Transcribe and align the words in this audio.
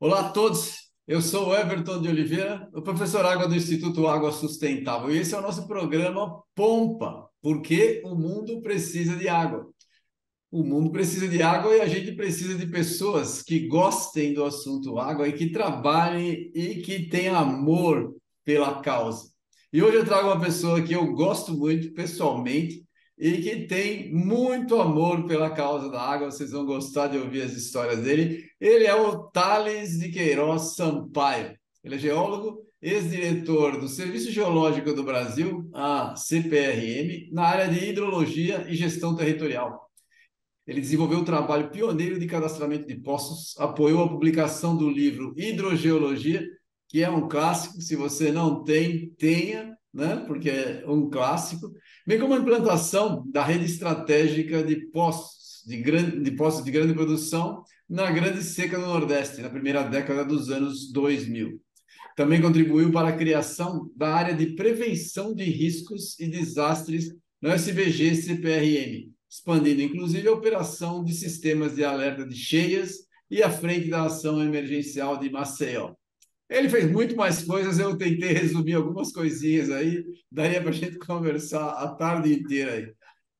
Olá 0.00 0.20
a 0.20 0.30
todos, 0.30 0.90
eu 1.06 1.22
sou 1.22 1.50
o 1.50 1.54
Everton 1.54 2.02
de 2.02 2.08
Oliveira, 2.08 2.68
o 2.74 2.82
professor 2.82 3.24
Água 3.24 3.46
do 3.46 3.54
Instituto 3.54 4.08
Água 4.08 4.32
Sustentável, 4.32 5.14
e 5.14 5.18
esse 5.18 5.32
é 5.32 5.38
o 5.38 5.42
nosso 5.42 5.68
programa 5.68 6.42
Pompa, 6.56 7.30
porque 7.40 8.02
o 8.04 8.16
mundo 8.16 8.60
precisa 8.60 9.14
de 9.14 9.28
água. 9.28 9.70
O 10.50 10.64
mundo 10.64 10.90
precisa 10.90 11.28
de 11.28 11.40
água 11.40 11.76
e 11.76 11.80
a 11.80 11.86
gente 11.86 12.16
precisa 12.16 12.56
de 12.56 12.66
pessoas 12.66 13.42
que 13.42 13.68
gostem 13.68 14.34
do 14.34 14.44
assunto 14.44 14.98
água 14.98 15.28
e 15.28 15.32
que 15.34 15.52
trabalhem 15.52 16.50
e 16.52 16.82
que 16.82 17.08
tenham 17.08 17.36
amor 17.36 18.16
pela 18.44 18.80
causa. 18.82 19.35
E 19.72 19.82
hoje 19.82 19.96
eu 19.96 20.04
trago 20.04 20.28
uma 20.28 20.40
pessoa 20.40 20.80
que 20.80 20.92
eu 20.92 21.12
gosto 21.12 21.52
muito 21.52 21.92
pessoalmente 21.92 22.84
e 23.18 23.38
que 23.38 23.66
tem 23.66 24.12
muito 24.14 24.80
amor 24.80 25.26
pela 25.26 25.50
causa 25.50 25.90
da 25.90 26.00
água. 26.00 26.30
Vocês 26.30 26.52
vão 26.52 26.64
gostar 26.64 27.08
de 27.08 27.18
ouvir 27.18 27.42
as 27.42 27.52
histórias 27.52 28.00
dele. 28.00 28.44
Ele 28.60 28.84
é 28.84 28.94
o 28.94 29.24
Thales 29.30 29.98
de 29.98 30.10
Queiroz 30.10 30.76
Sampaio. 30.76 31.56
Ele 31.82 31.96
é 31.96 31.98
geólogo, 31.98 32.64
ex-diretor 32.80 33.80
do 33.80 33.88
Serviço 33.88 34.30
Geológico 34.30 34.92
do 34.92 35.02
Brasil, 35.02 35.68
a 35.74 36.14
CPRM, 36.16 37.28
na 37.32 37.44
área 37.44 37.68
de 37.68 37.90
hidrologia 37.90 38.66
e 38.68 38.76
gestão 38.76 39.16
territorial. 39.16 39.90
Ele 40.66 40.80
desenvolveu 40.80 41.18
um 41.18 41.24
trabalho 41.24 41.70
pioneiro 41.70 42.18
de 42.18 42.26
cadastramento 42.26 42.86
de 42.86 42.96
poços, 42.96 43.58
apoiou 43.58 44.04
a 44.04 44.08
publicação 44.08 44.76
do 44.76 44.90
livro 44.90 45.32
Hidrogeologia, 45.36 46.46
que 46.88 47.02
é 47.02 47.10
um 47.10 47.28
clássico. 47.28 47.80
Se 47.80 47.96
você 47.96 48.30
não 48.30 48.62
tem, 48.64 49.10
tenha, 49.18 49.76
né? 49.92 50.24
porque 50.26 50.50
é 50.50 50.84
um 50.86 51.08
clássico. 51.08 51.72
Bem 52.06 52.18
como 52.18 52.34
a 52.34 52.38
implantação 52.38 53.24
da 53.30 53.44
rede 53.44 53.64
estratégica 53.64 54.62
de 54.62 54.76
poços 54.90 55.62
de 55.66 55.78
grande, 55.78 56.20
de 56.20 56.30
poços 56.30 56.64
de 56.64 56.70
grande 56.70 56.94
produção 56.94 57.64
na 57.88 58.10
Grande 58.10 58.42
Seca 58.42 58.78
do 58.78 58.86
Nordeste, 58.86 59.40
na 59.40 59.50
primeira 59.50 59.82
década 59.82 60.24
dos 60.24 60.50
anos 60.50 60.92
2000. 60.92 61.60
Também 62.16 62.40
contribuiu 62.40 62.90
para 62.90 63.08
a 63.08 63.16
criação 63.16 63.90
da 63.94 64.14
área 64.14 64.34
de 64.34 64.54
prevenção 64.54 65.34
de 65.34 65.44
riscos 65.44 66.18
e 66.18 66.28
desastres 66.28 67.14
no 67.40 67.50
SBG-CPRM, 67.50 69.12
expandindo 69.30 69.82
inclusive 69.82 70.26
a 70.26 70.32
operação 70.32 71.04
de 71.04 71.12
sistemas 71.12 71.74
de 71.74 71.84
alerta 71.84 72.24
de 72.26 72.34
cheias 72.34 73.06
e 73.30 73.42
à 73.42 73.50
frente 73.50 73.88
da 73.88 74.04
ação 74.04 74.42
emergencial 74.42 75.18
de 75.18 75.28
Maceió. 75.28 75.92
Ele 76.48 76.68
fez 76.68 76.90
muito 76.90 77.16
mais 77.16 77.42
coisas, 77.42 77.78
eu 77.78 77.96
tentei 77.96 78.32
resumir 78.32 78.74
algumas 78.74 79.12
coisinhas 79.12 79.70
aí, 79.70 80.04
daria 80.30 80.60
para 80.60 80.70
a 80.70 80.72
gente 80.72 80.98
conversar 81.04 81.70
a 81.70 81.88
tarde 81.88 82.32
inteira 82.32 82.72
aí. 82.72 82.92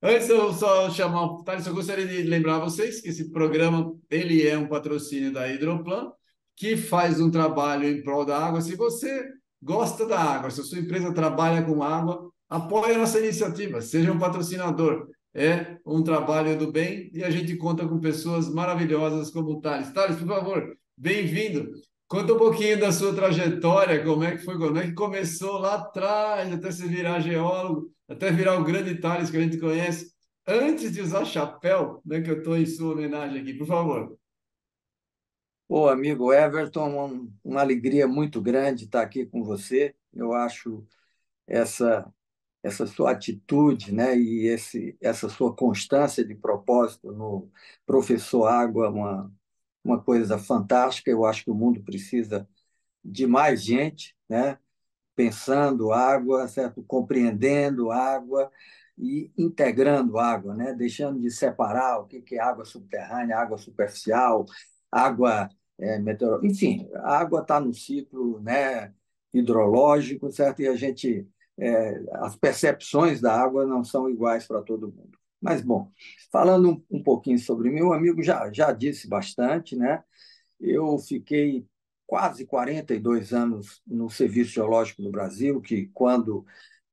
Antes 0.02 0.28
eu 0.28 0.52
só 0.52 0.90
chamar 0.90 1.42
Thales, 1.42 1.66
eu 1.66 1.74
gostaria 1.74 2.06
de 2.06 2.22
lembrar 2.22 2.58
vocês 2.58 3.00
que 3.00 3.08
esse 3.08 3.30
programa 3.30 3.94
ele 4.10 4.46
é 4.46 4.56
um 4.56 4.68
patrocínio 4.68 5.32
da 5.32 5.50
Hidroplan, 5.50 6.12
que 6.54 6.76
faz 6.76 7.20
um 7.20 7.30
trabalho 7.30 7.88
em 7.88 8.02
prol 8.02 8.24
da 8.24 8.38
água. 8.38 8.60
Se 8.60 8.76
você 8.76 9.24
gosta 9.62 10.06
da 10.06 10.18
água, 10.18 10.50
se 10.50 10.60
a 10.60 10.64
sua 10.64 10.78
empresa 10.78 11.12
trabalha 11.12 11.62
com 11.62 11.82
água, 11.82 12.30
apoie 12.48 12.94
a 12.94 12.98
nossa 12.98 13.18
iniciativa, 13.18 13.80
seja 13.80 14.12
um 14.12 14.18
patrocinador. 14.18 15.08
É 15.34 15.76
um 15.84 16.02
trabalho 16.02 16.58
do 16.58 16.72
bem 16.72 17.10
e 17.12 17.22
a 17.22 17.30
gente 17.30 17.56
conta 17.56 17.86
com 17.86 18.00
pessoas 18.00 18.48
maravilhosas 18.48 19.30
como 19.30 19.50
o 19.50 19.60
Thales. 19.60 19.92
Thales, 19.92 20.16
por 20.16 20.28
favor, 20.28 20.76
bem-vindo. 20.96 21.72
Conta 22.08 22.34
um 22.34 22.38
pouquinho 22.38 22.78
da 22.78 22.92
sua 22.92 23.14
trajetória, 23.14 24.04
como 24.04 24.22
é 24.22 24.36
que 24.36 24.44
foi, 24.44 24.56
como 24.56 24.78
é 24.78 24.86
que 24.86 24.92
começou 24.94 25.58
lá 25.58 25.74
atrás, 25.74 26.52
até 26.52 26.70
se 26.70 26.86
virar 26.86 27.18
geólogo, 27.18 27.90
até 28.08 28.30
virar 28.30 28.60
o 28.60 28.64
grande 28.64 28.94
Thales 29.00 29.28
que 29.28 29.36
a 29.36 29.40
gente 29.40 29.58
conhece, 29.58 30.12
antes 30.46 30.92
de 30.92 31.00
usar 31.00 31.24
chapéu, 31.24 32.00
né, 32.04 32.20
que 32.20 32.30
eu 32.30 32.38
estou 32.38 32.56
em 32.56 32.64
sua 32.64 32.92
homenagem 32.92 33.40
aqui, 33.40 33.54
por 33.54 33.66
favor. 33.66 34.16
Pô, 35.66 35.88
amigo 35.88 36.32
Everton, 36.32 37.28
uma 37.42 37.60
alegria 37.60 38.06
muito 38.06 38.40
grande 38.40 38.84
estar 38.84 39.02
aqui 39.02 39.26
com 39.26 39.42
você. 39.42 39.94
Eu 40.14 40.32
acho 40.32 40.86
essa 41.46 42.12
essa 42.62 42.86
sua 42.86 43.12
atitude, 43.12 43.92
né, 43.94 44.18
e 44.18 44.46
esse 44.48 44.96
essa 45.00 45.28
sua 45.28 45.54
constância 45.54 46.24
de 46.24 46.34
propósito 46.34 47.12
no 47.12 47.50
professor 47.86 48.46
Água, 48.46 48.90
uma 48.90 49.32
uma 49.86 50.02
coisa 50.02 50.36
fantástica. 50.38 51.10
Eu 51.10 51.24
acho 51.24 51.44
que 51.44 51.50
o 51.50 51.54
mundo 51.54 51.82
precisa 51.82 52.48
de 53.04 53.26
mais 53.26 53.62
gente, 53.62 54.16
né? 54.28 54.58
pensando 55.14 55.92
água, 55.92 56.46
certo? 56.48 56.82
compreendendo 56.82 57.90
água 57.90 58.50
e 58.98 59.30
integrando 59.38 60.18
água, 60.18 60.54
né? 60.54 60.74
deixando 60.74 61.20
de 61.20 61.30
separar 61.30 62.00
o 62.00 62.06
que 62.06 62.34
é 62.34 62.40
água 62.40 62.64
subterrânea, 62.64 63.38
água 63.38 63.56
superficial, 63.56 64.44
água 64.90 65.48
é, 65.78 65.98
meteorológica. 65.98 66.52
Enfim, 66.52 66.88
a 66.96 67.18
água 67.18 67.40
está 67.42 67.60
no 67.60 67.72
ciclo 67.72 68.40
né, 68.40 68.92
hidrológico, 69.32 70.30
certo? 70.32 70.60
e 70.62 70.68
a 70.68 70.74
gente, 70.74 71.26
é, 71.58 72.02
as 72.14 72.36
percepções 72.36 73.20
da 73.20 73.32
água 73.40 73.64
não 73.64 73.84
são 73.84 74.10
iguais 74.10 74.46
para 74.46 74.62
todo 74.62 74.92
mundo. 74.92 75.15
Mas, 75.40 75.60
bom, 75.60 75.90
falando 76.32 76.84
um, 76.90 77.02
pouquinho 77.02 77.38
sobre 77.38 77.70
meu 77.70 77.92
amigo, 77.92 78.22
já, 78.22 78.50
já 78.52 78.72
disse 78.72 79.08
bastante, 79.08 79.76
né? 79.76 80.02
Eu 80.58 80.98
fiquei 80.98 81.66
quase 82.06 82.46
42 82.46 83.32
anos 83.32 83.82
no 83.86 84.08
Serviço 84.08 84.52
Geológico 84.52 85.02
do 85.02 85.10
Brasil, 85.10 85.60
que 85.60 85.86
quando 85.92 86.44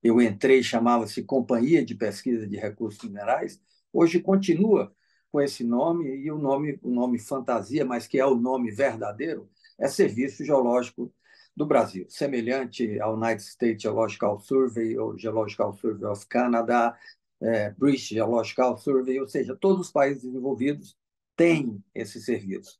eu 0.02 0.22
entrei 0.22 0.62
chamava-se 0.64 1.24
Companhia 1.24 1.86
de 1.86 1.96
Pesquisa 1.96 2.46
de 2.48 2.58
Recursos 2.58 3.04
Minerais, 3.04 3.62
hoje 3.92 4.20
continua 4.20 4.94
com 5.32 5.42
esse 5.42 5.64
nome 5.64 6.06
e 6.18 6.32
o 6.32 6.38
nome 6.38 6.80
o 6.84 6.92
nome 6.92 7.18
fantasia, 7.20 7.86
mas 7.86 8.06
que 8.08 8.20
é 8.20 8.26
o 8.26 8.36
nome 8.36 8.72
verdadeiro, 8.72 9.50
é 9.80 9.88
Serviço 9.88 10.44
Geológico 10.44 11.12
do 11.56 11.66
Brasil, 11.66 12.06
semelhante 12.10 13.00
ao 13.00 13.16
United 13.16 13.42
States 13.44 13.82
Geological 13.82 14.40
Survey 14.40 14.98
ou 14.98 15.18
Geological 15.18 15.74
Survey 15.74 16.06
of 16.06 16.26
Canada, 16.28 16.96
é, 17.44 17.72
British 17.72 18.10
Geological 18.10 18.78
Survey, 18.78 19.20
ou 19.20 19.28
seja, 19.28 19.56
todos 19.56 19.88
os 19.88 19.92
países 19.92 20.24
desenvolvidos 20.24 20.98
têm 21.36 21.84
esse 21.94 22.22
serviço. 22.22 22.78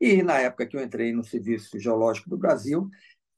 E 0.00 0.22
na 0.22 0.38
época 0.38 0.66
que 0.66 0.76
eu 0.76 0.82
entrei 0.82 1.12
no 1.12 1.24
Serviço 1.24 1.78
Geológico 1.78 2.28
do 2.28 2.36
Brasil, 2.36 2.88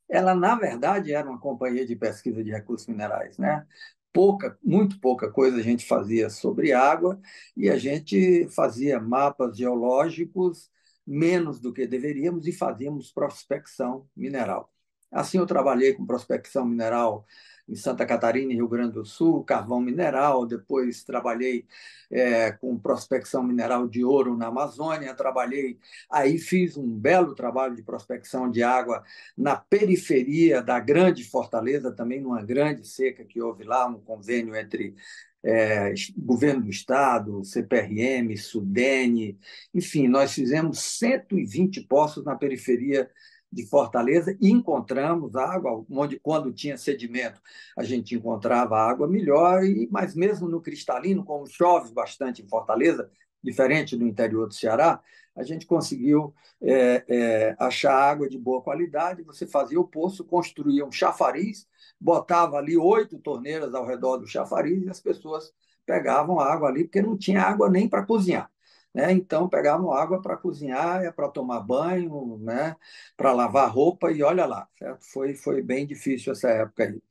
ela 0.08 0.34
na 0.34 0.54
verdade 0.54 1.12
era 1.12 1.28
uma 1.28 1.38
companhia 1.38 1.86
de 1.86 1.96
pesquisa 1.96 2.42
de 2.42 2.50
recursos 2.50 2.86
minerais, 2.86 3.38
né? 3.38 3.66
Pouca, 4.12 4.58
muito 4.62 4.98
pouca 5.00 5.30
coisa 5.30 5.58
a 5.58 5.62
gente 5.62 5.86
fazia 5.86 6.30
sobre 6.30 6.72
água 6.72 7.20
e 7.56 7.68
a 7.68 7.76
gente 7.76 8.48
fazia 8.50 8.98
mapas 8.98 9.56
geológicos 9.56 10.70
menos 11.06 11.60
do 11.60 11.72
que 11.72 11.86
deveríamos 11.86 12.46
e 12.46 12.52
fazíamos 12.52 13.12
prospecção 13.12 14.08
mineral. 14.16 14.72
Assim 15.10 15.38
eu 15.38 15.46
trabalhei 15.46 15.94
com 15.94 16.06
prospecção 16.06 16.64
mineral 16.64 17.26
em 17.68 17.74
Santa 17.74 18.06
Catarina 18.06 18.52
Rio 18.52 18.68
Grande 18.68 18.94
do 18.94 19.04
Sul, 19.04 19.42
carvão 19.44 19.80
mineral, 19.80 20.46
depois 20.46 21.02
trabalhei 21.02 21.66
é, 22.10 22.52
com 22.52 22.78
prospecção 22.78 23.42
mineral 23.42 23.88
de 23.88 24.04
ouro 24.04 24.36
na 24.36 24.46
Amazônia, 24.46 25.14
trabalhei, 25.14 25.78
aí 26.10 26.38
fiz 26.38 26.76
um 26.76 26.88
belo 26.88 27.34
trabalho 27.34 27.74
de 27.74 27.82
prospecção 27.82 28.50
de 28.50 28.62
água 28.62 29.02
na 29.36 29.56
periferia 29.56 30.62
da 30.62 30.78
grande 30.78 31.24
Fortaleza, 31.24 31.92
também 31.92 32.20
numa 32.20 32.42
grande 32.42 32.86
seca 32.86 33.24
que 33.24 33.42
houve 33.42 33.64
lá, 33.64 33.86
um 33.86 34.00
convênio 34.00 34.54
entre 34.54 34.94
é, 35.42 35.94
governo 36.16 36.62
do 36.62 36.70
estado, 36.70 37.44
CPRM, 37.44 38.36
Sudene, 38.36 39.38
enfim, 39.72 40.08
nós 40.08 40.32
fizemos 40.32 40.80
120 40.80 41.82
poços 41.82 42.24
na 42.24 42.34
periferia 42.34 43.08
de 43.52 43.64
Fortaleza 43.66 44.36
e 44.40 44.50
encontramos 44.50 45.36
água, 45.36 45.84
onde 45.90 46.18
quando 46.18 46.52
tinha 46.52 46.76
sedimento 46.76 47.40
a 47.76 47.82
gente 47.84 48.14
encontrava 48.14 48.76
água 48.76 49.06
melhor, 49.08 49.64
e, 49.64 49.88
mas 49.90 50.14
mesmo 50.14 50.48
no 50.48 50.60
cristalino, 50.60 51.24
como 51.24 51.46
chove 51.46 51.92
bastante 51.92 52.42
em 52.42 52.48
Fortaleza, 52.48 53.10
diferente 53.42 53.96
do 53.96 54.06
interior 54.06 54.48
do 54.48 54.54
Ceará, 54.54 55.00
a 55.36 55.42
gente 55.42 55.66
conseguiu 55.66 56.34
é, 56.60 57.04
é, 57.08 57.56
achar 57.58 57.94
água 57.94 58.28
de 58.28 58.38
boa 58.38 58.62
qualidade. 58.62 59.22
Você 59.22 59.46
fazia 59.46 59.78
o 59.78 59.86
poço, 59.86 60.24
construía 60.24 60.84
um 60.84 60.90
chafariz, 60.90 61.68
botava 62.00 62.56
ali 62.56 62.76
oito 62.76 63.18
torneiras 63.18 63.74
ao 63.74 63.86
redor 63.86 64.16
do 64.16 64.26
chafariz 64.26 64.82
e 64.82 64.88
as 64.88 65.00
pessoas 65.00 65.52
pegavam 65.84 66.40
água 66.40 66.68
ali, 66.68 66.84
porque 66.84 67.02
não 67.02 67.16
tinha 67.16 67.42
água 67.42 67.70
nem 67.70 67.88
para 67.88 68.04
cozinhar. 68.04 68.50
Né? 68.96 69.12
Então, 69.12 69.46
pegavam 69.46 69.92
água 69.92 70.22
para 70.22 70.38
cozinhar, 70.38 71.02
é 71.04 71.12
para 71.12 71.28
tomar 71.28 71.60
banho, 71.60 72.38
né? 72.38 72.74
para 73.14 73.30
lavar 73.30 73.70
roupa, 73.70 74.10
e 74.10 74.22
olha 74.22 74.46
lá, 74.46 74.66
certo? 74.78 75.04
Foi, 75.04 75.34
foi 75.34 75.60
bem 75.62 75.86
difícil 75.86 76.32
essa 76.32 76.48
época 76.48 76.84
aí. 76.84 77.02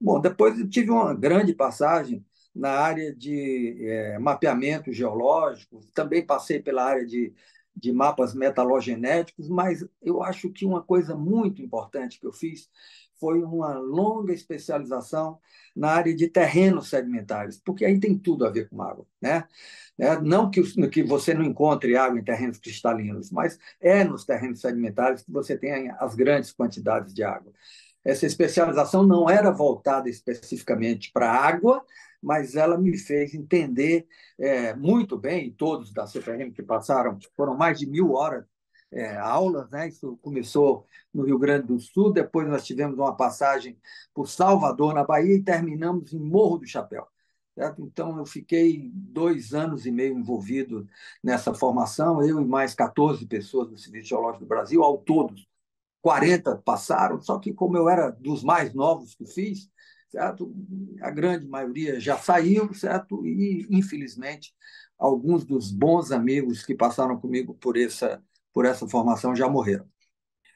Bom, 0.00 0.20
depois 0.20 0.58
eu 0.58 0.68
tive 0.68 0.90
uma 0.90 1.14
grande 1.14 1.54
passagem 1.54 2.26
na 2.54 2.70
área 2.70 3.14
de 3.14 3.76
é, 3.86 4.18
mapeamento 4.18 4.92
geológico, 4.92 5.80
também 5.94 6.26
passei 6.26 6.60
pela 6.60 6.84
área 6.84 7.06
de, 7.06 7.32
de 7.76 7.92
mapas 7.92 8.34
metalogenéticos, 8.34 9.48
mas 9.48 9.86
eu 10.02 10.22
acho 10.24 10.50
que 10.50 10.64
uma 10.66 10.82
coisa 10.82 11.14
muito 11.16 11.62
importante 11.62 12.18
que 12.18 12.26
eu 12.26 12.32
fiz 12.32 12.68
foi 13.20 13.42
uma 13.42 13.74
longa 13.78 14.32
especialização 14.32 15.38
na 15.76 15.90
área 15.90 16.14
de 16.16 16.26
terrenos 16.26 16.88
sedimentares, 16.88 17.60
porque 17.62 17.84
aí 17.84 18.00
tem 18.00 18.18
tudo 18.18 18.46
a 18.46 18.50
ver 18.50 18.68
com 18.68 18.82
água. 18.82 19.06
Né? 19.20 19.44
É, 19.98 20.18
não 20.20 20.50
que, 20.50 20.62
que 20.88 21.02
você 21.02 21.34
não 21.34 21.44
encontre 21.44 21.96
água 21.96 22.18
em 22.18 22.24
terrenos 22.24 22.58
cristalinos, 22.58 23.30
mas 23.30 23.58
é 23.80 24.02
nos 24.02 24.24
terrenos 24.24 24.60
sedimentares 24.60 25.22
que 25.22 25.30
você 25.30 25.56
tem 25.56 25.90
as 25.98 26.14
grandes 26.14 26.50
quantidades 26.50 27.12
de 27.14 27.22
água. 27.22 27.52
Essa 28.02 28.24
especialização 28.24 29.06
não 29.06 29.28
era 29.28 29.50
voltada 29.50 30.08
especificamente 30.08 31.12
para 31.12 31.30
água, 31.30 31.84
mas 32.22 32.54
ela 32.54 32.78
me 32.78 32.96
fez 32.96 33.34
entender 33.34 34.06
é, 34.38 34.74
muito 34.74 35.18
bem, 35.18 35.52
todos 35.52 35.92
da 35.92 36.06
CPM 36.06 36.50
que 36.50 36.62
passaram, 36.62 37.18
foram 37.36 37.56
mais 37.56 37.78
de 37.78 37.86
mil 37.86 38.12
horas 38.12 38.44
é, 38.92 39.16
aulas, 39.16 39.70
né? 39.70 39.88
Isso 39.88 40.16
começou 40.22 40.86
no 41.12 41.24
Rio 41.24 41.38
Grande 41.38 41.68
do 41.68 41.78
Sul, 41.78 42.12
depois 42.12 42.48
nós 42.48 42.64
tivemos 42.66 42.98
uma 42.98 43.16
passagem 43.16 43.78
por 44.14 44.28
Salvador, 44.28 44.94
na 44.94 45.04
Bahia, 45.04 45.36
e 45.36 45.42
terminamos 45.42 46.12
em 46.12 46.18
Morro 46.18 46.58
do 46.58 46.66
Chapéu. 46.66 47.06
Certo? 47.54 47.82
Então, 47.82 48.16
eu 48.18 48.24
fiquei 48.24 48.90
dois 48.94 49.52
anos 49.52 49.84
e 49.84 49.90
meio 49.90 50.16
envolvido 50.16 50.88
nessa 51.22 51.52
formação, 51.52 52.22
eu 52.22 52.40
e 52.40 52.44
mais 52.44 52.74
14 52.74 53.26
pessoas 53.26 53.68
do 53.68 53.78
Serviço 53.78 54.08
Geológico 54.08 54.44
do 54.44 54.48
Brasil, 54.48 54.82
ao 54.82 54.98
todo 54.98 55.34
40 56.02 56.56
passaram, 56.56 57.20
só 57.20 57.38
que 57.38 57.52
como 57.52 57.76
eu 57.76 57.88
era 57.88 58.10
dos 58.10 58.42
mais 58.42 58.72
novos 58.74 59.14
que 59.14 59.26
fiz, 59.26 59.68
certo? 60.08 60.52
A 61.02 61.10
grande 61.10 61.46
maioria 61.46 62.00
já 62.00 62.16
saiu, 62.18 62.72
certo? 62.74 63.24
E 63.26 63.66
infelizmente 63.70 64.54
alguns 64.98 65.44
dos 65.44 65.70
bons 65.70 66.12
amigos 66.12 66.64
que 66.64 66.74
passaram 66.74 67.18
comigo 67.18 67.54
por 67.54 67.76
essa 67.76 68.22
por 68.52 68.64
essa 68.66 68.88
formação 68.88 69.34
já 69.34 69.48
morreram. 69.48 69.86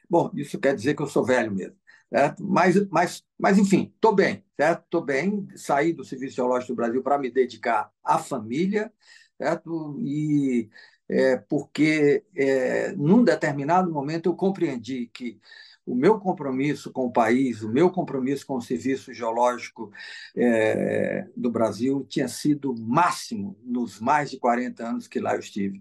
Bom, 0.09 0.31
isso 0.35 0.59
quer 0.59 0.75
dizer 0.75 0.95
que 0.95 1.01
eu 1.01 1.07
sou 1.07 1.25
velho 1.25 1.51
mesmo. 1.51 1.75
Certo? 2.09 2.43
Mas, 2.45 2.87
mas, 2.89 3.23
mas, 3.37 3.57
enfim, 3.57 3.91
estou 3.95 4.13
bem? 4.13 4.45
Estou 4.57 5.03
bem, 5.03 5.47
saí 5.55 5.91
do 5.91 6.03
Serviço 6.03 6.35
Geológico 6.35 6.73
do 6.73 6.75
Brasil 6.75 7.03
para 7.03 7.17
me 7.17 7.31
dedicar 7.31 7.91
à 8.03 8.17
família, 8.19 8.91
certo? 9.37 9.99
E 10.01 10.69
é, 11.09 11.37
porque, 11.37 12.23
é, 12.35 12.91
num 12.93 13.23
determinado 13.23 13.91
momento, 13.91 14.29
eu 14.29 14.35
compreendi 14.35 15.07
que 15.07 15.39
o 15.85 15.93
meu 15.93 16.19
compromisso 16.19 16.91
com 16.91 17.05
o 17.05 17.11
país, 17.11 17.61
o 17.61 17.69
meu 17.69 17.91
compromisso 17.91 18.45
com 18.45 18.55
o 18.55 18.61
Serviço 18.61 19.13
Geológico 19.13 19.91
é, 20.35 21.27
do 21.37 21.51
Brasil 21.51 22.05
tinha 22.09 22.27
sido 22.27 22.73
máximo 22.75 23.55
nos 23.63 23.99
mais 23.99 24.31
de 24.31 24.39
40 24.39 24.83
anos 24.83 25.07
que 25.07 25.19
lá 25.19 25.35
eu 25.35 25.39
estive 25.39 25.79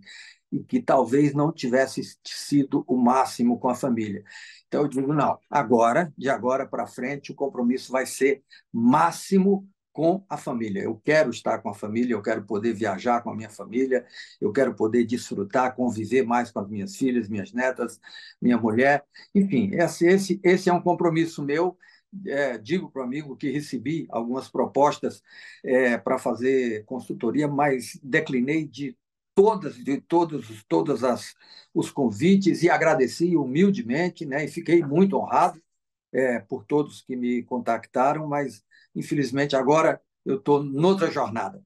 e 0.54 0.62
que 0.62 0.80
talvez 0.80 1.34
não 1.34 1.52
tivesse 1.52 2.16
sido 2.24 2.84
o 2.86 2.96
máximo 2.96 3.58
com 3.58 3.68
a 3.68 3.74
família. 3.74 4.22
Então 4.68 4.82
eu 4.82 4.88
digo 4.88 5.12
não, 5.12 5.36
agora, 5.50 6.12
de 6.16 6.28
agora 6.30 6.64
para 6.66 6.86
frente, 6.86 7.32
o 7.32 7.34
compromisso 7.34 7.90
vai 7.90 8.06
ser 8.06 8.42
máximo 8.72 9.68
com 9.92 10.24
a 10.28 10.36
família. 10.36 10.82
Eu 10.82 11.00
quero 11.04 11.30
estar 11.30 11.58
com 11.58 11.68
a 11.68 11.74
família, 11.74 12.14
eu 12.14 12.22
quero 12.22 12.44
poder 12.44 12.72
viajar 12.72 13.20
com 13.22 13.30
a 13.30 13.34
minha 13.34 13.50
família, 13.50 14.06
eu 14.40 14.52
quero 14.52 14.74
poder 14.74 15.04
desfrutar, 15.04 15.74
conviver 15.74 16.24
mais 16.24 16.50
com 16.50 16.60
as 16.60 16.68
minhas 16.68 16.96
filhas, 16.96 17.28
minhas 17.28 17.52
netas, 17.52 18.00
minha 18.40 18.58
mulher. 18.58 19.04
Enfim, 19.34 19.70
esse, 19.72 20.06
esse, 20.06 20.40
esse 20.42 20.68
é 20.68 20.72
um 20.72 20.82
compromisso 20.82 21.44
meu. 21.44 21.76
É, 22.26 22.56
digo 22.58 22.88
para 22.92 23.02
o 23.02 23.04
amigo 23.04 23.36
que 23.36 23.50
recebi 23.50 24.06
algumas 24.08 24.48
propostas 24.48 25.20
é, 25.64 25.98
para 25.98 26.16
fazer 26.16 26.84
consultoria, 26.84 27.48
mas 27.48 27.98
declinei 28.04 28.64
de 28.64 28.96
todas 29.34 29.76
de 29.76 30.00
todos 30.00 30.64
todas 30.68 31.04
as 31.04 31.34
os 31.74 31.90
convites 31.90 32.62
e 32.62 32.70
agradeci 32.70 33.36
humildemente, 33.36 34.24
né? 34.24 34.44
E 34.44 34.48
fiquei 34.48 34.82
muito 34.82 35.16
honrado 35.16 35.60
é, 36.12 36.38
por 36.38 36.64
todos 36.64 37.02
que 37.02 37.16
me 37.16 37.42
contactaram, 37.42 38.26
mas 38.28 38.64
infelizmente 38.94 39.56
agora 39.56 40.00
eu 40.24 40.36
estou 40.38 40.62
noutra 40.62 41.10
jornada. 41.10 41.64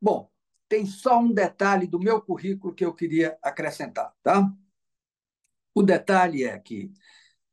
Bom, 0.00 0.30
tem 0.68 0.86
só 0.86 1.18
um 1.18 1.32
detalhe 1.32 1.86
do 1.86 1.98
meu 1.98 2.20
currículo 2.20 2.74
que 2.74 2.84
eu 2.84 2.94
queria 2.94 3.38
acrescentar, 3.42 4.14
tá? 4.22 4.52
O 5.74 5.82
detalhe 5.82 6.44
é 6.44 6.58
que 6.58 6.92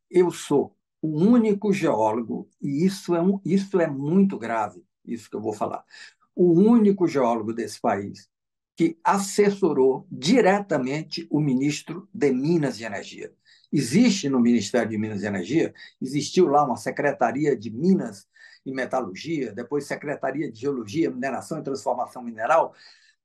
eu 0.10 0.31
sou 0.31 0.75
o 1.01 1.08
único 1.10 1.72
geólogo 1.72 2.50
e 2.62 2.86
isso 2.86 3.16
é 3.16 3.22
um, 3.22 3.40
isso 3.46 3.80
é 3.80 3.88
muito 3.88 4.38
grave, 4.38 4.86
isso 5.06 5.30
que 5.30 5.36
eu 5.36 5.42
vou 5.42 5.54
falar. 5.54 5.86
O 6.36 6.51
único 6.54 7.08
geólogo 7.08 7.54
desse 7.54 7.80
país 7.80 8.30
que 8.75 8.98
assessorou 9.04 10.06
diretamente 10.12 11.25
o 11.30 11.39
ministro 11.39 12.07
de 12.13 12.31
Minas 12.31 12.80
e 12.80 12.83
Energia. 12.83 13.31
Existe 13.72 14.30
no 14.30 14.39
Ministério 14.39 14.89
de 14.89 14.98
Minas 14.98 15.24
e 15.24 15.27
Energia, 15.27 15.74
existiu 16.01 16.48
lá 16.48 16.63
uma 16.63 16.77
Secretaria 16.77 17.56
de 17.56 17.69
Minas 17.69 18.27
e 18.66 18.74
Metalurgia, 18.74 19.54
depois 19.54 19.86
Secretaria 19.86 20.51
de 20.51 20.60
Geologia, 20.60 21.10
Mineração 21.10 21.60
e 21.60 21.63
Transformação 21.63 22.24
Mineral, 22.24 22.74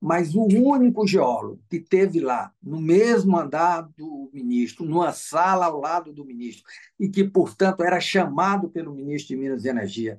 mas 0.01 0.35
o 0.35 0.45
único 0.45 1.07
geólogo 1.07 1.61
que 1.69 1.79
teve 1.79 2.21
lá, 2.21 2.53
no 2.63 2.81
mesmo 2.81 3.39
andar 3.39 3.83
do 3.97 4.31
ministro, 4.33 4.87
numa 4.87 5.13
sala 5.13 5.67
ao 5.67 5.79
lado 5.79 6.13
do 6.13 6.25
ministro, 6.25 6.65
e 6.99 7.09
que, 7.09 7.23
portanto, 7.23 7.83
era 7.83 8.01
chamado 8.01 8.71
pelo 8.71 8.95
ministro 8.95 9.29
de 9.29 9.43
Minas 9.43 9.65
e 9.65 9.69
Energia 9.69 10.19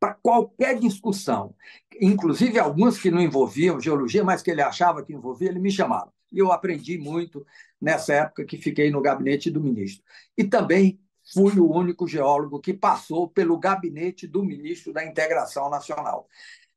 para 0.00 0.14
qualquer 0.14 0.78
discussão, 0.78 1.54
inclusive 2.00 2.58
alguns 2.58 2.98
que 2.98 3.10
não 3.10 3.20
envolviam 3.20 3.80
geologia, 3.80 4.22
mas 4.22 4.42
que 4.42 4.50
ele 4.50 4.62
achava 4.62 5.04
que 5.04 5.12
envolvia, 5.12 5.48
ele 5.48 5.58
me 5.58 5.70
chamava. 5.70 6.12
E 6.32 6.38
eu 6.38 6.52
aprendi 6.52 6.98
muito 6.98 7.44
nessa 7.80 8.14
época 8.14 8.44
que 8.44 8.58
fiquei 8.58 8.90
no 8.90 9.00
gabinete 9.00 9.50
do 9.50 9.60
ministro. 9.60 10.04
E 10.36 10.44
também 10.44 11.00
fui 11.32 11.58
o 11.58 11.70
único 11.70 12.06
geólogo 12.06 12.60
que 12.60 12.72
passou 12.72 13.28
pelo 13.28 13.58
gabinete 13.58 14.26
do 14.26 14.44
ministro 14.44 14.92
da 14.92 15.04
Integração 15.04 15.68
Nacional. 15.68 16.28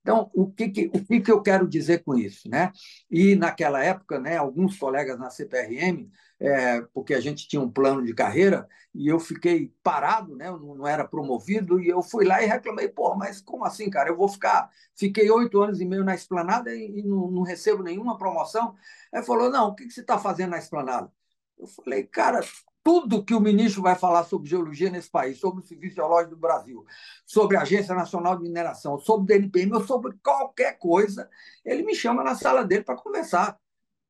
Então, 0.02 0.32
o 0.34 0.52
que, 0.52 0.70
que, 0.70 0.92
o 0.94 1.06
que, 1.06 1.22
que 1.22 1.32
eu 1.32 1.42
quero 1.42 1.68
dizer 1.68 2.04
com 2.04 2.16
isso? 2.16 2.50
Né? 2.50 2.72
E, 3.10 3.36
naquela 3.36 3.84
época, 3.84 4.20
né, 4.20 4.36
alguns 4.38 4.78
colegas 4.78 5.18
na 5.20 5.30
CPRM, 5.30 6.10
é, 6.40 6.82
porque 6.94 7.14
a 7.14 7.22
gente 7.22 7.48
tinha 7.48 7.62
um 7.62 7.70
plano 7.70 8.04
de 8.04 8.14
carreira, 8.14 8.68
e 8.96 9.08
eu 9.08 9.20
fiquei 9.20 9.72
parado, 9.84 10.36
né, 10.36 10.48
eu 10.48 10.58
não 10.58 10.88
era 10.88 11.08
promovido, 11.08 11.80
e 11.80 11.88
eu 11.88 12.02
fui 12.02 12.26
lá 12.26 12.42
e 12.42 12.48
reclamei, 12.48 12.90
pô, 12.90 13.16
mas 13.16 13.42
como 13.42 13.64
assim, 13.64 13.90
cara? 13.90 14.10
Eu 14.10 14.18
vou 14.18 14.28
ficar... 14.28 14.70
Fiquei 14.96 15.30
oito 15.30 15.62
anos 15.62 15.80
e 15.80 15.86
meio 15.86 16.04
na 16.04 16.16
esplanada 16.16 16.74
e, 16.74 17.00
e 17.00 17.04
não, 17.04 17.30
não, 17.30 17.44
recebo 17.44 17.84
nenhuma 17.84 18.18
promoção. 18.18 18.76
Aí 19.14 19.24
falou, 19.24 19.50
não, 19.52 19.70
o 19.70 19.76
que, 19.76 19.86
que 19.86 19.94
você 19.94 20.02
está 20.02 20.18
fazendo 20.18 20.52
na 20.52 20.58
esplanada? 20.58 21.12
Eu 21.58 21.68
falei, 21.68 22.04
cara, 22.04 22.42
tudo 22.84 23.24
que 23.24 23.34
o 23.34 23.40
ministro 23.40 23.82
vai 23.82 23.96
falar 23.96 24.24
sobre 24.24 24.50
geologia 24.50 24.90
nesse 24.90 25.10
país, 25.10 25.40
sobre 25.40 25.64
o 25.64 25.68
Serviço 25.68 25.96
Geológico 25.96 26.36
do 26.36 26.42
Brasil, 26.42 26.86
sobre 27.26 27.58
a 27.58 27.62
Agência 27.62 27.94
Nacional 27.94 28.36
de 28.36 28.44
Mineração, 28.44 28.98
sobre 28.98 29.36
o 29.36 29.40
DNPM, 29.40 29.74
ou 29.74 29.86
sobre 29.86 30.18
qualquer 30.24 30.78
coisa, 30.78 31.30
ele 31.64 31.84
me 31.84 31.96
chama 31.96 32.24
na 32.24 32.36
sala 32.36 32.64
dele 32.64 32.84
para 32.84 32.96
conversar. 32.96 33.58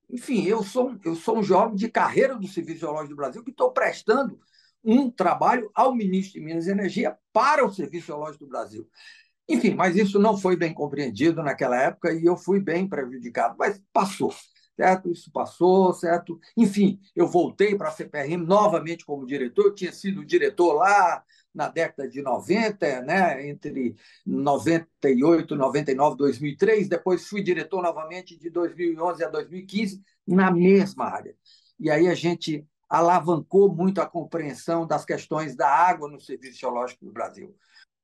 Enfim, 0.10 0.46
eu 0.46 0.64
sou, 0.64 0.98
eu 1.04 1.16
sou 1.16 1.40
um 1.40 1.44
jovem 1.44 1.76
de 1.76 1.90
carreira 1.90 2.36
do 2.36 2.48
Serviço 2.48 2.82
Geológico 2.82 3.10
do 3.10 3.18
Brasil 3.18 3.44
que 3.44 3.52
estou 3.52 3.72
prestando 3.72 4.40
um 4.84 5.10
trabalho 5.12 5.70
ao 5.74 5.94
ministro 5.94 6.40
de 6.40 6.46
Minas 6.46 6.68
e 6.68 6.72
Energia 6.72 7.18
para 7.32 7.66
o 7.66 7.72
Serviço 7.72 8.08
Geológico 8.08 8.46
do 8.46 8.50
Brasil. 8.50 8.88
Enfim, 9.48 9.74
mas 9.74 9.96
isso 9.96 10.18
não 10.18 10.38
foi 10.38 10.56
bem 10.56 10.74
compreendido 10.74 11.44
naquela 11.44 11.76
época 11.76 12.14
e 12.14 12.26
eu 12.26 12.38
fui 12.38 12.60
bem 12.60 12.88
prejudicado, 12.88 13.56
mas 13.58 13.82
passou 13.92 14.34
certo? 14.76 15.12
Isso 15.12 15.32
passou, 15.32 15.94
certo? 15.94 16.40
Enfim, 16.56 17.00
eu 17.16 17.28
voltei 17.28 17.76
para 17.76 17.90
a 17.90 17.92
CPRM 17.92 18.46
novamente 18.46 19.06
como 19.06 19.26
diretor, 19.26 19.66
eu 19.66 19.76
tinha 19.76 19.92
sido 19.92 20.26
diretor 20.26 20.74
lá 20.74 21.24
na 21.54 21.68
década 21.68 22.08
de 22.08 22.22
90, 22.22 23.02
né? 23.02 23.48
entre 23.48 23.96
98, 24.26 25.56
99, 25.56 26.16
2003, 26.18 26.88
depois 26.88 27.28
fui 27.28 27.44
diretor 27.44 27.82
novamente 27.82 28.38
de 28.38 28.50
2011 28.50 29.24
a 29.24 29.30
2015 29.30 30.02
na 30.26 30.50
mesma 30.50 31.06
área. 31.06 31.36
E 31.80 31.90
aí 31.90 32.08
a 32.08 32.16
gente 32.16 32.66
alavancou 32.88 33.74
muito 33.74 34.02
a 34.02 34.06
compreensão 34.06 34.86
das 34.86 35.06
questões 35.06 35.56
da 35.56 35.68
água 35.68 36.10
no 36.10 36.20
Serviço 36.20 36.60
Geológico 36.60 37.06
do 37.06 37.12
Brasil. 37.12 37.56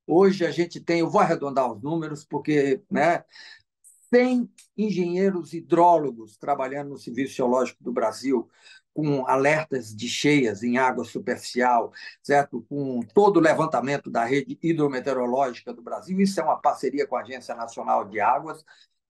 Hoje 0.06 0.46
a 0.46 0.50
gente 0.50 0.80
tem, 0.80 1.00
eu 1.00 1.10
vou 1.10 1.20
arredondar 1.20 1.70
os 1.70 1.82
números, 1.82 2.24
porque 2.24 2.82
né, 2.90 3.22
100 4.12 4.50
engenheiros 4.76 5.52
hidrólogos 5.52 6.36
trabalhando 6.36 6.90
no 6.90 6.98
Serviço 6.98 7.34
Geológico 7.34 7.82
do 7.82 7.92
Brasil, 7.92 8.48
com 8.98 9.24
alertas 9.28 9.94
de 9.94 10.08
cheias 10.08 10.62
em 10.64 10.76
água 10.76 11.04
superficial, 11.04 11.92
certo? 12.20 12.66
com 12.68 13.00
todo 13.14 13.36
o 13.36 13.40
levantamento 13.40 14.10
da 14.10 14.24
rede 14.24 14.58
hidrometeorológica 14.60 15.72
do 15.72 15.80
Brasil. 15.80 16.20
Isso 16.20 16.40
é 16.40 16.42
uma 16.42 16.56
parceria 16.56 17.06
com 17.06 17.14
a 17.14 17.20
Agência 17.20 17.54
Nacional 17.54 18.04
de 18.04 18.18
Águas. 18.18 18.64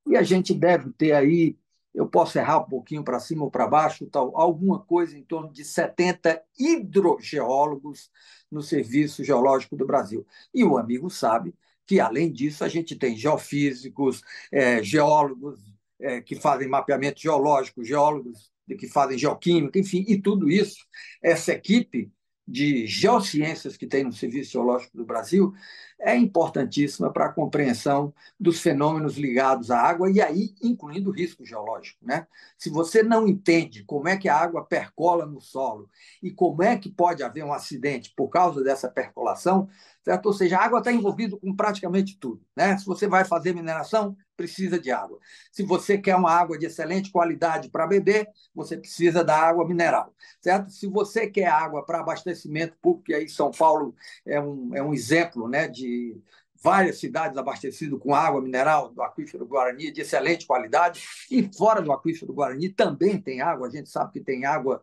E 0.06 0.14
a 0.14 0.22
gente 0.22 0.52
deve 0.52 0.90
ter 0.92 1.12
aí, 1.12 1.56
eu 1.94 2.06
posso 2.06 2.38
errar 2.38 2.58
um 2.58 2.68
pouquinho 2.68 3.02
para 3.02 3.18
cima 3.18 3.44
ou 3.44 3.50
para 3.50 3.66
baixo, 3.66 4.06
tal, 4.06 4.38
alguma 4.38 4.78
coisa 4.78 5.16
em 5.16 5.22
torno 5.22 5.50
de 5.50 5.64
70 5.64 6.42
hidrogeólogos 6.58 8.10
no 8.50 8.60
Serviço 8.60 9.24
Geológico 9.24 9.74
do 9.74 9.86
Brasil. 9.86 10.26
E 10.52 10.64
o 10.64 10.76
amigo 10.76 11.08
sabe 11.08 11.54
que, 11.88 11.98
além 11.98 12.30
disso, 12.30 12.62
a 12.62 12.68
gente 12.68 12.94
tem 12.94 13.16
geofísicos, 13.16 14.20
é, 14.52 14.82
geólogos 14.82 15.58
é, 15.98 16.20
que 16.20 16.36
fazem 16.36 16.68
mapeamento 16.68 17.18
geológico, 17.18 17.82
geólogos 17.82 18.52
que 18.78 18.86
fazem 18.86 19.16
geoquímica, 19.16 19.78
enfim, 19.78 20.04
e 20.06 20.20
tudo 20.20 20.50
isso, 20.50 20.86
essa 21.22 21.52
equipe 21.52 22.12
de 22.48 22.86
geociências 22.86 23.76
que 23.76 23.86
tem 23.86 24.02
no 24.02 24.12
Serviço 24.12 24.52
Geológico 24.52 24.96
do 24.96 25.04
Brasil 25.04 25.52
é 26.00 26.16
importantíssima 26.16 27.12
para 27.12 27.26
a 27.26 27.32
compreensão 27.32 28.14
dos 28.40 28.60
fenômenos 28.60 29.18
ligados 29.18 29.70
à 29.70 29.78
água 29.78 30.10
e 30.10 30.20
aí 30.20 30.54
incluindo 30.62 31.10
o 31.10 31.12
risco 31.12 31.44
geológico, 31.44 31.98
né? 32.06 32.26
Se 32.56 32.70
você 32.70 33.02
não 33.02 33.28
entende 33.28 33.84
como 33.84 34.08
é 34.08 34.16
que 34.16 34.30
a 34.30 34.36
água 34.36 34.64
percola 34.64 35.26
no 35.26 35.42
solo 35.42 35.90
e 36.22 36.30
como 36.30 36.62
é 36.62 36.78
que 36.78 36.88
pode 36.88 37.22
haver 37.22 37.44
um 37.44 37.52
acidente 37.52 38.14
por 38.16 38.28
causa 38.28 38.64
dessa 38.64 38.88
percolação, 38.88 39.68
certo? 40.02 40.26
Ou 40.26 40.32
seja, 40.32 40.56
a 40.56 40.64
água 40.64 40.78
está 40.78 40.90
envolvida 40.90 41.36
com 41.36 41.54
praticamente 41.54 42.16
tudo, 42.18 42.40
né? 42.56 42.78
Se 42.78 42.86
você 42.86 43.06
vai 43.06 43.26
fazer 43.26 43.52
mineração, 43.52 44.16
precisa 44.38 44.78
de 44.78 44.92
água. 44.92 45.18
Se 45.50 45.64
você 45.64 45.98
quer 45.98 46.14
uma 46.14 46.30
água 46.30 46.56
de 46.56 46.66
excelente 46.66 47.10
qualidade 47.10 47.68
para 47.68 47.88
beber, 47.88 48.28
você 48.54 48.76
precisa 48.76 49.24
da 49.24 49.36
água 49.36 49.66
mineral, 49.66 50.14
certo? 50.40 50.70
Se 50.70 50.86
você 50.86 51.26
quer 51.26 51.48
água 51.48 51.84
para 51.84 51.98
abastecimento 51.98 52.76
público, 52.80 53.10
e 53.10 53.14
aí 53.16 53.28
São 53.28 53.50
Paulo 53.50 53.96
é 54.24 54.40
um, 54.40 54.74
é 54.76 54.82
um 54.82 54.94
exemplo 54.94 55.48
né, 55.48 55.66
de 55.66 56.16
várias 56.62 56.98
cidades 56.98 57.36
abastecidas 57.36 57.98
com 57.98 58.14
água 58.14 58.40
mineral 58.40 58.90
do 58.90 59.02
aquífero 59.02 59.46
Guarani 59.46 59.90
de 59.90 60.02
excelente 60.02 60.46
qualidade, 60.46 61.02
e 61.30 61.50
fora 61.56 61.82
do 61.82 61.92
aquífero 61.92 62.32
Guarani 62.32 62.68
também 62.68 63.20
tem 63.20 63.40
água, 63.40 63.66
a 63.66 63.70
gente 63.70 63.88
sabe 63.88 64.12
que 64.12 64.20
tem 64.20 64.44
água 64.44 64.82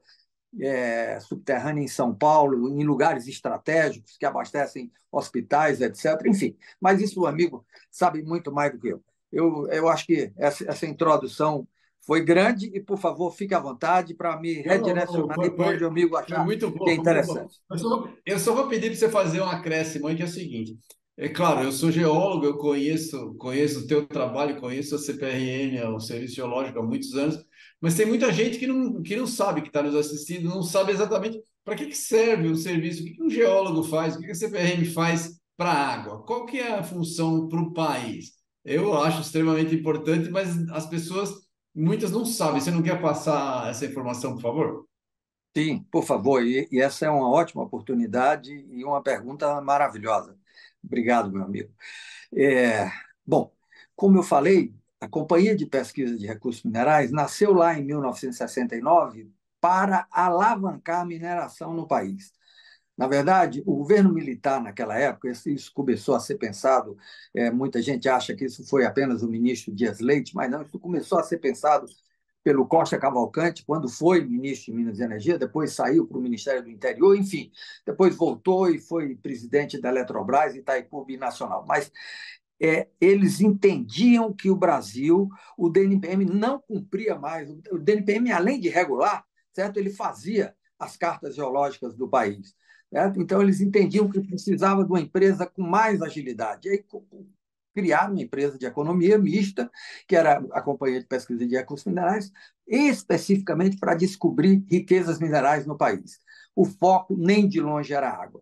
é, 0.60 1.20
subterrânea 1.22 1.84
em 1.84 1.88
São 1.88 2.14
Paulo, 2.14 2.70
em 2.70 2.84
lugares 2.84 3.28
estratégicos 3.28 4.18
que 4.18 4.26
abastecem 4.26 4.92
hospitais, 5.12 5.82
etc. 5.82 6.22
Enfim, 6.28 6.58
mas 6.80 7.02
isso 7.02 7.22
o 7.22 7.28
amigo 7.28 7.66
sabe 7.90 8.22
muito 8.22 8.52
mais 8.52 8.72
do 8.72 8.80
que 8.80 8.90
eu. 8.90 9.04
Eu, 9.36 9.68
eu 9.70 9.90
acho 9.90 10.06
que 10.06 10.32
essa, 10.38 10.64
essa 10.70 10.86
introdução 10.86 11.68
foi 12.06 12.24
grande 12.24 12.72
e, 12.74 12.80
por 12.80 12.98
favor, 12.98 13.32
fique 13.32 13.54
à 13.54 13.60
vontade 13.60 14.14
para 14.14 14.40
me 14.40 14.62
redirecionar 14.62 15.36
para 15.36 15.68
onde 15.68 15.84
o 15.84 15.88
amigo 15.88 16.16
achar 16.16 16.46
muito 16.46 16.70
bom, 16.70 16.86
que 16.86 16.92
é 16.92 16.94
interessante. 16.94 17.60
Eu 17.70 17.78
só, 17.78 18.10
eu 18.26 18.40
só 18.40 18.54
vou 18.54 18.68
pedir 18.68 18.92
para 18.92 19.00
você 19.00 19.10
fazer 19.10 19.42
um 19.42 19.50
acréscimo 19.50 20.08
aí, 20.08 20.16
que 20.16 20.22
é 20.22 20.26
o 20.26 20.30
seguinte. 20.30 20.78
É 21.18 21.28
claro, 21.30 21.64
eu 21.64 21.72
sou 21.72 21.92
geólogo, 21.92 22.46
eu 22.46 22.58
conheço, 22.58 23.36
conheço 23.36 23.82
o 23.82 23.88
teu 23.88 24.06
trabalho, 24.06 24.60
conheço 24.60 24.96
a 24.96 25.00
CPRM, 25.00 25.82
o 25.96 26.00
Serviço 26.00 26.36
Geológico 26.36 26.80
há 26.80 26.84
muitos 26.84 27.16
anos, 27.16 27.44
mas 27.82 27.96
tem 27.96 28.06
muita 28.06 28.32
gente 28.32 28.58
que 28.58 28.68
não, 28.68 29.02
que 29.02 29.16
não 29.16 29.26
sabe, 29.26 29.62
que 29.62 29.68
está 29.68 29.82
nos 29.82 29.96
assistindo, 29.96 30.50
não 30.50 30.62
sabe 30.62 30.92
exatamente 30.92 31.42
para 31.64 31.76
que, 31.76 31.88
que 31.88 31.98
serve 31.98 32.50
o 32.50 32.56
serviço, 32.56 33.02
o 33.02 33.06
que, 33.06 33.14
que 33.14 33.24
um 33.24 33.30
geólogo 33.30 33.82
faz, 33.84 34.16
o 34.16 34.20
que, 34.20 34.26
que 34.26 34.32
a 34.32 34.36
CPRM 34.36 34.86
faz 34.94 35.40
para 35.58 35.72
a 35.72 35.94
água, 35.94 36.22
qual 36.24 36.46
que 36.46 36.60
é 36.60 36.74
a 36.74 36.84
função 36.84 37.48
para 37.48 37.62
o 37.62 37.74
país 37.74 38.35
eu 38.66 38.94
acho 39.02 39.22
extremamente 39.22 39.76
importante, 39.76 40.30
mas 40.30 40.50
as 40.70 40.88
pessoas, 40.88 41.32
muitas 41.74 42.12
não 42.12 42.26
sabem. 42.26 42.62
Você 42.62 42.72
não 42.72 42.84
quer 42.84 43.02
passar 43.02 43.70
essa 43.70 43.86
informação, 43.86 44.34
por 44.36 44.42
favor? 44.42 44.88
Sim, 45.58 45.84
por 45.92 46.04
favor. 46.04 46.44
E, 46.46 46.68
e 46.72 46.82
essa 46.82 47.06
é 47.06 47.10
uma 47.10 47.30
ótima 47.30 47.64
oportunidade 47.64 48.52
e 48.52 48.84
uma 48.84 49.02
pergunta 49.02 49.62
maravilhosa. 49.62 50.38
Obrigado, 50.84 51.32
meu 51.32 51.44
amigo. 51.44 51.74
É, 52.36 52.90
bom, 53.26 53.54
como 53.96 54.20
eu 54.20 54.24
falei, 54.24 54.74
a 55.00 55.08
Companhia 55.08 55.56
de 55.56 55.66
Pesquisa 55.66 56.18
de 56.18 56.28
Recursos 56.28 56.64
Minerais 56.64 57.12
nasceu 57.12 57.54
lá 57.54 57.78
em 57.78 57.84
1969 57.86 59.32
para 59.62 60.08
alavancar 60.12 61.02
a 61.02 61.06
mineração 61.06 61.74
no 61.74 61.88
país. 61.88 62.34
Na 62.98 63.08
verdade, 63.08 63.62
o 63.66 63.76
governo 63.76 64.14
militar 64.14 64.62
naquela 64.62 64.98
época, 64.98 65.30
isso 65.30 65.72
começou 65.74 66.16
a 66.16 66.20
ser 66.20 66.38
pensado, 66.38 66.98
é, 67.34 67.52
muita 67.52 67.82
gente 67.82 68.08
acha 68.08 68.34
que 68.36 68.46
isso 68.46 68.66
foi 68.68 68.86
apenas 68.86 69.22
o 69.22 69.28
ministro 69.30 69.74
Dias 69.74 70.00
Leite, 70.00 70.34
mas 70.34 70.50
não, 70.50 70.62
isso 70.62 70.80
começou 70.80 71.20
a 71.20 71.24
ser 71.24 71.40
pensado 71.40 71.86
pelo 72.46 72.68
Costa 72.68 72.98
Cavalcante, 73.00 73.66
quando 73.66 73.90
foi 73.90 74.24
ministro 74.24 74.72
de 74.72 74.78
Minas 74.78 75.00
e 75.00 75.04
Energia, 75.04 75.38
depois 75.38 75.74
saiu 75.74 76.06
para 76.08 76.18
o 76.18 76.22
Ministério 76.22 76.62
do 76.64 76.70
Interior, 76.70 77.18
enfim, 77.18 77.52
depois 77.86 78.16
voltou 78.16 78.70
e 78.70 78.80
foi 78.80 79.16
presidente 79.16 79.82
da 79.82 79.90
Eletrobras 79.90 80.54
e 80.54 80.60
Itaipu 80.60 81.04
Binacional. 81.04 81.66
Mas 81.68 81.92
é, 82.62 82.88
eles 83.02 83.42
entendiam 83.42 84.32
que 84.32 84.50
o 84.50 84.56
Brasil, 84.56 85.28
o 85.58 85.70
DNPM 85.70 86.26
não 86.26 86.60
cumpria 86.60 87.18
mais, 87.18 87.50
o 87.72 87.80
DNPM, 87.80 88.32
além 88.32 88.60
de 88.60 88.70
regular, 88.70 89.26
certo, 89.52 89.78
ele 89.78 89.90
fazia 89.90 90.56
as 90.80 90.96
cartas 90.96 91.36
geológicas 91.36 91.96
do 91.96 92.08
país. 92.08 92.56
Certo? 92.92 93.22
Então, 93.22 93.42
eles 93.42 93.62
entendiam 93.62 94.10
que 94.10 94.22
precisava 94.22 94.84
de 94.84 94.90
uma 94.90 95.02
empresa 95.02 95.46
com 95.46 95.62
mais 95.62 96.02
agilidade. 96.02 96.68
E 96.68 96.72
aí 96.72 96.86
criaram 97.74 98.14
uma 98.14 98.22
empresa 98.22 98.58
de 98.58 98.66
economia 98.66 99.18
mista, 99.18 99.70
que 100.08 100.16
era 100.16 100.38
a 100.54 100.62
Companhia 100.62 101.02
de 101.02 101.06
Pesquisa 101.06 101.46
de 101.46 101.56
Recursos 101.56 101.86
Minerais, 101.86 102.32
especificamente 102.66 103.78
para 103.78 103.96
descobrir 103.96 104.64
riquezas 104.70 105.20
minerais 105.20 105.66
no 105.66 105.78
país. 105.78 106.20
O 106.56 106.64
foco 106.64 107.18
nem 107.18 107.48
de 107.48 107.60
longe 107.60 107.94
era 107.94 108.10
água. 108.10 108.42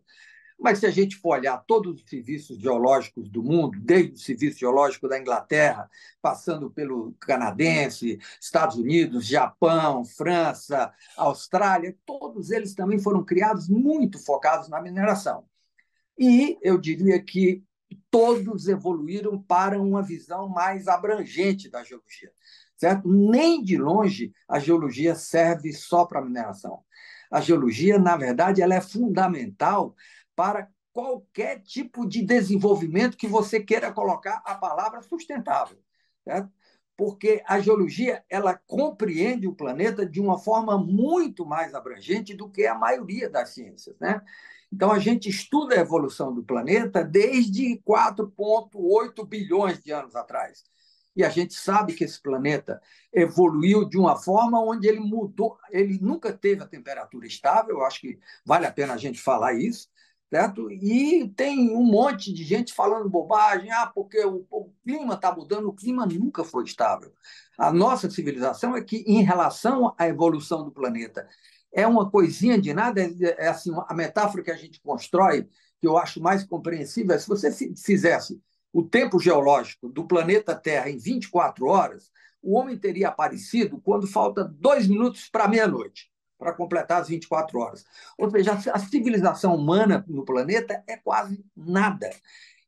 Mas 0.64 0.80
se 0.80 0.86
a 0.86 0.90
gente 0.90 1.18
for 1.18 1.38
olhar 1.38 1.58
todos 1.68 2.02
os 2.02 2.10
serviços 2.10 2.58
geológicos 2.58 3.30
do 3.30 3.44
mundo, 3.44 3.78
desde 3.82 4.14
o 4.14 4.18
Serviço 4.18 4.60
Geológico 4.60 5.10
da 5.10 5.20
Inglaterra, 5.20 5.92
passando 6.22 6.72
pelo 6.72 7.12
canadense, 7.20 8.18
Estados 8.40 8.78
Unidos, 8.78 9.28
Japão, 9.28 10.06
França, 10.06 10.94
Austrália, 11.18 11.94
todos 12.06 12.50
eles 12.50 12.74
também 12.74 12.98
foram 12.98 13.26
criados 13.26 13.68
muito 13.68 14.18
focados 14.18 14.70
na 14.70 14.82
mineração. 14.82 15.44
E 16.18 16.58
eu 16.62 16.78
diria 16.78 17.22
que 17.22 17.62
todos 18.10 18.70
evoluíram 18.70 19.38
para 19.42 19.82
uma 19.82 20.02
visão 20.02 20.48
mais 20.48 20.88
abrangente 20.88 21.70
da 21.70 21.84
geologia. 21.84 22.32
Certo? 22.78 23.06
Nem 23.06 23.62
de 23.62 23.78
longe 23.78 24.32
a 24.48 24.60
geologia 24.60 25.14
serve 25.14 25.74
só 25.74 26.06
para 26.06 26.22
mineração. 26.24 26.80
A 27.30 27.42
geologia, 27.42 27.98
na 27.98 28.16
verdade, 28.16 28.62
ela 28.62 28.76
é 28.76 28.82
fundamental 28.82 29.96
para 30.36 30.70
qualquer 30.92 31.62
tipo 31.62 32.08
de 32.08 32.22
desenvolvimento 32.24 33.18
que 33.18 33.28
você 33.28 33.60
queira 33.60 33.92
colocar 33.92 34.42
a 34.46 34.56
palavra 34.56 35.02
sustentável. 35.02 35.78
Certo? 36.24 36.50
Porque 36.96 37.42
a 37.48 37.60
geologia 37.60 38.24
ela 38.30 38.56
compreende 38.68 39.48
o 39.48 39.56
planeta 39.56 40.06
de 40.06 40.22
uma 40.22 40.38
forma 40.38 40.78
muito 40.78 41.46
mais 41.46 41.74
abrangente 41.74 42.36
do 42.36 42.50
que 42.50 42.68
a 42.68 42.76
maioria 42.76 43.30
das 43.30 43.50
ciências. 43.50 43.98
Né? 44.00 44.22
Então, 44.72 44.92
a 44.92 45.00
gente 45.00 45.30
estuda 45.30 45.76
a 45.76 45.80
evolução 45.80 46.34
do 46.34 46.44
planeta 46.44 47.04
desde 47.04 47.80
4,8 47.88 49.28
bilhões 49.28 49.80
de 49.80 49.92
anos 49.92 50.16
atrás. 50.16 50.64
E 51.16 51.24
a 51.24 51.30
gente 51.30 51.54
sabe 51.54 51.94
que 51.94 52.04
esse 52.04 52.20
planeta 52.20 52.82
evoluiu 53.12 53.88
de 53.88 53.98
uma 53.98 54.16
forma 54.16 54.60
onde 54.60 54.88
ele 54.88 55.00
mudou, 55.00 55.58
ele 55.70 56.00
nunca 56.02 56.34
teve 56.34 56.64
a 56.64 56.68
temperatura 56.68 57.28
estável, 57.28 57.78
eu 57.78 57.86
acho 57.86 58.02
que 58.02 58.20
vale 58.44 58.66
a 58.66 58.72
pena 58.72 58.94
a 58.94 58.98
gente 58.98 59.22
falar 59.22 59.54
isso, 59.54 59.90
certo? 60.34 60.72
E 60.72 61.30
tem 61.36 61.70
um 61.76 61.84
monte 61.84 62.34
de 62.34 62.44
gente 62.44 62.74
falando 62.74 63.08
bobagem, 63.08 63.72
ah, 63.72 63.86
porque 63.86 64.20
o, 64.26 64.44
o 64.50 64.74
clima 64.84 65.14
está 65.14 65.32
mudando, 65.32 65.68
o 65.70 65.74
clima 65.74 66.08
nunca 66.08 66.44
foi 66.44 66.64
estável. 66.64 67.14
A 67.56 67.72
nossa 67.72 68.10
civilização 68.10 68.76
é 68.76 68.82
que, 68.84 69.04
em 69.06 69.22
relação 69.22 69.94
à 69.96 70.08
evolução 70.08 70.64
do 70.66 70.72
planeta, 70.72 71.28
é 71.72 71.86
uma 71.86 72.10
coisinha 72.10 72.60
de 72.60 72.74
nada, 72.74 73.00
é, 73.00 73.12
é 73.38 73.48
assim, 73.48 73.72
a 73.88 73.94
metáfora 73.94 74.42
que 74.42 74.50
a 74.50 74.58
gente 74.58 74.82
constrói, 74.82 75.48
que 75.80 75.86
eu 75.86 76.00
acho 76.00 76.20
mais 76.20 76.44
compreensível, 76.44 77.16
é 77.16 77.20
se 77.20 77.28
você 77.28 77.52
fizesse 77.76 78.42
o 78.72 78.82
tempo 78.82 79.20
geológico 79.20 79.88
do 79.88 80.08
planeta 80.08 80.56
Terra 80.56 80.90
em 80.90 80.98
24 80.98 81.68
horas, 81.68 82.10
o 82.42 82.58
homem 82.58 82.76
teria 82.76 83.10
aparecido 83.10 83.80
quando 83.80 84.08
falta 84.08 84.44
dois 84.44 84.88
minutos 84.88 85.30
para 85.30 85.48
meia-noite 85.48 86.12
para 86.44 86.54
completar 86.54 87.02
as 87.02 87.08
24 87.08 87.58
horas. 87.58 87.86
Ou 88.18 88.30
seja, 88.30 88.52
a 88.74 88.80
civilização 88.80 89.56
humana 89.56 90.04
no 90.08 90.26
planeta 90.26 90.84
é 90.86 90.98
quase 90.98 91.44
nada. 91.56 92.10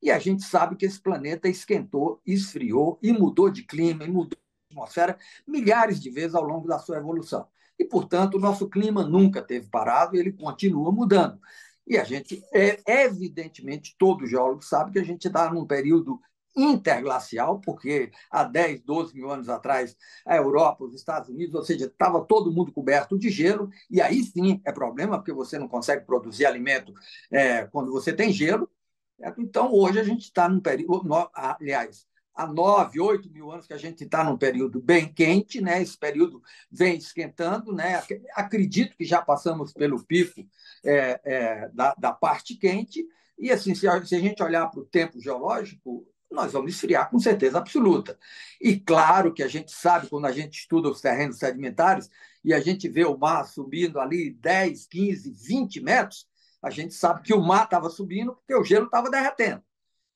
E 0.02 0.10
a 0.10 0.18
gente 0.18 0.44
sabe 0.44 0.78
que 0.78 0.86
esse 0.86 1.00
planeta 1.00 1.50
esquentou, 1.50 2.22
esfriou 2.26 2.98
e 3.02 3.12
mudou 3.12 3.50
de 3.50 3.64
clima, 3.64 4.06
e 4.06 4.08
mudou 4.08 4.38
de 4.38 4.78
atmosfera 4.78 5.18
milhares 5.46 6.00
de 6.00 6.10
vezes 6.10 6.36
ao 6.36 6.44
longo 6.44 6.68
da 6.68 6.80
sua 6.80 6.98
evolução. 6.98 7.48
E, 7.78 7.84
portanto, 7.84 8.36
o 8.36 8.40
nosso 8.40 8.70
clima 8.70 9.04
nunca 9.04 9.42
teve 9.42 9.68
parado 9.68 10.16
e 10.16 10.20
ele 10.20 10.32
continua 10.32 10.92
mudando. 10.92 11.38
E 11.86 11.98
a 11.98 12.04
gente, 12.04 12.42
é, 12.54 12.80
evidentemente, 13.04 13.96
todo 13.98 14.26
geólogo 14.26 14.64
sabe 14.64 14.92
que 14.92 15.00
a 15.00 15.04
gente 15.04 15.28
está 15.28 15.52
num 15.54 15.66
período 15.66 16.20
interglacial, 16.56 17.60
porque 17.60 18.12
há 18.32 18.44
10, 18.44 18.82
12 18.82 19.16
mil 19.16 19.30
anos 19.30 19.50
atrás, 19.50 19.96
a 20.26 20.36
Europa, 20.38 20.86
os 20.86 20.94
Estados 20.94 21.30
Unidos, 21.30 21.56
ou 21.56 21.64
seja, 21.64 21.86
estava 21.86 22.24
todo 22.24 22.52
mundo 22.52 22.72
coberto 22.72 23.18
de 23.18 23.30
gelo, 23.30 23.70
e 23.90 24.02
aí 24.02 24.24
sim 24.24 24.62
é 24.66 24.72
problema, 24.72 25.18
porque 25.18 25.34
você 25.34 25.60
não 25.60 25.68
consegue 25.68 26.06
produzir 26.06 26.46
alimento 26.46 26.94
é, 27.32 27.66
quando 27.66 27.92
você 27.92 28.14
tem 28.14 28.32
gelo. 28.32 28.70
Certo? 29.18 29.42
Então, 29.42 29.72
hoje 29.74 30.00
a 30.00 30.04
gente 30.04 30.24
está 30.24 30.48
num 30.48 30.60
período, 30.60 31.10
aliás, 31.34 32.06
há 32.34 32.46
9, 32.46 33.00
8 33.00 33.32
mil 33.32 33.52
anos 33.52 33.66
que 33.66 33.74
a 33.74 33.78
gente 33.78 34.04
está 34.04 34.24
num 34.24 34.38
período 34.38 34.82
bem 34.82 35.12
quente, 35.12 35.62
né? 35.62 35.82
esse 35.82 35.98
período 35.98 36.42
vem 36.70 36.98
esquentando, 36.98 37.74
né? 37.74 38.04
acredito 38.34 38.98
que 38.98 39.06
já 39.06 39.22
passamos 39.22 39.72
pelo 39.72 40.04
pico 40.04 40.46
é, 40.84 41.22
é, 41.24 41.70
da, 41.70 41.96
da 41.98 42.12
parte 42.12 42.56
quente, 42.56 43.06
e 43.38 43.52
assim, 43.52 43.76
se 43.76 43.88
a, 43.88 44.04
se 44.06 44.16
a 44.16 44.20
gente 44.20 44.42
olhar 44.42 44.68
para 44.68 44.80
o 44.80 44.86
tempo 44.86 45.20
geológico, 45.20 46.06
nós 46.36 46.54
vamos 46.54 46.74
esfriar 46.74 47.10
com 47.10 47.18
certeza 47.18 47.58
absoluta. 47.58 48.20
E 48.62 48.80
claro 48.80 49.34
que 49.34 49.42
a 49.42 49.48
gente 49.48 49.72
sabe, 49.72 50.08
quando 50.08 50.26
a 50.26 50.32
gente 50.32 50.60
estuda 50.60 50.90
os 50.90 51.02
terrenos 51.02 51.40
sedimentares 51.40 52.10
e 52.44 52.54
a 52.54 52.60
gente 52.60 52.88
vê 52.88 53.06
o 53.06 53.18
mar 53.18 53.46
subindo 53.46 54.00
ali 54.00 54.32
10, 54.32 54.86
15, 54.88 55.32
20 55.32 55.82
metros, 55.82 56.28
A 56.62 56.72
gente 56.72 56.96
sabe 56.96 57.22
que 57.22 57.32
o 57.32 57.40
mar 57.40 57.66
estava 57.66 57.92
subindo 57.92 58.34
porque 58.34 58.56
o 58.56 58.64
gelo 58.64 58.86
estava 58.86 59.08
derretendo. 59.08 59.62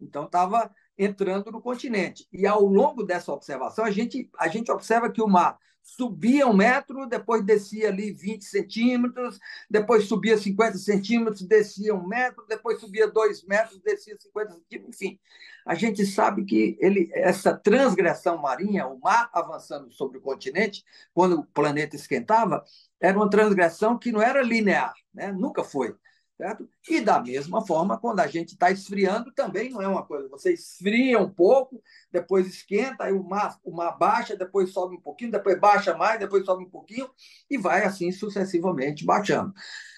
Então, 0.01 0.25
estava 0.25 0.71
entrando 0.97 1.51
no 1.51 1.61
continente. 1.61 2.27
E 2.33 2.47
ao 2.47 2.65
longo 2.65 3.03
dessa 3.03 3.31
observação, 3.31 3.85
a 3.85 3.91
gente, 3.91 4.27
a 4.35 4.47
gente 4.47 4.71
observa 4.71 5.11
que 5.11 5.21
o 5.21 5.27
mar 5.27 5.59
subia 5.81 6.48
um 6.48 6.53
metro, 6.53 7.07
depois 7.07 7.43
descia 7.43 7.89
ali 7.89 8.12
20 8.12 8.43
centímetros, 8.45 9.39
depois 9.69 10.05
subia 10.05 10.38
50 10.38 10.77
centímetros, 10.77 11.41
descia 11.41 11.93
um 11.93 12.07
metro, 12.07 12.45
depois 12.48 12.79
subia 12.79 13.07
dois 13.07 13.43
metros, 13.43 13.79
descia 13.81 14.17
50 14.17 14.53
centímetros, 14.53 14.95
enfim. 14.95 15.19
A 15.65 15.75
gente 15.75 16.05
sabe 16.05 16.45
que 16.45 16.77
ele, 16.79 17.09
essa 17.13 17.55
transgressão 17.55 18.38
marinha, 18.38 18.88
o 18.88 19.00
mar 19.00 19.29
avançando 19.33 19.91
sobre 19.91 20.17
o 20.17 20.21
continente, 20.21 20.83
quando 21.13 21.39
o 21.39 21.45
planeta 21.45 21.95
esquentava, 21.95 22.63
era 23.00 23.17
uma 23.17 23.29
transgressão 23.29 23.98
que 23.98 24.12
não 24.12 24.21
era 24.21 24.41
linear, 24.41 24.93
né? 25.13 25.31
nunca 25.31 25.63
foi. 25.63 25.95
Certo? 26.39 26.69
E 26.89 27.01
da 27.01 27.22
mesma 27.22 27.67
forma, 27.67 28.00
quando 28.00 28.22
a 28.22 28.27
gente 28.27 28.53
está 28.53 28.72
esfriando, 28.72 29.29
também 29.34 29.69
não 29.69 29.81
é 29.81 29.88
uma 29.89 30.05
coisa. 30.05 30.29
Você 30.29 30.53
esfria 30.53 31.19
um 31.19 31.29
pouco, 31.29 31.84
depois 32.10 32.48
esquenta, 32.48 33.03
aí 33.03 33.12
o 33.12 33.22
mar, 33.22 33.60
baixa, 34.00 34.38
depois 34.38 34.72
sobe 34.72 34.96
um 34.96 35.01
pouquinho, 35.01 35.31
depois 35.31 35.60
baixa 35.60 35.98
mais, 35.98 36.17
depois 36.17 36.46
sobe 36.46 36.63
um 36.63 36.69
pouquinho, 36.69 37.10
e 37.50 37.58
vai 37.58 37.84
assim 37.84 38.10
sucessivamente 38.10 39.05
baixando. 39.05 39.53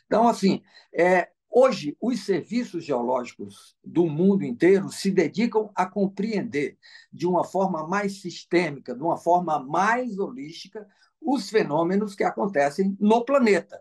Então, 0.08 0.28
assim, 0.28 0.64
é, 0.92 1.30
hoje 1.48 1.96
os 2.02 2.26
serviços 2.26 2.84
geológicos 2.84 3.78
do 3.86 4.08
mundo 4.08 4.44
inteiro 4.44 4.90
se 4.90 5.12
dedicam 5.12 5.70
a 5.76 5.86
compreender 5.86 6.76
de 7.14 7.28
uma 7.28 7.44
forma 7.44 7.88
mais 7.88 8.20
sistêmica, 8.20 8.96
de 8.96 9.04
uma 9.04 9.16
forma 9.16 9.60
mais 9.60 10.18
holística, 10.18 10.88
os 11.22 11.52
fenômenos 11.52 12.16
que 12.16 12.24
acontecem 12.24 12.98
no 13.00 13.24
planeta. 13.24 13.80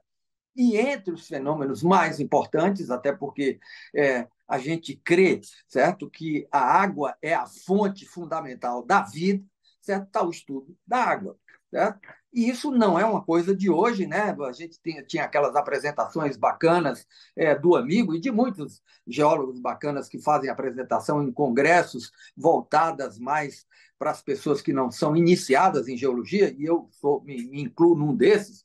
E 0.56 0.76
entre 0.76 1.12
os 1.14 1.26
fenômenos 1.26 1.82
mais 1.82 2.20
importantes, 2.20 2.90
até 2.90 3.12
porque 3.12 3.58
é, 3.94 4.26
a 4.48 4.58
gente 4.58 4.96
crê, 4.96 5.40
certo, 5.68 6.10
que 6.10 6.46
a 6.50 6.60
água 6.60 7.16
é 7.22 7.34
a 7.34 7.46
fonte 7.46 8.04
fundamental 8.04 8.84
da 8.84 9.02
vida, 9.02 9.44
certo, 9.80 10.06
está 10.06 10.22
o 10.24 10.30
estudo 10.30 10.76
da 10.86 10.98
água, 10.98 11.38
certo? 11.70 12.00
E 12.32 12.48
isso 12.48 12.70
não 12.70 12.98
é 12.98 13.04
uma 13.04 13.22
coisa 13.22 13.54
de 13.54 13.68
hoje, 13.68 14.06
né? 14.06 14.36
A 14.40 14.52
gente 14.52 14.78
tinha, 14.80 15.02
tinha 15.02 15.24
aquelas 15.24 15.56
apresentações 15.56 16.36
bacanas 16.36 17.06
é, 17.34 17.54
do 17.56 17.74
amigo 17.74 18.14
e 18.14 18.20
de 18.20 18.30
muitos 18.30 18.82
geólogos 19.06 19.58
bacanas 19.60 20.08
que 20.08 20.20
fazem 20.20 20.48
apresentação 20.48 21.22
em 21.22 21.32
congressos 21.32 22.12
voltadas 22.36 23.18
mais 23.18 23.66
para 23.98 24.12
as 24.12 24.22
pessoas 24.22 24.62
que 24.62 24.72
não 24.72 24.90
são 24.90 25.16
iniciadas 25.16 25.88
em 25.88 25.96
geologia, 25.96 26.54
e 26.56 26.64
eu 26.64 26.88
sou, 26.92 27.22
me, 27.22 27.44
me 27.44 27.60
incluo 27.62 27.94
num 27.94 28.16
desses, 28.16 28.64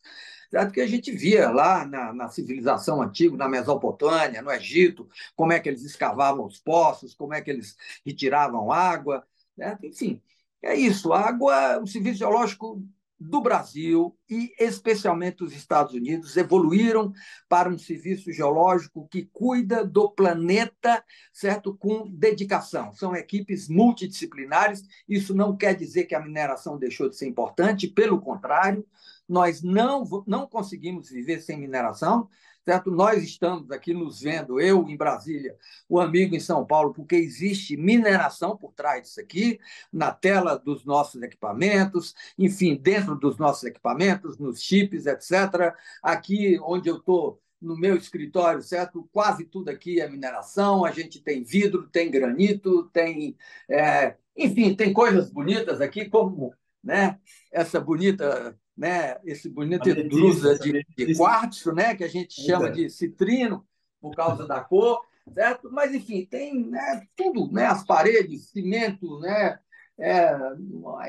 certo? 0.49 0.71
que 0.71 0.79
a 0.79 0.87
gente 0.87 1.11
via 1.11 1.49
lá 1.49 1.85
na, 1.85 2.13
na, 2.13 2.29
civilização 2.29 3.01
antiga, 3.01 3.35
na 3.35 3.49
Mesopotâmia, 3.49 4.41
no 4.41 4.51
Egito, 4.51 5.09
como 5.35 5.51
é 5.51 5.59
que 5.59 5.67
eles 5.67 5.83
escavavam 5.83 6.45
os 6.45 6.59
poços, 6.59 7.13
como 7.13 7.33
é 7.33 7.41
que 7.41 7.51
eles 7.51 7.75
retiravam 8.05 8.71
água. 8.71 9.25
Certo? 9.57 9.85
Enfim, 9.85 10.21
é 10.61 10.75
isso. 10.75 11.13
Água, 11.13 11.79
o 11.79 11.87
serviço 11.87 12.19
geológico 12.19 12.81
do 13.19 13.41
Brasil 13.41 14.17
e 14.29 14.53
especialmente 14.59 15.37
dos 15.37 15.53
Estados 15.53 15.93
Unidos 15.93 16.35
evoluíram 16.35 17.13
para 17.47 17.69
um 17.69 17.77
serviço 17.77 18.31
geológico 18.31 19.07
que 19.07 19.29
cuida 19.31 19.85
do 19.85 20.09
planeta, 20.11 21.03
certo, 21.31 21.75
com 21.75 22.09
dedicação. 22.09 22.93
São 22.93 23.15
equipes 23.15 23.69
multidisciplinares. 23.69 24.83
Isso 25.07 25.33
não 25.33 25.55
quer 25.55 25.75
dizer 25.75 26.05
que 26.05 26.15
a 26.15 26.21
mineração 26.21 26.77
deixou 26.77 27.09
de 27.09 27.15
ser 27.15 27.27
importante, 27.27 27.87
pelo 27.87 28.19
contrário, 28.19 28.85
nós 29.27 29.63
não 29.63 30.03
não 30.27 30.45
conseguimos 30.47 31.09
viver 31.09 31.41
sem 31.41 31.57
mineração 31.57 32.29
certo? 32.65 32.89
Nós 32.89 33.23
estamos 33.23 33.69
aqui 33.71 33.93
nos 33.93 34.21
vendo, 34.21 34.59
eu 34.59 34.89
em 34.89 34.97
Brasília, 34.97 35.55
o 35.87 35.99
amigo 35.99 36.35
em 36.35 36.39
São 36.39 36.65
Paulo, 36.65 36.93
porque 36.93 37.15
existe 37.15 37.77
mineração 37.77 38.57
por 38.57 38.73
trás 38.73 39.03
disso 39.03 39.21
aqui, 39.21 39.59
na 39.93 40.11
tela 40.11 40.57
dos 40.57 40.83
nossos 40.83 41.21
equipamentos, 41.21 42.15
enfim, 42.37 42.75
dentro 42.75 43.15
dos 43.15 43.37
nossos 43.37 43.63
equipamentos, 43.63 44.39
nos 44.39 44.61
chips, 44.61 45.05
etc. 45.05 45.75
Aqui 46.01 46.59
onde 46.63 46.89
eu 46.89 46.97
estou 46.97 47.39
no 47.61 47.77
meu 47.77 47.95
escritório, 47.95 48.61
certo? 48.61 49.07
Quase 49.11 49.45
tudo 49.45 49.69
aqui 49.69 50.01
é 50.01 50.09
mineração. 50.09 50.83
A 50.85 50.91
gente 50.91 51.21
tem 51.21 51.43
vidro, 51.43 51.87
tem 51.87 52.11
granito, 52.11 52.89
tem, 52.89 53.37
é, 53.69 54.15
enfim, 54.35 54.75
tem 54.75 54.91
coisas 54.91 55.29
bonitas 55.31 55.81
aqui, 55.81 56.09
como 56.09 56.53
né, 56.83 57.19
essa 57.51 57.79
bonita 57.79 58.57
né, 58.77 59.17
esse 59.23 59.49
bonito 59.49 59.93
drusa 60.07 60.57
de, 60.59 60.85
de 60.97 61.15
quartzo, 61.15 61.71
né, 61.71 61.95
que 61.95 62.03
a 62.03 62.07
gente 62.07 62.41
chama 62.41 62.69
de 62.69 62.89
citrino, 62.89 63.65
por 64.01 64.15
causa 64.15 64.45
da 64.45 64.59
cor, 64.59 65.01
certo? 65.33 65.69
Mas, 65.71 65.93
enfim, 65.93 66.25
tem 66.25 66.67
né, 66.67 67.07
tudo, 67.15 67.51
né, 67.51 67.65
as 67.65 67.85
paredes, 67.85 68.49
cimento, 68.49 69.19
né, 69.19 69.57
é, 69.97 70.35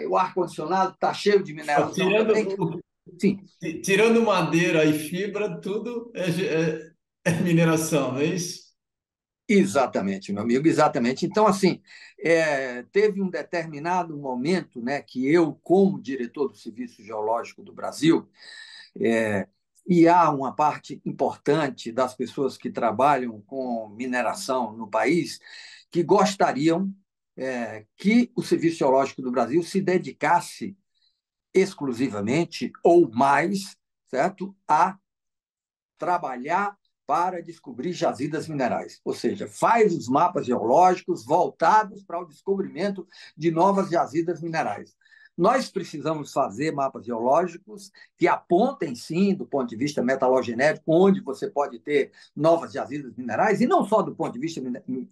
o 0.07 0.17
ar-condicionado 0.17 0.95
está 0.95 1.13
cheio 1.13 1.43
de 1.43 1.53
mineração. 1.53 1.93
Tirando, 1.93 2.81
Sim. 3.19 3.41
tirando 3.83 4.23
madeira 4.23 4.85
e 4.85 4.93
fibra, 4.93 5.61
tudo 5.61 6.11
é, 6.15 6.29
é, 6.31 6.93
é 7.25 7.33
mineração, 7.41 8.13
não 8.13 8.21
é 8.21 8.27
isso? 8.27 8.66
Exatamente, 9.49 10.33
meu 10.33 10.43
amigo, 10.43 10.67
exatamente. 10.67 11.25
Então, 11.25 11.47
assim, 11.47 11.81
é, 12.19 12.83
teve 12.85 13.23
um 13.23 13.31
determinado 13.31 14.17
momento 14.17 14.81
né, 14.83 15.01
que 15.01 15.25
eu, 15.33 15.55
como 15.63 16.03
diretor 16.03 16.49
do 16.49 16.57
Serviço 16.57 17.03
Geológico 17.05 17.63
do 17.63 17.73
Brasil, 17.73 18.29
é, 19.01 19.47
e 19.87 20.09
há 20.09 20.31
uma 20.33 20.53
parte 20.53 21.01
importante 21.05 21.93
das 21.93 22.13
pessoas 22.15 22.57
que 22.57 22.71
trabalham 22.71 23.41
com 23.43 23.89
mineração 23.91 24.77
no 24.77 24.89
país 24.91 25.39
que 25.93 26.03
gostariam 26.03 26.93
é, 27.37 27.87
que 27.97 28.33
o 28.35 28.43
Serviço 28.43 28.79
Geológico 28.79 29.23
do 29.23 29.31
Brasil 29.31 29.63
se 29.63 29.81
dedicasse 29.81 30.77
exclusivamente 31.55 32.73
ou 32.83 33.09
mais, 33.13 33.77
certo, 34.07 34.57
a 34.67 34.99
trabalhar 35.99 36.77
para 37.07 37.43
descobrir 37.43 37.93
jazidas 37.93 38.49
minerais, 38.49 39.01
ou 39.05 39.15
seja, 39.15 39.47
faz 39.47 39.95
os 39.95 40.09
mapas 40.09 40.47
geológicos 40.47 41.25
voltados 41.25 42.03
para 42.03 42.21
o 42.21 42.27
descobrimento 42.27 43.07
de 43.37 43.51
novas 43.51 43.89
jazidas 43.91 44.41
minerais. 44.41 44.97
Nós 45.37 45.69
precisamos 45.69 46.33
fazer 46.33 46.73
mapas 46.73 47.05
geológicos 47.05 47.93
que 48.17 48.27
apontem, 48.27 48.95
sim, 48.95 49.35
do 49.35 49.45
ponto 49.45 49.69
de 49.69 49.77
vista 49.77 50.03
metalogenético, 50.03 50.85
onde 50.87 51.21
você 51.21 51.51
pode 51.51 51.79
ter 51.79 52.11
novas 52.35 52.73
jazidas 52.73 53.15
minerais, 53.15 53.61
e 53.61 53.67
não 53.67 53.85
só 53.85 54.01
do 54.01 54.15
ponto 54.15 54.33
de 54.33 54.41
vista 54.41 54.63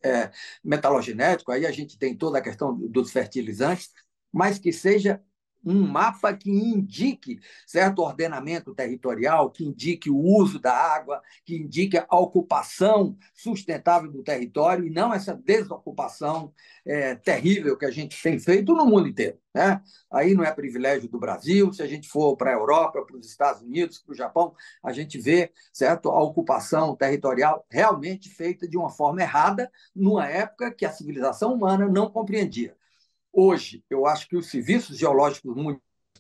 é, 0.03 0.31
metalogenético, 0.65 1.53
aí 1.53 1.67
a 1.67 1.71
gente 1.71 1.99
tem 1.99 2.17
toda 2.17 2.39
a 2.39 2.43
questão 2.43 2.75
dos 2.75 3.13
fertilizantes, 3.13 3.93
mas 4.33 4.59
que 4.59 4.73
seja 4.73 5.23
um 5.65 5.87
mapa 5.87 6.35
que 6.35 6.51
indique 6.51 7.41
certo 7.67 8.01
ordenamento 8.01 8.75
territorial, 8.75 9.51
que 9.51 9.65
indique 9.65 10.11
o 10.11 10.19
uso 10.19 10.59
da 10.59 10.73
água, 10.73 11.23
que 11.45 11.57
indique 11.57 11.97
a 11.97 12.19
ocupação 12.19 13.17
sustentável 13.35 14.11
do 14.11 14.23
território 14.23 14.87
e 14.87 14.91
não 14.91 15.13
essa 15.13 15.35
desocupação 15.35 16.53
é, 16.85 17.15
terrível 17.15 17.77
que 17.77 17.87
a 17.87 17.91
gente 17.91 18.21
tem 18.23 18.39
feito 18.39 18.75
no 18.75 18.85
mundo 18.85 19.09
inteiro. 19.09 19.39
Né? 19.55 19.81
Aí 20.13 20.35
não 20.35 20.45
é 20.45 20.53
privilégio 20.53 21.09
do 21.09 21.19
Brasil, 21.19 21.73
se 21.73 21.83
a 21.83 21.87
gente 21.87 22.09
for 22.09 22.37
para 22.37 22.51
a 22.51 22.55
Europa, 22.55 23.05
para 23.05 23.17
os 23.17 23.27
Estados 23.27 23.63
Unidos, 23.63 23.99
para 23.99 24.13
o 24.13 24.17
Japão, 24.17 24.55
a 24.83 24.93
gente 24.93 25.19
vê 25.19 25.53
certo, 25.73 26.11
a 26.11 26.23
ocupação 26.23 26.97
territorial 26.97 27.65
realmente 27.71 28.29
feita 28.29 28.69
de 28.69 28.77
uma 28.77 28.91
forma 28.91 29.23
errada, 29.23 29.71
numa 29.95 30.27
época 30.27 30.73
que 30.73 30.85
a 30.85 30.91
civilização 30.91 31.55
humana 31.55 31.89
não 31.89 32.11
compreendia. 32.11 32.77
Hoje, 33.37 33.85
eu 33.91 34.07
acho 34.07 34.29
que 34.29 34.37
os 34.37 34.49
serviços 34.49 34.97
geológicos 34.97 35.53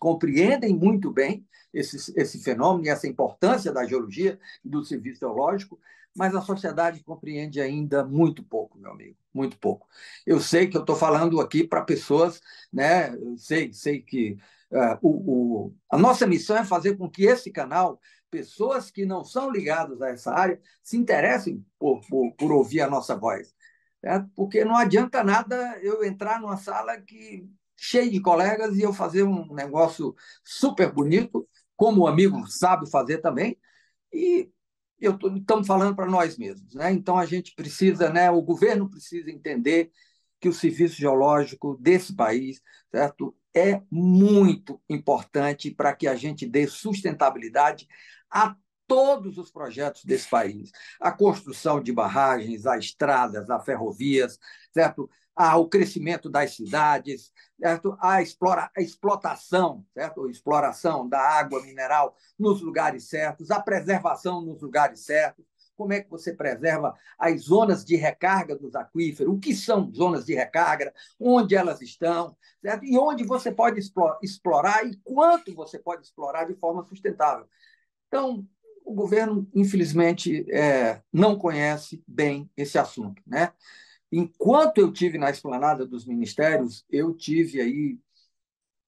compreendem 0.00 0.74
muito 0.77 1.12
bem 1.12 1.46
esse, 1.72 2.12
esse 2.20 2.42
fenômeno 2.42 2.87
e 2.87 2.88
essa 2.88 3.07
importância 3.07 3.72
da 3.72 3.85
geologia 3.87 4.37
e 4.64 4.68
do 4.68 4.85
serviço 4.85 5.20
geológico, 5.20 5.79
mas 6.12 6.35
a 6.35 6.40
sociedade 6.40 7.05
compreende 7.05 7.61
ainda 7.61 8.05
muito 8.05 8.42
pouco, 8.42 8.77
meu 8.79 8.90
amigo, 8.90 9.16
muito 9.33 9.57
pouco. 9.59 9.87
Eu 10.27 10.40
sei 10.40 10.66
que 10.66 10.77
eu 10.77 10.81
estou 10.81 10.96
falando 10.96 11.40
aqui 11.40 11.64
para 11.64 11.83
pessoas, 11.83 12.40
né? 12.72 13.14
Eu 13.14 13.38
sei, 13.38 13.72
sei 13.72 14.03
que 14.03 14.37
uh, 14.72 14.98
o, 15.00 15.66
o, 15.66 15.74
a 15.88 15.96
nossa 15.96 16.27
missão 16.27 16.57
é 16.57 16.64
fazer 16.64 16.96
com 16.96 17.09
que 17.09 17.27
esse 17.27 17.48
canal, 17.50 18.00
pessoas 18.29 18.90
que 18.90 19.07
não 19.07 19.24
são 19.24 19.53
ligadas 19.53 20.03
a 20.03 20.09
essa 20.09 20.33
área, 20.33 20.61
se 20.83 20.96
interessem 20.96 21.64
por, 21.79 22.00
por, 22.09 22.33
por 22.33 22.53
ouvir 22.53 22.81
a 22.81 22.90
nossa 22.90 23.14
voz 23.14 23.55
certo? 24.05 24.31
porque 24.37 24.64
não 24.64 24.77
adianta 24.77 25.25
nada 25.25 25.79
eu 25.83 26.05
entrar 26.05 26.38
numa 26.38 26.59
sala 26.59 27.01
que 27.01 27.49
cheia 27.75 28.11
de 28.11 28.21
colegas 28.21 28.77
e 28.77 28.83
eu 28.83 28.93
fazer 28.93 29.23
um 29.23 29.55
negócio 29.55 30.14
super 30.45 30.93
bonito, 30.93 31.49
como 31.75 32.03
o 32.03 32.07
amigo 32.07 32.47
sabe 32.47 32.90
fazer 32.90 33.19
também, 33.19 33.59
e 34.12 34.51
eu 35.01 35.19
estamos 35.37 35.67
falando 35.67 35.97
para 35.97 36.07
nós 36.07 36.37
mesmos. 36.37 36.75
Né? 36.75 36.93
Então, 36.93 37.19
a 37.19 37.27
gente 37.27 37.55
precisa, 37.55 38.11
né, 38.11 38.31
o 38.31 38.43
governo 38.43 38.88
precisa 38.90 39.31
entender 39.31 39.90
que 40.38 40.49
o 40.49 40.53
serviço 40.53 40.97
geológico 40.97 41.77
desse 41.81 42.14
país 42.14 42.61
certo, 42.90 43.35
é 43.55 43.83
muito 43.90 44.81
importante 44.88 45.71
para 45.71 45.95
que 45.95 46.07
a 46.07 46.14
gente 46.14 46.47
dê 46.47 46.67
sustentabilidade 46.67 47.88
a 48.31 48.55
todos 48.87 49.38
os 49.38 49.51
projetos 49.51 50.05
desse 50.05 50.29
país. 50.29 50.70
A 51.01 51.12
construção 51.12 51.81
de 51.83 51.92
barragens, 51.92 52.66
as 52.66 52.85
estradas, 52.85 53.49
as 53.51 53.64
ferrovias, 53.64 54.38
certo? 54.73 55.09
Ah, 55.37 55.57
o 55.57 55.68
crescimento 55.68 56.31
das 56.31 56.55
cidades, 56.55 57.33
certo? 57.61 57.97
A, 58.01 58.23
explora, 58.23 58.70
a 58.77 58.81
explotação, 58.81 59.85
certo? 59.92 60.25
A 60.25 60.31
exploração 60.31 61.09
da 61.09 61.20
água 61.20 61.61
mineral 61.62 62.16
nos 62.38 62.61
lugares 62.61 63.09
certos, 63.09 63.51
a 63.51 63.61
preservação 63.61 64.40
nos 64.40 64.62
lugares 64.62 65.05
certos, 65.05 65.44
como 65.77 65.92
é 65.92 66.01
que 66.01 66.11
você 66.11 66.33
preserva 66.33 66.94
as 67.18 67.42
zonas 67.42 67.85
de 67.85 67.97
recarga 67.97 68.57
dos 68.57 68.75
aquíferos, 68.75 69.35
o 69.35 69.38
que 69.38 69.55
são 69.55 69.92
zonas 69.92 70.25
de 70.25 70.35
recarga, 70.35 70.94
onde 71.18 71.55
elas 71.57 71.81
estão, 71.83 72.37
certo? 72.62 72.85
e 72.85 72.97
onde 72.97 73.25
você 73.25 73.51
pode 73.51 73.81
explorar 74.23 74.87
e 74.87 74.97
quanto 75.03 75.55
você 75.55 75.79
pode 75.79 76.07
explorar 76.07 76.44
de 76.44 76.55
forma 76.55 76.85
sustentável. 76.85 77.49
Então, 78.07 78.47
o 78.85 78.94
governo, 78.94 79.49
infelizmente, 79.55 80.44
é, 80.53 81.01
não 81.12 81.38
conhece 81.38 82.03
bem 82.07 82.51
esse 82.57 82.79
assunto. 82.79 83.23
Né? 83.27 83.53
Enquanto 84.12 84.79
eu 84.79 84.92
tive 84.92 85.18
na 85.18 85.31
esplanada 85.31 85.87
dos 85.87 86.07
ministérios, 86.07 86.85
eu 86.90 87.14
tive 87.14 87.61
aí 87.61 87.99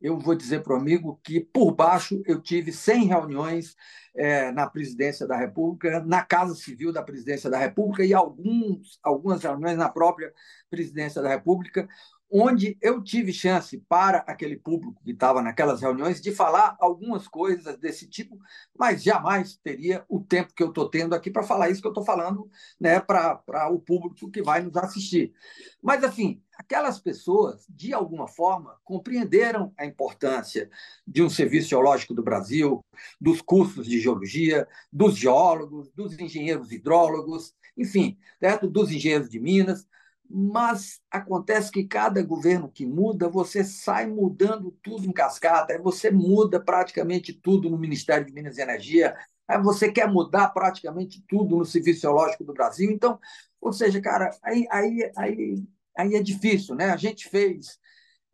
eu 0.00 0.18
vou 0.18 0.34
dizer 0.34 0.62
para 0.62 0.74
o 0.74 0.76
amigo 0.76 1.18
que, 1.24 1.40
por 1.40 1.72
baixo, 1.72 2.22
eu 2.26 2.40
tive 2.40 2.72
100 2.72 3.06
reuniões 3.06 3.74
é, 4.14 4.52
na 4.52 4.68
presidência 4.68 5.26
da 5.26 5.36
República, 5.36 6.00
na 6.00 6.22
Casa 6.22 6.54
Civil 6.54 6.92
da 6.92 7.02
presidência 7.02 7.48
da 7.48 7.58
República 7.58 8.04
e 8.04 8.12
alguns, 8.12 8.98
algumas 9.02 9.42
reuniões 9.42 9.76
na 9.76 9.88
própria 9.88 10.32
presidência 10.70 11.22
da 11.22 11.30
República, 11.30 11.88
onde 12.30 12.76
eu 12.82 13.02
tive 13.02 13.32
chance 13.32 13.78
para 13.88 14.18
aquele 14.18 14.56
público 14.56 15.00
que 15.04 15.12
estava 15.12 15.40
naquelas 15.40 15.80
reuniões 15.80 16.20
de 16.20 16.32
falar 16.32 16.76
algumas 16.80 17.28
coisas 17.28 17.78
desse 17.78 18.08
tipo, 18.08 18.38
mas 18.76 19.02
jamais 19.02 19.56
teria 19.56 20.04
o 20.08 20.20
tempo 20.20 20.52
que 20.54 20.62
eu 20.62 20.68
estou 20.68 20.88
tendo 20.88 21.14
aqui 21.14 21.30
para 21.30 21.42
falar 21.42 21.70
isso 21.70 21.80
que 21.80 21.86
eu 21.86 21.92
estou 21.92 22.04
falando 22.04 22.50
né, 22.80 23.00
para 23.00 23.70
o 23.70 23.78
público 23.78 24.30
que 24.30 24.42
vai 24.42 24.60
nos 24.60 24.76
assistir. 24.76 25.32
Mas, 25.80 26.02
assim, 26.02 26.42
aquelas 26.58 26.98
pessoas, 26.98 27.64
de 27.68 27.94
alguma 27.94 28.26
forma, 28.26 28.76
compreenderam 28.82 29.72
a 29.78 29.86
importância 29.86 30.68
de 31.06 31.22
um 31.22 31.30
serviço 31.30 31.68
geológico 31.68 32.12
do 32.12 32.22
Brasil, 32.22 32.84
dos 33.20 33.40
cursos 33.40 33.86
de 33.86 34.00
geologia, 34.00 34.66
dos 34.92 35.16
geólogos, 35.16 35.90
dos 35.92 36.18
engenheiros 36.18 36.72
hidrólogos, 36.72 37.54
enfim, 37.76 38.18
certo? 38.40 38.68
dos 38.68 38.90
engenheiros 38.90 39.28
de 39.28 39.38
Minas, 39.38 39.86
mas 40.28 41.00
acontece 41.10 41.70
que 41.70 41.84
cada 41.84 42.22
governo 42.22 42.70
que 42.70 42.84
muda, 42.86 43.28
você 43.28 43.62
sai 43.64 44.06
mudando 44.06 44.70
tudo 44.82 45.06
em 45.06 45.12
cascata, 45.12 45.72
aí 45.72 45.78
você 45.78 46.10
muda 46.10 46.60
praticamente 46.60 47.32
tudo 47.32 47.70
no 47.70 47.78
Ministério 47.78 48.26
de 48.26 48.32
Minas 48.32 48.58
e 48.58 48.62
Energia, 48.62 49.16
aí 49.46 49.60
você 49.62 49.90
quer 49.90 50.10
mudar 50.10 50.48
praticamente 50.48 51.24
tudo 51.28 51.56
no 51.56 51.64
Serviço 51.64 52.02
Geológico 52.02 52.44
do 52.44 52.52
Brasil. 52.52 52.90
Então, 52.90 53.18
ou 53.60 53.72
seja, 53.72 54.00
cara, 54.00 54.30
aí, 54.42 54.66
aí, 54.70 55.12
aí, 55.16 55.64
aí 55.96 56.14
é 56.14 56.22
difícil, 56.22 56.74
né? 56.74 56.90
A 56.90 56.96
gente 56.96 57.28
fez 57.28 57.78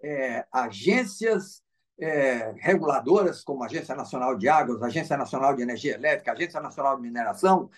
é, 0.03 0.45
agências 0.53 1.63
é, 2.01 2.53
reguladoras, 2.59 3.45
como 3.45 3.63
a 3.63 3.67
Agência 3.67 3.95
Nacional 3.95 4.37
de 4.37 4.49
Águas, 4.49 4.83
a 4.83 4.87
Agência 4.87 5.17
Nacional 5.17 5.55
de 5.55 5.63
Energia 5.63 5.95
Elétrica, 5.95 6.31
a 6.31 6.35
Agência 6.35 6.61
Nacional 6.61 6.97
de 6.97 7.03
Mineração, 7.03 7.71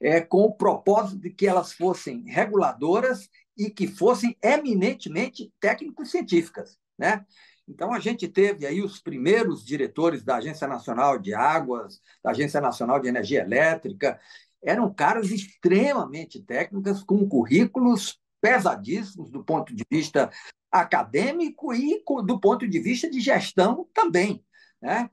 é, 0.00 0.20
com 0.20 0.42
o 0.42 0.54
propósito 0.54 1.20
de 1.20 1.30
que 1.30 1.46
elas 1.46 1.72
fossem 1.72 2.24
reguladoras 2.24 3.28
e 3.58 3.68
que 3.68 3.88
fossem 3.88 4.36
eminentemente 4.40 5.52
técnico-científicas. 5.58 6.78
Né? 6.96 7.26
Então, 7.68 7.92
a 7.92 7.98
gente 7.98 8.28
teve 8.28 8.66
aí 8.66 8.80
os 8.80 9.00
primeiros 9.00 9.64
diretores 9.64 10.22
da 10.22 10.36
Agência 10.36 10.66
Nacional 10.66 11.18
de 11.18 11.34
Águas, 11.34 12.00
da 12.22 12.30
Agência 12.30 12.60
Nacional 12.60 13.00
de 13.00 13.08
Energia 13.08 13.42
Elétrica, 13.42 14.18
eram 14.62 14.92
caras 14.92 15.30
extremamente 15.30 16.40
técnicos, 16.40 17.02
com 17.02 17.28
currículos 17.28 18.18
pesadíssimos 18.40 19.30
do 19.30 19.44
ponto 19.44 19.74
de 19.74 19.84
vista 19.90 20.30
acadêmico 20.70 21.74
e 21.74 22.02
do 22.24 22.40
ponto 22.40 22.68
de 22.68 22.78
vista 22.78 23.10
de 23.10 23.20
gestão 23.20 23.88
também. 23.92 24.44
Né? 24.80 25.10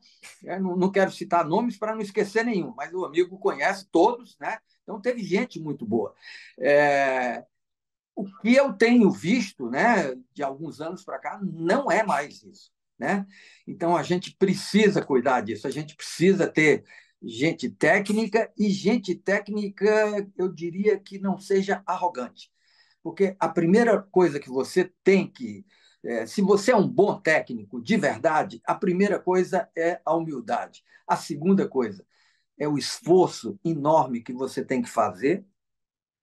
não 0.59 0.91
quero 0.91 1.11
citar 1.11 1.43
nomes 1.43 1.75
para 1.75 1.95
não 1.95 2.01
esquecer 2.01 2.45
nenhum, 2.45 2.71
mas 2.75 2.93
o 2.93 3.03
amigo 3.03 3.35
conhece 3.39 3.87
todos, 3.91 4.37
né? 4.39 4.59
então 4.83 5.01
teve 5.01 5.23
gente 5.23 5.59
muito 5.59 5.83
boa. 5.87 6.13
É... 6.59 7.43
O 8.15 8.25
que 8.39 8.55
eu 8.55 8.73
tenho 8.73 9.11
visto, 9.11 9.69
né, 9.69 10.15
de 10.33 10.41
alguns 10.41 10.79
anos 10.79 11.03
para 11.03 11.19
cá, 11.19 11.39
não 11.43 11.91
é 11.91 12.03
mais 12.03 12.41
isso, 12.43 12.71
né? 12.97 13.25
Então 13.67 13.95
a 13.95 14.03
gente 14.03 14.35
precisa 14.37 15.03
cuidar 15.03 15.41
disso, 15.41 15.67
a 15.67 15.71
gente 15.71 15.95
precisa 15.95 16.47
ter 16.47 16.85
gente 17.21 17.69
técnica 17.69 18.51
e 18.57 18.69
gente 18.69 19.15
técnica, 19.15 19.85
eu 20.37 20.51
diria 20.51 20.97
que 20.97 21.19
não 21.19 21.37
seja 21.37 21.83
arrogante. 21.85 22.49
Porque 23.03 23.35
a 23.39 23.49
primeira 23.49 24.01
coisa 24.01 24.39
que 24.39 24.49
você 24.49 24.91
tem 25.03 25.29
que 25.29 25.65
é, 26.05 26.27
se 26.27 26.39
você 26.41 26.71
é 26.71 26.75
um 26.75 26.87
bom 26.87 27.19
técnico 27.19 27.81
de 27.81 27.97
verdade, 27.97 28.61
a 28.65 28.75
primeira 28.75 29.19
coisa 29.19 29.67
é 29.75 29.99
a 30.05 30.13
humildade. 30.13 30.83
A 31.07 31.17
segunda 31.17 31.67
coisa 31.67 32.05
é 32.59 32.67
o 32.67 32.77
esforço 32.77 33.59
enorme 33.65 34.21
que 34.21 34.31
você 34.31 34.63
tem 34.63 34.83
que 34.83 34.89
fazer 34.89 35.43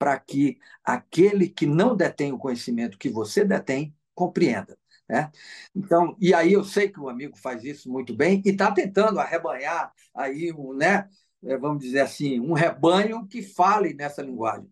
para 0.02 0.18
que 0.18 0.58
aquele 0.84 1.48
que 1.48 1.64
não 1.64 1.94
detém 1.94 2.32
o 2.32 2.38
conhecimento 2.38 2.98
que 2.98 3.08
você 3.08 3.44
detém 3.44 3.94
compreenda. 4.12 4.76
Né? 5.08 5.30
Então, 5.72 6.16
e 6.20 6.34
aí 6.34 6.52
eu 6.52 6.64
sei 6.64 6.88
que 6.88 6.98
o 6.98 7.08
amigo 7.08 7.38
faz 7.38 7.62
isso 7.62 7.88
muito 7.88 8.12
bem 8.12 8.42
e 8.44 8.50
está 8.50 8.72
tentando 8.72 9.20
arrebanhar 9.20 9.92
aí 10.12 10.52
um, 10.52 10.74
né, 10.74 11.08
é, 11.44 11.56
vamos 11.56 11.84
dizer 11.84 12.00
assim, 12.00 12.40
um 12.40 12.52
rebanho 12.52 13.24
que 13.28 13.42
fale 13.42 13.94
nessa 13.94 14.22
linguagem. 14.22 14.68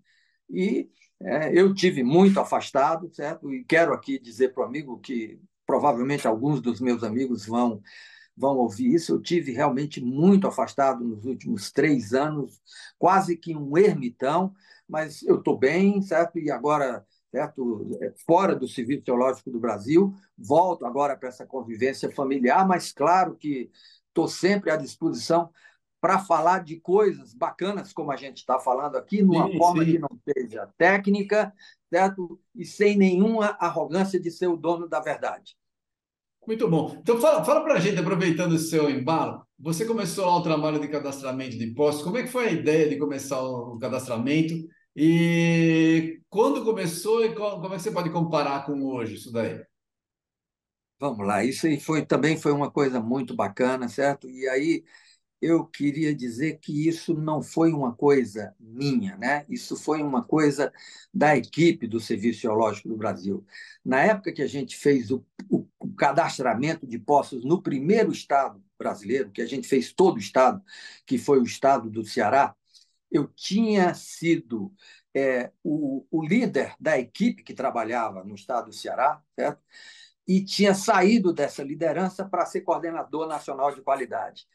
E 0.49 0.91
é, 1.23 1.57
eu 1.57 1.73
tive 1.73 2.03
muito 2.03 2.41
afastado, 2.41 3.09
certo? 3.15 3.55
E 3.55 3.63
quero 3.63 3.95
aqui 3.95 4.19
dizer 4.19 4.53
para 4.53 4.65
o 4.65 4.67
amigo 4.67 4.99
que 4.99 5.39
provavelmente 5.65 6.27
alguns 6.27 6.61
dos 6.61 6.81
meus 6.81 7.05
amigos 7.05 7.47
vão 7.47 7.81
vão 8.37 8.57
ouvir 8.57 8.95
isso. 8.95 9.13
Eu 9.13 9.21
tive 9.21 9.53
realmente 9.53 10.01
muito 10.01 10.47
afastado 10.49 11.05
nos 11.05 11.25
últimos 11.25 11.71
três 11.71 12.15
anos, 12.15 12.61
quase 12.99 13.37
que 13.37 13.55
um 13.55 13.77
ermitão, 13.77 14.55
mas 14.91 15.23
eu 15.23 15.37
estou 15.37 15.57
bem, 15.57 16.03
certo? 16.03 16.39
E 16.39 16.51
agora, 16.51 17.05
certo, 17.31 17.87
é, 18.03 18.13
fora 18.27 18.55
do 18.55 18.69
Serviço 18.69 19.05
Teológico 19.05 19.51
do 19.51 19.61
Brasil, 19.61 20.13
volto 20.37 20.85
agora 20.85 21.17
para 21.17 21.29
essa 21.29 21.47
convivência 21.47 22.11
familiar, 22.11 22.67
mas 22.67 22.93
claro 22.93 23.37
que 23.37 23.71
estou 24.09 24.27
sempre 24.27 24.71
à 24.71 24.77
disposição 24.77 25.51
para 26.01 26.19
falar 26.19 26.65
de 26.65 26.81
coisas 26.81 27.35
bacanas, 27.35 27.93
como 27.93 28.11
a 28.11 28.17
gente 28.17 28.39
está 28.39 28.59
falando 28.59 28.97
aqui, 28.97 29.23
numa 29.23 29.47
sim, 29.47 29.59
forma 29.59 29.85
sim. 29.85 29.93
que 29.93 29.99
não 29.99 30.09
seja 30.27 30.67
técnica, 30.79 31.53
certo? 31.93 32.41
E 32.55 32.65
sem 32.65 32.97
nenhuma 32.97 33.57
arrogância 33.61 34.19
de 34.19 34.31
ser 34.31 34.47
o 34.47 34.57
dono 34.57 34.89
da 34.89 34.99
verdade. 34.99 35.55
Muito 36.47 36.69
bom. 36.69 36.97
Então, 36.99 37.21
fala, 37.21 37.45
fala 37.45 37.63
para 37.63 37.75
a 37.75 37.79
gente, 37.79 37.99
aproveitando 37.99 38.53
o 38.53 38.59
seu 38.59 38.89
embalo, 38.89 39.45
você 39.59 39.85
começou 39.85 40.25
lá 40.25 40.39
o 40.39 40.43
trabalho 40.43 40.81
de 40.81 40.89
cadastramento 40.89 41.59
de 41.59 41.71
impostos, 41.71 42.03
como 42.03 42.17
é 42.17 42.23
que 42.23 42.31
foi 42.31 42.49
a 42.49 42.53
ideia 42.53 42.89
de 42.89 42.97
começar 42.97 43.43
o 43.43 43.79
cadastramento? 43.79 44.55
E 44.97 46.21
quando 46.29 46.65
começou 46.65 47.25
e 47.25 47.35
como 47.35 47.67
é 47.67 47.77
que 47.77 47.83
você 47.83 47.91
pode 47.93 48.11
comparar 48.11 48.65
com 48.67 48.85
hoje 48.85 49.15
isso 49.15 49.33
daí? 49.33 49.65
Vamos 50.99 51.27
lá, 51.27 51.43
isso 51.43 51.67
aí 51.67 51.81
foi, 51.81 52.05
também 52.05 52.37
foi 52.37 52.53
uma 52.53 52.71
coisa 52.71 53.01
muito 53.01 53.35
bacana, 53.35 53.89
certo? 53.89 54.29
E 54.29 54.47
aí 54.49 54.85
eu 55.41 55.67
queria 55.67 56.15
dizer 56.15 56.59
que 56.61 56.89
isso 56.89 57.15
não 57.15 57.43
foi 57.43 57.73
uma 57.73 57.95
coisa 57.95 58.55
minha, 58.61 59.17
né? 59.17 59.47
Isso 59.49 59.77
foi 59.77 60.03
uma 60.03 60.23
coisa 60.25 60.73
da 61.15 61.37
equipe 61.37 61.87
do 61.89 62.01
Serviço 62.01 62.41
Geológico 62.43 62.89
do 62.89 62.97
Brasil. 62.97 63.47
Na 63.85 64.01
época 64.03 64.33
que 64.33 64.43
a 64.43 64.47
gente 64.49 64.77
fez 64.77 65.11
o, 65.11 65.25
o, 65.51 65.67
o 65.81 65.95
cadastramento 65.95 66.87
de 66.87 66.99
poços 66.99 67.45
no 67.45 67.63
primeiro 67.63 68.13
estado 68.13 68.63
brasileiro, 68.79 69.31
que 69.33 69.43
a 69.43 69.47
gente 69.47 69.69
fez 69.69 69.93
todo 69.93 70.17
o 70.17 70.21
estado, 70.21 70.63
que 71.07 71.19
foi 71.19 71.41
o 71.41 71.45
estado 71.45 71.91
do 71.91 72.05
Ceará, 72.05 72.55
eu 73.11 73.27
tinha 73.29 73.95
sido 73.95 74.73
é, 75.15 75.51
o, 75.63 76.07
o 76.11 76.25
líder 76.25 76.75
da 76.81 76.99
equipe 76.99 77.43
que 77.43 77.55
trabalhava 77.55 78.25
no 78.25 78.35
estado 78.35 78.67
do 78.67 78.73
Ceará, 78.73 79.23
certo? 79.35 79.63
E 80.27 80.45
tinha 80.45 80.75
saído 80.75 81.33
dessa 81.33 81.63
liderança 81.63 82.25
para 82.25 82.47
ser 82.47 82.61
coordenador 82.61 83.27
nacional 83.27 83.75
de 83.75 83.83
qualidade 83.83 84.47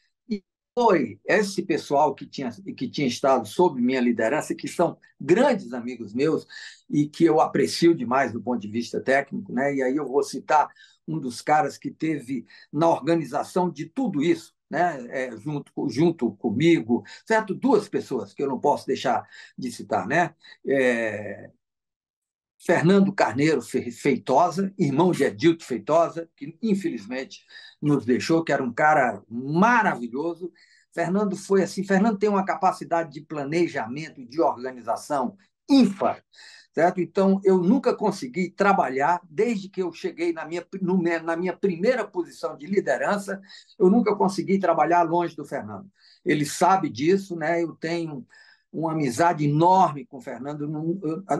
foi 0.77 1.19
esse 1.25 1.63
pessoal 1.63 2.13
que 2.13 2.25
tinha, 2.25 2.51
que 2.75 2.89
tinha 2.89 3.07
estado 3.07 3.47
sob 3.47 3.81
minha 3.81 4.01
liderança, 4.01 4.53
que 4.53 4.67
são 4.67 4.97
grandes 5.19 5.71
amigos 5.71 6.13
meus 6.13 6.45
e 6.89 7.07
que 7.07 7.23
eu 7.23 7.39
aprecio 7.39 7.95
demais 7.95 8.33
do 8.33 8.41
ponto 8.41 8.59
de 8.59 8.67
vista 8.67 8.99
técnico, 8.99 9.53
né? 9.53 9.73
e 9.73 9.81
aí 9.81 9.95
eu 9.95 10.05
vou 10.05 10.21
citar 10.21 10.67
um 11.07 11.17
dos 11.17 11.41
caras 11.41 11.77
que 11.77 11.89
teve 11.89 12.45
na 12.73 12.89
organização 12.89 13.69
de 13.69 13.85
tudo 13.85 14.21
isso, 14.21 14.53
né? 14.69 15.05
É, 15.09 15.37
junto, 15.37 15.71
junto 15.89 16.31
comigo, 16.37 17.03
certo? 17.25 17.53
Duas 17.53 17.87
pessoas 17.87 18.33
que 18.33 18.43
eu 18.43 18.47
não 18.47 18.59
posso 18.59 18.85
deixar 18.87 19.27
de 19.57 19.71
citar, 19.71 20.07
né? 20.07 20.33
É, 20.67 21.51
Fernando 22.65 23.13
Carneiro 23.13 23.61
Feitosa, 23.61 24.73
irmão 24.77 25.11
de 25.11 25.23
Edilto 25.23 25.63
Feitosa, 25.63 26.29
que 26.35 26.57
infelizmente 26.63 27.45
nos 27.81 28.05
deixou, 28.05 28.43
que 28.43 28.51
era 28.51 28.63
um 28.63 28.73
cara 28.73 29.21
maravilhoso, 29.29 30.51
Fernando 30.93 31.35
foi 31.35 31.61
assim, 31.61 31.83
Fernando 31.83 32.17
tem 32.17 32.29
uma 32.29 32.45
capacidade 32.45 33.11
de 33.11 33.21
planejamento 33.21 34.21
e 34.21 34.25
de 34.25 34.41
organização 34.41 35.37
ímpar, 35.69 36.23
certo? 36.75 36.99
Então 36.99 37.39
eu 37.45 37.57
nunca 37.57 37.95
consegui 37.95 38.49
trabalhar 38.49 39.21
desde 39.29 39.69
que 39.69 39.81
eu 39.81 39.93
cheguei 39.93 40.33
na 40.33 40.45
minha 40.45 40.67
no, 40.81 41.01
na 41.01 41.37
minha 41.37 41.55
primeira 41.55 42.05
posição 42.05 42.57
de 42.57 42.67
liderança, 42.67 43.41
eu 43.79 43.89
nunca 43.89 44.13
consegui 44.13 44.59
trabalhar 44.59 45.03
longe 45.03 45.35
do 45.37 45.45
Fernando. 45.45 45.89
Ele 46.25 46.45
sabe 46.45 46.89
disso, 46.89 47.37
né? 47.37 47.63
Eu 47.63 47.73
tenho 47.75 48.27
uma 48.73 48.91
amizade 48.91 49.45
enorme 49.45 50.05
com 50.05 50.17
o 50.17 50.21
Fernando. 50.21 50.67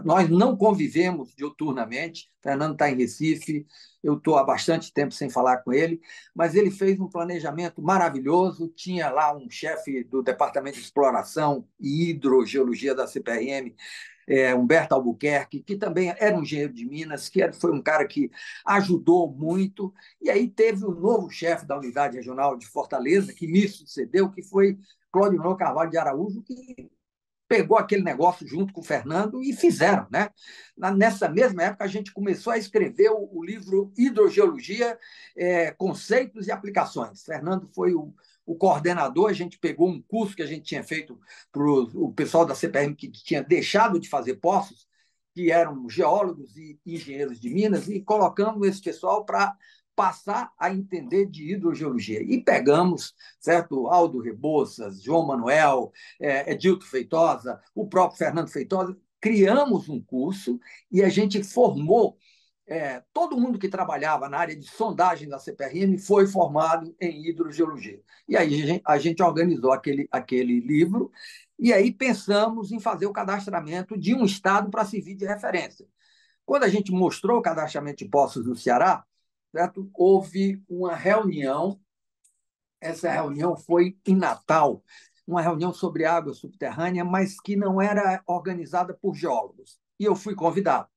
Nós 0.06 0.30
não 0.30 0.56
convivemos 0.56 1.36
diuturnamente. 1.36 2.32
O 2.40 2.44
Fernando 2.44 2.74
está 2.74 2.90
em 2.90 2.96
Recife, 2.96 3.68
eu 4.02 4.14
estou 4.16 4.38
há 4.38 4.44
bastante 4.44 4.94
tempo 4.94 5.14
sem 5.14 5.30
falar 5.30 5.58
com 5.58 5.74
ele, 5.74 6.00
mas 6.34 6.56
ele 6.56 6.72
fez 6.72 6.98
um 6.98 7.10
planejamento 7.10 7.82
maravilhoso. 7.82 8.70
Tinha 8.70 9.10
lá 9.10 9.36
um 9.36 9.50
chefe 9.50 10.06
do 10.06 10.24
Departamento 10.24 10.78
de 10.78 10.84
Exploração 10.84 11.68
e 11.78 12.12
Hidrogeologia 12.12 12.96
da 12.96 13.06
CPRM, 13.06 13.76
é, 14.28 14.54
Humberto 14.56 14.96
Albuquerque, 14.96 15.62
que 15.62 15.76
também 15.76 16.14
era 16.18 16.36
um 16.36 16.42
engenheiro 16.42 16.74
de 16.74 16.86
Minas, 16.86 17.30
que 17.30 17.52
foi 17.54 17.72
um 17.72 17.82
cara 17.82 18.06
que 18.08 18.32
ajudou 18.66 19.32
muito. 19.32 19.94
E 20.22 20.30
aí 20.30 20.48
teve 20.48 20.86
o 20.86 20.92
novo 20.92 21.30
chefe 21.30 21.66
da 21.66 21.78
Unidade 21.78 22.18
Regional 22.18 22.58
de 22.58 22.66
Fortaleza, 22.66 23.34
que 23.34 23.48
me 23.48 23.68
sucedeu, 23.68 24.30
que 24.30 24.42
foi 24.42 24.78
Claudio 25.12 25.56
Carvalho 25.56 25.92
de 25.92 25.98
Araújo, 25.98 26.44
que 26.44 26.90
pegou 27.48 27.78
aquele 27.78 28.04
negócio 28.04 28.48
junto 28.48 28.74
com 28.74 28.82
o 28.82 28.84
Fernando 28.84 29.42
e 29.42 29.54
fizeram. 29.54 30.08
Né? 30.10 30.30
Nessa 30.76 31.30
mesma 31.30 31.64
época, 31.64 31.84
a 31.84 31.88
gente 31.88 32.12
começou 32.12 32.52
a 32.52 32.58
escrever 32.58 33.10
o, 33.12 33.30
o 33.32 33.44
livro 33.44 33.94
Hidrogeologia, 33.98 34.98
é, 35.38 35.72
Conceitos 35.72 36.48
e 36.48 36.52
Aplicações. 36.52 37.24
Fernando 37.24 37.70
foi 37.74 37.94
o, 37.94 38.14
o, 38.46 38.56
coordenador, 38.56 39.30
a 39.30 39.34
gente 39.34 39.58
pegou 39.58 39.90
um 39.90 40.02
curso 40.02 40.36
que 40.36 40.44
a 40.44 40.48
gente 40.48 40.64
tinha 40.64 40.84
feito 40.84 41.20
para 41.52 41.64
o 41.64 42.14
pessoal 42.14 42.46
da 42.46 42.56
CPM 42.56 42.96
que 42.96 43.10
tinha 43.10 43.44
deixado 43.44 44.00
de 44.00 44.10
fazer 44.10 44.36
poços, 44.36 44.88
que 45.34 45.52
eram 45.52 45.90
geólogos 45.90 46.56
e 46.56 46.80
engenheiros 46.86 47.40
de 47.40 47.50
Minas, 47.50 47.90
e 47.90 48.02
colocamos 48.02 48.66
esse 48.68 48.82
pessoal 48.82 49.26
para 49.26 49.56
passar 49.96 50.52
a 50.60 50.72
entender 50.72 51.26
de 51.26 51.54
hidrogeologia. 51.54 52.22
E 52.22 52.42
pegamos, 52.44 53.16
certo, 53.40 53.88
Aldo 53.88 54.20
Rebouças, 54.20 55.02
João 55.02 55.26
Manuel, 55.26 55.92
é, 56.20 56.52
Edilto 56.52 56.86
Feitosa, 56.86 57.62
o 57.74 57.88
próprio 57.88 58.18
Fernando 58.18 58.50
Feitosa, 58.50 58.98
criamos 59.22 59.90
um 59.90 60.02
curso 60.02 60.60
e 60.92 61.02
a 61.02 61.10
gente 61.10 61.44
formou 61.44 62.18
é, 62.68 63.04
todo 63.14 63.40
mundo 63.40 63.60
que 63.60 63.70
trabalhava 63.70 64.28
na 64.28 64.38
área 64.38 64.56
de 64.56 64.68
sondagem 64.68 65.30
da 65.30 65.38
CPRM 65.38 65.98
foi 66.00 66.26
formado 66.26 66.96
em 67.00 67.28
hidrogeologia. 67.28 68.02
E 68.28 68.36
aí 68.36 68.62
a 68.62 68.66
gente, 68.66 68.82
a 68.86 68.98
gente 68.98 69.24
organizou 69.24 69.72
aquele, 69.72 70.08
aquele 70.12 70.60
livro 70.60 71.12
e 71.60 71.72
aí 71.72 71.92
pensamos 71.94 72.72
em 72.72 72.80
fazer 72.80 73.06
o 73.06 73.14
cadastramento 73.14 73.98
de 73.98 74.16
um 74.16 74.26
estado 74.26 74.70
para 74.70 74.86
servir 74.86 75.16
de 75.16 75.26
referência. 75.26 75.88
Quando 76.46 76.64
a 76.64 76.70
gente 76.70 76.92
mostrou 76.92 77.40
o 77.40 77.42
cadastramento 77.42 78.04
de 78.04 78.10
poços 78.10 78.46
no 78.46 78.56
Ceará, 78.56 79.04
certo? 79.52 79.90
houve 79.94 80.62
uma 80.68 80.96
reunião. 80.96 81.80
Essa 82.82 83.10
reunião 83.12 83.56
foi 83.56 83.98
em 84.06 84.16
Natal, 84.16 84.84
uma 85.26 85.42
reunião 85.42 85.74
sobre 85.74 86.06
água 86.06 86.34
subterrânea, 86.34 87.06
mas 87.06 87.40
que 87.40 87.56
não 87.56 87.82
era 87.82 88.22
organizada 88.28 88.94
por 88.94 89.16
geólogos. 89.16 89.80
E 90.00 90.04
eu 90.06 90.16
fui 90.16 90.36
convidado. 90.36 90.88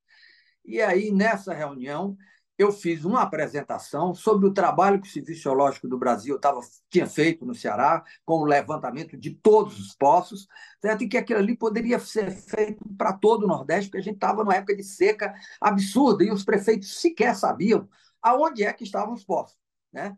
E 0.69 0.83
aí, 0.83 1.11
nessa 1.11 1.55
reunião, 1.55 2.15
eu 2.59 2.71
fiz 2.71 3.03
uma 3.07 3.23
apresentação 3.23 4.15
sobre 4.15 4.47
o 4.47 4.53
trabalho 4.53 5.01
que 5.01 5.09
o 5.09 5.11
Serviço 5.11 5.41
Geológico 5.41 5.89
do 5.89 5.97
Brasil 5.97 6.39
tava, 6.39 6.61
tinha 6.91 7.07
feito 7.07 7.47
no 7.47 7.55
Ceará, 7.55 8.05
com 8.23 8.41
o 8.41 8.45
levantamento 8.45 9.17
de 9.17 9.31
todos 9.31 9.81
os 9.81 9.95
poços, 9.95 10.47
certo? 10.79 11.05
e 11.05 11.09
que 11.09 11.17
aquilo 11.17 11.39
ali 11.39 11.57
poderia 11.57 11.99
ser 11.99 12.31
feito 12.31 12.85
para 12.99 13.15
todo 13.15 13.45
o 13.45 13.47
Nordeste, 13.47 13.89
porque 13.89 14.01
a 14.01 14.05
gente 14.05 14.17
estava 14.17 14.45
numa 14.45 14.57
época 14.57 14.77
de 14.77 14.85
seca 14.85 15.35
absurda, 15.59 16.23
e 16.23 16.31
os 16.31 16.45
prefeitos 16.45 17.01
sequer 17.01 17.35
sabiam 17.35 17.89
aonde 18.21 18.63
é 18.63 18.71
que 18.71 18.85
estavam 18.85 19.15
os 19.15 19.25
poços. 19.25 19.57
Né? 19.91 20.15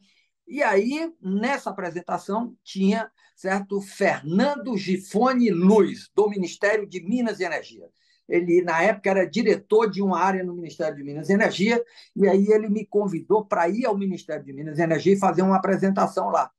E 0.48 0.64
aí, 0.64 1.14
nessa 1.22 1.70
apresentação, 1.70 2.56
tinha 2.64 3.08
certo 3.36 3.80
Fernando 3.80 4.76
Gifone 4.76 5.48
Luz, 5.50 6.10
do 6.12 6.28
Ministério 6.28 6.88
de 6.88 7.00
Minas 7.04 7.38
e 7.38 7.44
Energia. 7.44 7.88
Ele, 8.30 8.62
na 8.62 8.82
época, 8.82 9.10
era 9.10 9.28
diretor 9.28 9.90
de 9.90 10.00
uma 10.00 10.20
área 10.20 10.44
no 10.44 10.54
Ministério 10.54 10.96
de 10.96 11.02
Minas 11.02 11.28
e 11.28 11.32
Energia, 11.32 11.84
e 12.14 12.28
aí 12.28 12.46
ele 12.48 12.68
me 12.68 12.86
convidou 12.86 13.44
para 13.44 13.68
ir 13.68 13.84
ao 13.84 13.98
Ministério 13.98 14.44
de 14.44 14.52
Minas 14.52 14.78
e 14.78 14.82
Energia 14.82 15.14
e 15.14 15.18
fazer 15.18 15.42
uma 15.42 15.56
apresentação 15.56 16.30
lá. 16.30 16.50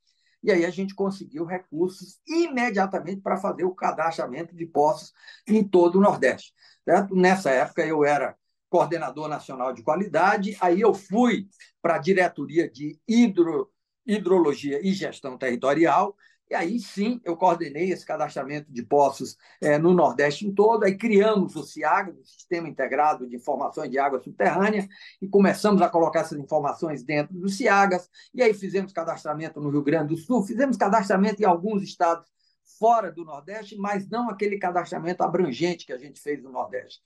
E 0.44 0.52
aí 0.52 0.66
a 0.66 0.70
gente 0.70 0.96
conseguiu 0.96 1.46
recursos 1.46 2.20
imediatamente 2.28 3.22
para 3.22 3.38
fazer 3.38 3.64
o 3.64 3.76
cadastramento 3.76 4.56
de 4.56 4.66
poços 4.66 5.14
em 5.48 5.64
todo 5.64 5.98
o 5.98 6.02
Nordeste. 6.02 6.54
Certo? 6.84 7.16
Nessa 7.16 7.52
época, 7.52 7.86
eu 7.86 8.04
era 8.04 8.36
coordenador 8.70 9.28
nacional 9.28 9.74
de 9.74 9.84
qualidade. 9.84 10.58
Aí 10.60 10.82
eu 10.82 10.94
fui 10.94 11.48
para 11.82 11.96
a 11.96 12.00
diretoria 12.00 12.70
de 12.70 13.00
hidro, 13.08 13.70
hidrologia 14.06 14.80
e 14.82 14.94
gestão 14.94 15.38
territorial. 15.38 16.16
E 16.52 16.54
aí 16.54 16.80
sim 16.82 17.22
eu 17.24 17.38
coordenei 17.38 17.94
esse 17.94 18.06
cadastramento 18.06 18.70
de 18.70 18.84
poços 18.84 19.38
é, 19.62 19.78
no 19.78 19.94
Nordeste 19.94 20.46
em 20.46 20.54
todo. 20.54 20.84
Aí 20.84 20.98
criamos 20.98 21.56
o 21.56 21.64
CIAG, 21.64 22.12
o 22.12 22.26
Sistema 22.26 22.68
Integrado 22.68 23.26
de 23.26 23.38
Informações 23.38 23.90
de 23.90 23.98
Água 23.98 24.20
Subterrânea, 24.20 24.86
e 25.22 25.30
começamos 25.30 25.82
a 25.82 25.88
colocar 25.88 26.20
essas 26.20 26.38
informações 26.38 27.04
dentro 27.04 27.34
do 27.34 27.48
CIAGAS. 27.48 28.10
E 28.34 28.44
aí 28.44 28.54
fizemos 28.54 28.92
cadastramento 28.92 29.62
no 29.62 29.70
Rio 29.70 29.82
Grande 29.82 30.14
do 30.14 30.18
Sul, 30.18 30.44
fizemos 30.44 30.76
cadastramento 30.76 31.42
em 31.42 31.46
alguns 31.46 31.84
estados 31.84 32.30
fora 32.78 33.14
do 33.14 33.24
Nordeste, 33.24 33.78
mas 33.78 34.10
não 34.10 34.30
aquele 34.30 34.58
cadastramento 34.58 35.24
abrangente 35.24 35.86
que 35.86 35.94
a 35.94 35.98
gente 35.98 36.20
fez 36.20 36.44
no 36.44 36.52
Nordeste. 36.52 37.00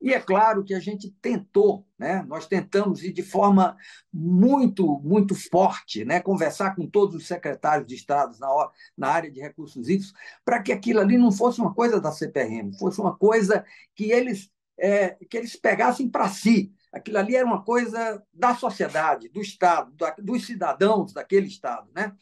E 0.00 0.14
é 0.14 0.20
claro 0.20 0.62
que 0.62 0.74
a 0.74 0.78
gente 0.78 1.10
tentou, 1.20 1.84
né? 1.98 2.22
nós 2.28 2.46
tentamos 2.46 3.02
ir 3.02 3.12
de 3.12 3.22
forma 3.22 3.76
muito, 4.12 5.00
muito 5.00 5.34
forte, 5.34 6.04
né? 6.04 6.20
conversar 6.20 6.76
com 6.76 6.86
todos 6.86 7.16
os 7.16 7.26
secretários 7.26 7.86
de 7.88 7.96
Estado 7.96 8.38
na, 8.38 8.70
na 8.96 9.08
área 9.08 9.30
de 9.30 9.40
recursos 9.40 9.88
hídricos, 9.88 10.12
para 10.44 10.62
que 10.62 10.72
aquilo 10.72 11.00
ali 11.00 11.18
não 11.18 11.32
fosse 11.32 11.60
uma 11.60 11.74
coisa 11.74 12.00
da 12.00 12.12
CPRM, 12.12 12.72
fosse 12.78 13.00
uma 13.00 13.16
coisa 13.16 13.64
que 13.96 14.12
eles, 14.12 14.48
é, 14.78 15.16
que 15.28 15.36
eles 15.36 15.56
pegassem 15.56 16.08
para 16.08 16.28
si. 16.28 16.72
Aquilo 16.92 17.18
ali 17.18 17.34
era 17.34 17.44
uma 17.44 17.64
coisa 17.64 18.22
da 18.32 18.54
sociedade, 18.54 19.28
do 19.28 19.40
Estado, 19.40 19.90
da, 19.96 20.14
dos 20.18 20.46
cidadãos 20.46 21.12
daquele 21.12 21.48
Estado. 21.48 21.90
Né? 21.92 22.14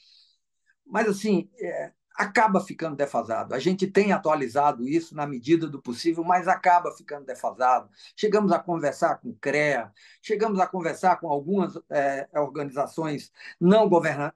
Mas, 0.86 1.06
assim, 1.08 1.50
é, 1.60 1.92
acaba 2.16 2.60
ficando 2.60 2.96
defasado. 2.96 3.54
A 3.54 3.58
gente 3.58 3.86
tem 3.86 4.10
atualizado 4.12 4.88
isso 4.88 5.14
na 5.14 5.26
medida 5.26 5.68
do 5.68 5.80
possível, 5.80 6.24
mas 6.24 6.48
acaba 6.48 6.90
ficando 6.90 7.26
defasado. 7.26 7.90
Chegamos 8.16 8.50
a 8.52 8.58
conversar 8.58 9.16
com 9.16 9.30
o 9.30 9.36
CREA, 9.36 9.92
chegamos 10.22 10.58
a 10.58 10.66
conversar 10.66 11.16
com 11.20 11.30
algumas 11.30 11.78
é, 11.90 12.26
organizações 12.34 13.30
não, 13.60 13.88
governa 13.88 14.34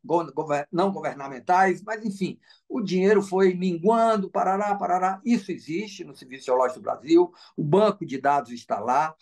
não 0.71 0.93
governamentais, 0.93 1.83
mas, 1.83 2.05
enfim, 2.05 2.39
o 2.69 2.81
dinheiro 2.81 3.23
foi 3.23 3.55
minguando, 3.55 4.31
parará, 4.31 4.75
parará. 4.75 5.21
Isso 5.25 5.51
existe 5.51 6.05
no 6.05 6.15
Serviço 6.15 6.47
Geológico 6.47 6.81
do 6.81 6.85
Brasil, 6.85 7.33
o 7.57 7.65
banco 7.65 8.05
de 8.05 8.21
dados 8.21 8.53
está 8.53 8.79
lá. 8.79 9.15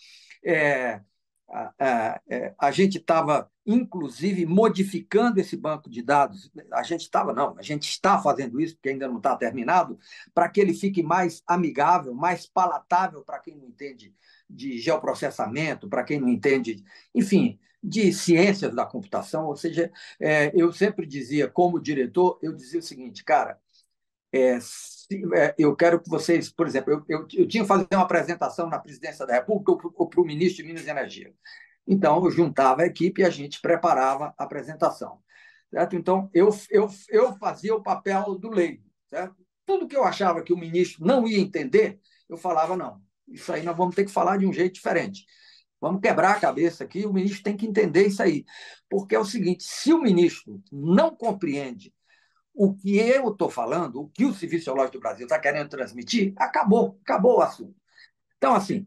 É, 0.45 1.01
a, 1.51 1.73
a, 1.79 2.21
é, 2.29 2.73
gente 2.73 2.99
estava, 2.99 3.51
inclusive, 3.67 4.45
modificando 4.45 5.41
esse 5.41 5.57
banco 5.57 5.89
de 5.89 6.03
dados. 6.03 6.51
A 6.73 6.83
gente 6.83 7.03
estava, 7.03 7.33
não, 7.33 7.57
a 7.59 7.63
gente 7.63 7.89
está 7.89 8.21
fazendo 8.21 8.61
isso, 8.61 8.75
porque 8.75 8.91
ainda 8.91 9.09
não 9.09 9.17
está 9.17 9.35
terminado, 9.37 9.99
para 10.35 10.49
que 10.49 10.61
ele 10.61 10.75
fique 10.75 11.03
mais 11.03 11.43
amigável, 11.47 12.15
mais 12.15 12.47
palatável 12.47 13.23
para 13.23 13.39
quem 13.39 13.57
não 13.57 13.67
entende 13.67 14.15
de 14.49 14.79
geoprocessamento, 14.79 15.89
para 15.89 16.05
quem 16.05 16.21
não 16.21 16.29
entende, 16.29 16.85
enfim, 17.15 17.59
de 17.83 18.13
ciências 18.13 18.75
da 18.75 18.85
computação. 18.85 19.47
Ou 19.47 19.57
seja, 19.57 19.91
é, 20.21 20.53
eu 20.55 20.73
sempre 20.73 21.07
dizia, 21.07 21.49
como 21.49 21.81
diretor, 21.81 22.39
eu 22.43 22.53
dizia 22.55 22.81
o 22.81 22.83
seguinte, 22.83 23.25
cara, 23.25 23.59
é, 24.33 24.59
é, 25.35 25.55
eu 25.59 25.75
quero 25.75 26.01
que 26.01 26.09
vocês, 26.09 26.51
por 26.51 26.67
exemplo, 26.67 26.93
eu, 26.93 27.05
eu, 27.09 27.27
eu 27.33 27.49
tinha 27.49 27.63
que 27.63 27.69
fazer 27.69 27.87
uma 27.93 28.03
apresentação 28.03 28.69
na 28.69 28.79
presidência 28.79 29.27
da 29.27 29.35
República 29.35 29.91
ou 29.97 30.09
para 30.09 30.21
o 30.21 30.25
ministro 30.25 30.63
de 30.63 30.69
Minas 30.69 30.87
e 30.87 30.91
Energia. 30.91 31.33
Então, 31.87 32.23
eu 32.25 32.31
juntava 32.31 32.83
a 32.83 32.87
equipe 32.87 33.23
e 33.23 33.25
a 33.25 33.31
gente 33.31 33.61
preparava 33.61 34.35
a 34.37 34.45
apresentação. 34.45 35.21
Certo? 35.71 35.97
Então, 35.97 36.31
eu, 36.35 36.51
eu, 36.71 36.89
eu 37.09 37.37
fazia 37.39 37.75
o 37.75 37.83
papel 37.83 38.35
do 38.39 38.51
leigo. 38.51 38.85
Certo? 39.09 39.37
Tudo 39.65 39.89
que 39.89 39.97
eu 39.97 40.05
achava 40.05 40.43
que 40.43 40.53
o 40.53 40.59
ministro 40.59 41.07
não 41.07 41.27
ia 41.27 41.39
entender, 41.39 41.99
eu 42.29 42.37
falava, 42.37 42.77
não, 42.77 43.01
isso 43.27 43.53
aí 43.53 43.63
nós 43.63 43.77
vamos 43.77 43.95
ter 43.95 44.05
que 44.05 44.11
falar 44.13 44.37
de 44.39 44.47
um 44.47 44.53
jeito 44.53 44.75
diferente. 44.75 45.25
Vamos 45.81 46.01
quebrar 46.01 46.33
a 46.33 46.41
cabeça 46.41 46.85
aqui, 46.85 47.07
o 47.07 47.13
ministro 47.13 47.43
tem 47.43 47.57
que 47.57 47.67
entender 47.67 48.07
isso 48.07 48.23
aí. 48.23 48.45
Porque 48.91 49.15
é 49.15 49.19
o 49.19 49.25
seguinte: 49.25 49.63
se 49.63 49.93
o 49.93 50.03
ministro 50.03 50.61
não 50.73 51.15
compreende 51.15 51.93
o 52.59 52.75
que 52.75 52.97
eu 52.99 53.31
estou 53.31 53.51
falando, 53.51 54.03
o 54.03 54.09
que 54.11 54.25
o 54.27 54.35
Serviço 54.35 54.67
Geológico 54.67 54.99
do 54.99 55.01
Brasil 55.01 55.27
está 55.27 55.39
querendo 55.39 55.69
transmitir, 55.71 56.35
acabou, 56.37 56.99
acabou 57.03 57.39
o 57.39 57.43
assunto. 57.43 57.77
Então, 58.39 58.55
assim, 58.55 58.87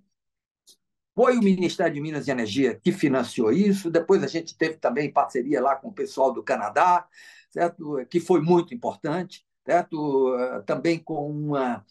Foi 1.14 1.38
o 1.38 1.42
Ministério 1.44 1.94
de 1.94 2.02
Minas 2.02 2.28
e 2.28 2.32
Energia 2.32 2.80
que 2.82 2.92
financiou 2.92 3.52
isso. 3.52 3.92
Depois 3.92 4.24
a 4.24 4.28
gente 4.28 4.58
teve 4.58 4.78
também 4.78 5.12
parceria 5.12 5.62
lá 5.62 5.76
com 5.76 5.90
o 5.90 5.94
pessoal 5.94 6.32
do 6.34 6.44
Canadá, 6.44 7.08
certo? 7.50 8.06
que 8.10 8.20
foi 8.20 8.42
muito 8.42 8.74
importante, 8.74 9.46
certo? 9.66 10.34
também 10.66 10.98
com 11.00 11.30
uma, 11.30 11.86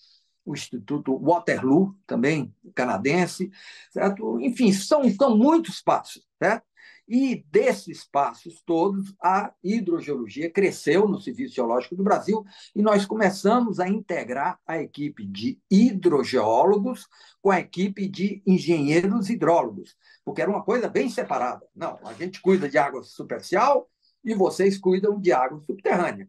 o 0.45 0.55
Instituto 0.55 1.19
Waterloo, 1.19 1.95
também 2.07 2.55
canadense. 2.75 3.51
Certo? 3.90 4.40
Enfim, 4.40 4.73
são, 4.73 5.03
são 5.11 5.37
muitos 5.37 5.83
passos. 5.83 6.27
Certo? 6.43 6.64
E 7.12 7.44
desses 7.51 8.05
passos 8.05 8.62
todos, 8.62 9.12
a 9.20 9.53
hidrogeologia 9.64 10.49
cresceu 10.49 11.09
no 11.09 11.20
Serviço 11.20 11.57
Geológico 11.57 11.96
do 11.96 12.05
Brasil 12.05 12.44
e 12.73 12.81
nós 12.81 13.05
começamos 13.05 13.81
a 13.81 13.88
integrar 13.88 14.61
a 14.64 14.81
equipe 14.81 15.27
de 15.27 15.61
hidrogeólogos 15.68 17.09
com 17.42 17.51
a 17.51 17.59
equipe 17.59 18.07
de 18.07 18.40
engenheiros 18.46 19.29
hidrólogos, 19.29 19.96
porque 20.25 20.40
era 20.40 20.49
uma 20.49 20.62
coisa 20.62 20.88
bem 20.88 21.11
separada. 21.11 21.66
Não, 21.75 21.99
a 22.05 22.12
gente 22.12 22.40
cuida 22.40 22.68
de 22.68 22.79
água 22.79 23.03
superficial 23.03 23.90
e 24.25 24.33
vocês 24.33 24.79
cuidam 24.79 25.20
de 25.20 25.33
água 25.33 25.61
subterrânea. 25.62 26.29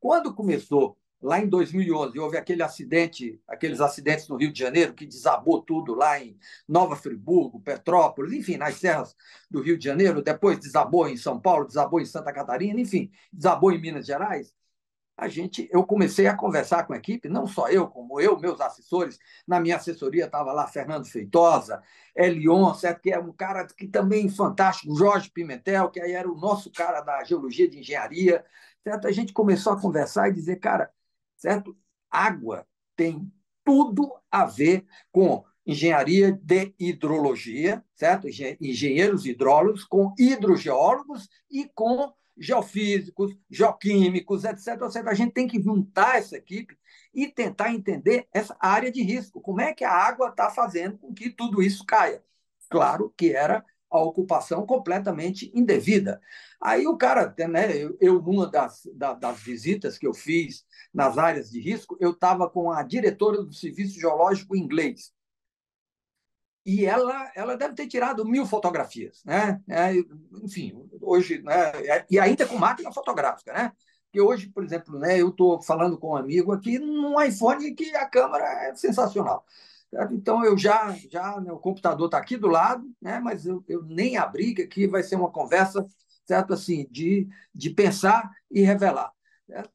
Quando 0.00 0.34
começou 0.34 0.96
lá 1.22 1.38
em 1.38 1.48
2011 1.48 2.18
houve 2.18 2.36
aquele 2.36 2.62
acidente, 2.62 3.40
aqueles 3.46 3.80
acidentes 3.80 4.28
no 4.28 4.36
Rio 4.36 4.52
de 4.52 4.58
Janeiro 4.58 4.92
que 4.92 5.06
desabou 5.06 5.62
tudo 5.62 5.94
lá 5.94 6.20
em 6.20 6.36
Nova 6.68 6.96
Friburgo, 6.96 7.60
Petrópolis, 7.60 8.32
enfim, 8.32 8.56
nas 8.56 8.74
serras 8.76 9.14
do 9.50 9.62
Rio 9.62 9.78
de 9.78 9.84
Janeiro, 9.84 10.22
depois 10.22 10.58
desabou 10.58 11.08
em 11.08 11.16
São 11.16 11.40
Paulo, 11.40 11.66
desabou 11.66 12.00
em 12.00 12.06
Santa 12.06 12.32
Catarina, 12.32 12.80
enfim, 12.80 13.10
desabou 13.32 13.72
em 13.72 13.80
Minas 13.80 14.06
Gerais. 14.06 14.52
A 15.16 15.28
gente, 15.28 15.68
eu 15.70 15.84
comecei 15.84 16.26
a 16.26 16.36
conversar 16.36 16.84
com 16.84 16.94
a 16.94 16.96
equipe, 16.96 17.28
não 17.28 17.46
só 17.46 17.68
eu, 17.68 17.86
como 17.86 18.20
eu, 18.20 18.38
meus 18.40 18.60
assessores, 18.60 19.18
na 19.46 19.60
minha 19.60 19.76
assessoria 19.76 20.24
estava 20.24 20.52
lá 20.52 20.66
Fernando 20.66 21.06
Feitosa, 21.06 21.82
Elion, 22.16 22.74
certo? 22.74 23.00
que 23.02 23.12
é 23.12 23.18
um 23.18 23.32
cara 23.32 23.66
que 23.66 23.86
também 23.86 24.28
fantástico, 24.28 24.94
Jorge 24.96 25.30
Pimentel, 25.30 25.90
que 25.90 26.00
aí 26.00 26.12
era 26.12 26.28
o 26.28 26.36
nosso 26.36 26.72
cara 26.72 27.00
da 27.02 27.22
geologia 27.24 27.68
de 27.68 27.78
engenharia, 27.78 28.44
certo? 28.82 29.06
A 29.06 29.12
gente 29.12 29.32
começou 29.32 29.74
a 29.74 29.80
conversar 29.80 30.28
e 30.28 30.32
dizer, 30.32 30.56
cara, 30.56 30.90
certo? 31.42 31.76
Água 32.08 32.66
tem 32.94 33.30
tudo 33.64 34.12
a 34.30 34.44
ver 34.44 34.86
com 35.10 35.44
engenharia 35.66 36.32
de 36.32 36.72
hidrologia, 36.78 37.84
certo? 37.94 38.28
Engenheiros 38.60 39.26
hidrólogos 39.26 39.84
com 39.84 40.14
hidrogeólogos 40.18 41.28
e 41.50 41.68
com 41.74 42.12
geofísicos, 42.36 43.36
geoquímicos, 43.50 44.44
etc, 44.44 44.68
etc. 44.82 45.06
A 45.06 45.14
gente 45.14 45.32
tem 45.32 45.46
que 45.46 45.60
juntar 45.60 46.16
essa 46.16 46.36
equipe 46.36 46.76
e 47.12 47.28
tentar 47.28 47.74
entender 47.74 48.26
essa 48.32 48.56
área 48.58 48.90
de 48.90 49.02
risco. 49.02 49.40
Como 49.40 49.60
é 49.60 49.74
que 49.74 49.84
a 49.84 49.92
água 49.92 50.28
está 50.28 50.48
fazendo 50.48 50.96
com 50.98 51.12
que 51.12 51.28
tudo 51.28 51.62
isso 51.62 51.84
caia? 51.84 52.24
Claro 52.70 53.12
que 53.16 53.32
era 53.32 53.64
a 53.92 54.02
ocupação 54.02 54.66
completamente 54.66 55.50
indevida. 55.54 56.20
Aí 56.60 56.86
o 56.86 56.96
cara, 56.96 57.34
né, 57.48 57.76
eu, 57.76 57.96
eu 58.00 58.22
numa 58.22 58.50
das, 58.50 58.88
da, 58.94 59.14
das 59.14 59.40
visitas 59.40 59.98
que 59.98 60.06
eu 60.06 60.14
fiz 60.14 60.64
nas 60.92 61.18
áreas 61.18 61.50
de 61.50 61.60
risco, 61.60 61.96
eu 62.00 62.12
estava 62.12 62.48
com 62.48 62.70
a 62.70 62.82
diretora 62.82 63.42
do 63.42 63.52
Serviço 63.52 64.00
Geológico 64.00 64.56
inglês. 64.56 65.12
E 66.64 66.86
ela, 66.86 67.30
ela 67.34 67.56
deve 67.56 67.74
ter 67.74 67.88
tirado 67.88 68.24
mil 68.24 68.46
fotografias, 68.46 69.22
né? 69.24 69.60
É, 69.68 69.92
enfim, 70.42 70.72
hoje, 71.00 71.42
né? 71.42 71.70
É, 71.86 72.06
e 72.08 72.20
ainda 72.20 72.46
com 72.46 72.56
máquina 72.56 72.92
fotográfica, 72.92 73.52
né? 73.52 73.72
Que 74.12 74.20
hoje, 74.20 74.48
por 74.48 74.62
exemplo, 74.62 74.98
né, 74.98 75.20
eu 75.20 75.30
estou 75.30 75.60
falando 75.60 75.98
com 75.98 76.10
um 76.10 76.16
amigo 76.16 76.52
aqui 76.52 76.78
num 76.78 77.20
iPhone 77.20 77.74
que 77.74 77.96
a 77.96 78.06
câmera 78.08 78.44
é 78.68 78.74
sensacional. 78.74 79.44
Certo? 79.92 80.14
Então 80.14 80.42
eu 80.42 80.56
já, 80.56 80.96
já 81.10 81.38
né, 81.38 81.52
o 81.52 81.58
computador 81.58 82.06
está 82.06 82.16
aqui 82.16 82.38
do 82.38 82.48
lado, 82.48 82.82
né? 83.00 83.20
Mas 83.20 83.44
eu, 83.44 83.62
eu 83.68 83.82
nem 83.82 84.16
abri 84.16 84.54
que 84.54 84.62
aqui 84.62 84.86
vai 84.86 85.02
ser 85.02 85.16
uma 85.16 85.30
conversa, 85.30 85.86
certo? 86.24 86.54
Assim, 86.54 86.88
de, 86.90 87.28
de 87.54 87.68
pensar 87.68 88.30
e 88.50 88.62
revelar. 88.62 89.12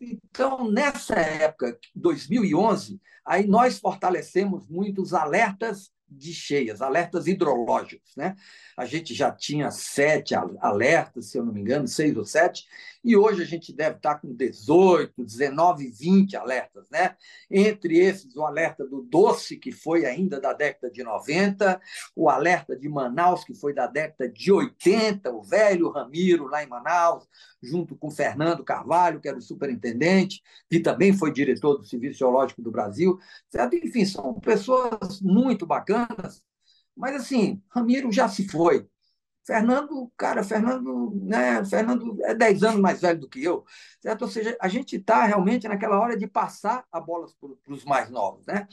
Então, 0.02 0.72
nessa 0.72 1.14
época, 1.14 1.78
2011, 1.94 3.00
aí 3.24 3.46
nós 3.46 3.78
fortalecemos 3.78 4.68
muito 4.68 5.04
os 5.04 5.14
alertas 5.14 5.92
de 6.10 6.34
cheias, 6.34 6.82
alertas 6.82 7.28
hidrológicos. 7.28 8.16
Né? 8.16 8.36
A 8.76 8.86
gente 8.86 9.14
já 9.14 9.32
tinha 9.32 9.70
sete 9.70 10.34
alertas, 10.34 11.30
se 11.30 11.38
eu 11.38 11.46
não 11.46 11.54
me 11.54 11.62
engano, 11.62 11.88
seis 11.88 12.18
ou 12.18 12.26
sete, 12.26 12.66
e 13.08 13.16
hoje 13.16 13.42
a 13.42 13.46
gente 13.46 13.72
deve 13.72 13.96
estar 13.96 14.16
com 14.16 14.36
18, 14.36 15.24
19, 15.24 15.88
20 15.88 16.36
alertas. 16.36 16.90
Né? 16.90 17.16
Entre 17.50 18.00
esses, 18.00 18.36
o 18.36 18.44
alerta 18.44 18.86
do 18.86 19.02
Doce, 19.02 19.56
que 19.56 19.72
foi 19.72 20.06
ainda 20.06 20.42
da 20.42 20.52
década 20.52 20.92
de 20.92 21.02
90, 21.02 21.80
o 22.14 22.30
alerta 22.30 22.76
de 22.76 22.90
Manaus, 22.90 23.46
que 23.46 23.54
foi 23.54 23.74
da 23.74 23.88
década 23.88 24.30
de 24.30 24.52
80, 24.52 25.32
o 25.32 25.42
velho 25.42 25.90
Ramiro, 25.90 26.48
lá 26.48 26.62
em 26.62 26.68
Manaus, 26.68 27.26
junto 27.64 27.96
com 27.96 28.12
Fernando 28.12 28.62
Carvalho, 28.62 29.22
que 29.22 29.30
era 29.30 29.38
o 29.38 29.42
superintendente, 29.42 30.42
que 30.70 30.82
também 30.82 31.14
foi 31.14 31.32
diretor 31.32 31.78
do 31.78 31.86
Serviço 31.86 32.20
Geológico 32.20 32.62
do 32.62 32.72
Brasil. 32.72 33.18
Certo? 33.50 33.74
Enfim, 33.78 34.04
são 34.04 34.34
pessoas 34.34 35.22
muito 35.22 35.66
bacanas, 35.66 36.44
mas 36.94 37.16
assim, 37.16 37.62
Ramiro 37.70 38.12
já 38.12 38.28
se 38.28 38.46
foi. 38.50 38.86
Fernando, 39.48 40.12
cara, 40.18 40.44
Fernando, 40.44 41.10
né, 41.24 41.64
Fernando 41.64 42.18
é 42.26 42.36
10 42.36 42.64
anos 42.64 42.82
mais 42.82 43.00
velho 43.00 43.22
do 43.22 43.30
que 43.30 43.42
eu, 43.42 43.64
certo? 44.02 44.24
Ou 44.24 44.28
seja, 44.28 44.58
a 44.60 44.68
gente 44.68 44.98
está 44.98 45.24
realmente 45.24 45.70
naquela 45.70 45.98
hora 45.98 46.18
de 46.18 46.28
passar 46.28 46.86
a 46.92 47.00
bola 47.00 47.28
para 47.64 47.74
os 47.74 47.86
mais 47.86 48.10
novos, 48.10 48.46
né? 48.46 48.68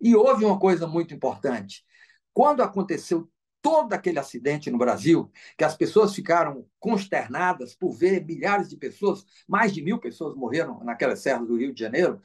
E 0.00 0.14
houve 0.14 0.44
uma 0.44 0.60
coisa 0.60 0.86
muito 0.86 1.12
importante. 1.12 1.84
Quando 2.32 2.62
aconteceu 2.62 3.28
todo 3.60 3.94
aquele 3.94 4.20
acidente 4.20 4.70
no 4.70 4.78
Brasil, 4.78 5.28
que 5.58 5.64
as 5.64 5.76
pessoas 5.76 6.14
ficaram 6.14 6.64
consternadas 6.78 7.74
por 7.74 7.90
ver 7.92 8.24
milhares 8.24 8.68
de 8.68 8.76
pessoas, 8.76 9.26
mais 9.48 9.74
de 9.74 9.82
mil 9.82 9.98
pessoas 9.98 10.36
morreram 10.36 10.84
naquelas 10.84 11.18
serras 11.18 11.48
do 11.48 11.56
Rio 11.56 11.74
de 11.74 11.80
Janeiro, 11.80 12.22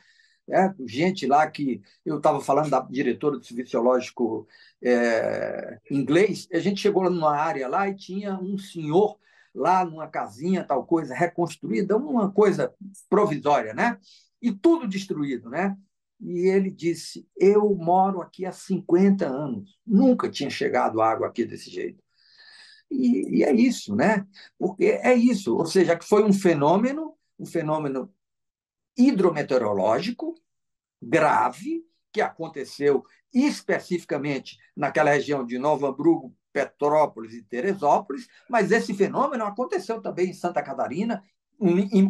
né? 0.48 0.74
gente 0.86 1.26
lá 1.28 1.50
que 1.50 1.82
eu 2.06 2.18
estava 2.18 2.40
falando 2.40 2.70
da 2.70 2.80
diretora 2.82 3.38
do 3.38 3.46
Serviço 3.46 3.72
Geológico 3.72 4.48
é, 4.82 5.80
inglês, 5.92 6.48
a 6.52 6.60
gente 6.60 6.82
chegou 6.82 7.10
numa 7.10 7.36
área 7.36 7.68
lá 7.68 7.90
e 7.90 7.96
tinha 7.96 8.40
um 8.40 8.58
senhor 8.58 9.18
lá 9.54 9.84
numa 9.84 10.08
casinha, 10.08 10.64
tal 10.64 10.86
coisa, 10.86 11.14
reconstruída, 11.14 11.98
uma 11.98 12.32
coisa 12.32 12.74
provisória, 13.10 13.74
né? 13.74 13.98
E 14.42 14.52
tudo 14.52 14.88
destruído, 14.88 15.50
né? 15.50 15.76
E 16.22 16.48
ele 16.48 16.70
disse: 16.70 17.28
Eu 17.36 17.76
moro 17.76 18.22
aqui 18.22 18.46
há 18.46 18.52
50 18.52 19.26
anos, 19.28 19.78
nunca 19.86 20.30
tinha 20.30 20.50
chegado 20.50 21.02
água 21.02 21.28
aqui 21.28 21.46
desse 21.46 21.70
jeito. 21.70 22.04
E, 22.90 23.40
e, 23.40 23.44
é 23.44 23.54
isso, 23.54 23.96
né? 23.96 24.26
Porque 24.58 24.86
é 24.86 25.14
isso, 25.14 25.58
ou 25.58 25.66
seja, 25.66 25.98
que 25.98 26.06
foi 26.06 26.24
um 26.24 26.32
fenômeno, 26.32 27.14
um 27.38 27.46
fenômeno 27.46 28.12
hidrometeorológico 28.98 30.36
grave 31.02 31.86
que 32.12 32.22
aconteceu 32.22 33.04
especificamente 33.34 34.58
naquela 34.76 35.12
região 35.12 35.46
de 35.46 35.60
Novo 35.60 35.86
Hamburgo, 35.86 36.36
Petrópolis 36.52 37.34
e 37.34 37.44
Teresópolis, 37.44 38.28
mas 38.50 38.72
esse 38.72 38.94
fenômeno 38.94 39.44
aconteceu 39.46 40.02
também 40.02 40.30
em 40.30 40.34
Santa 40.34 40.64
Catarina 40.64 41.24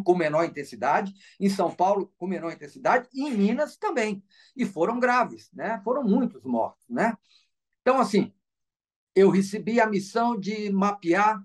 com 0.04 0.14
menor 0.14 0.44
intensidade, 0.44 1.12
em 1.40 1.48
São 1.48 1.74
Paulo 1.74 2.12
com 2.18 2.26
menor 2.26 2.52
intensidade 2.52 3.08
e 3.12 3.22
em 3.22 3.36
Minas 3.36 3.76
também. 3.76 4.22
E 4.54 4.66
foram 4.66 5.00
graves, 5.00 5.50
né? 5.52 5.80
Foram 5.82 6.04
muitos 6.04 6.42
mortos, 6.44 6.84
né? 6.88 7.16
Então, 7.80 7.98
assim, 7.98 8.32
eu 9.14 9.30
recebi 9.30 9.80
a 9.80 9.86
missão 9.86 10.38
de 10.38 10.70
mapear 10.70 11.42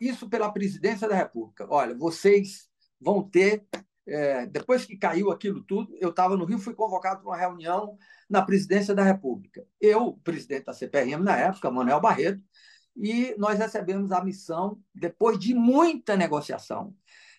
isso 0.00 0.28
pela 0.28 0.52
presidência 0.52 1.08
da 1.08 1.14
República. 1.14 1.66
Olha, 1.70 1.94
vocês 1.94 2.68
vão 3.00 3.22
ter 3.22 3.66
é, 4.08 4.46
depois 4.46 4.84
que 4.84 4.96
caiu 4.96 5.30
aquilo 5.30 5.62
tudo, 5.62 5.94
eu 6.00 6.10
estava 6.10 6.36
no 6.36 6.44
Rio, 6.44 6.58
fui 6.58 6.74
convocado 6.74 7.20
para 7.20 7.30
uma 7.30 7.36
reunião 7.36 7.96
na 8.28 8.42
presidência 8.42 8.94
da 8.94 9.02
República. 9.02 9.66
Eu, 9.80 10.14
presidente 10.24 10.64
da 10.64 10.72
CPRM 10.72 11.22
na 11.22 11.36
época, 11.36 11.70
Manuel 11.70 12.00
Barreto, 12.00 12.42
e 12.96 13.34
nós 13.38 13.58
recebemos 13.58 14.10
a 14.10 14.24
missão, 14.24 14.82
depois 14.94 15.38
de 15.38 15.54
muita 15.54 16.16
negociação, 16.16 16.94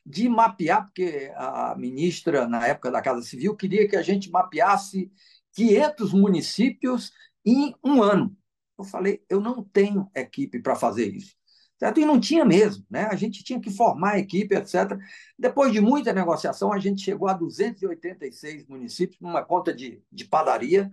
de 0.05 0.29
mapear, 0.29 0.85
porque 0.85 1.31
a 1.35 1.75
ministra, 1.75 2.47
na 2.47 2.65
época 2.67 2.89
da 2.89 3.01
Casa 3.01 3.21
Civil, 3.21 3.55
queria 3.55 3.87
que 3.87 3.95
a 3.95 4.01
gente 4.01 4.31
mapeasse 4.31 5.11
500 5.53 6.13
municípios 6.13 7.11
em 7.45 7.75
um 7.83 8.01
ano. 8.01 8.35
Eu 8.77 8.85
falei, 8.85 9.23
eu 9.29 9.41
não 9.41 9.63
tenho 9.63 10.09
equipe 10.15 10.61
para 10.61 10.75
fazer 10.75 11.13
isso. 11.13 11.35
Certo? 11.79 11.97
E 11.97 12.05
não 12.05 12.19
tinha 12.19 12.43
mesmo, 12.43 12.85
né? 12.89 13.05
A 13.05 13.15
gente 13.15 13.41
tinha 13.41 13.57
que 13.57 13.71
formar 13.71 14.15
a 14.15 14.19
equipe, 14.19 14.53
etc. 14.53 14.99
Depois 15.37 15.71
de 15.71 15.79
muita 15.79 16.11
negociação, 16.11 16.73
a 16.73 16.77
gente 16.77 17.01
chegou 17.01 17.29
a 17.29 17.33
286 17.33 18.67
municípios, 18.67 19.17
numa 19.21 19.45
conta 19.45 19.73
de, 19.73 20.03
de 20.11 20.25
padaria, 20.25 20.91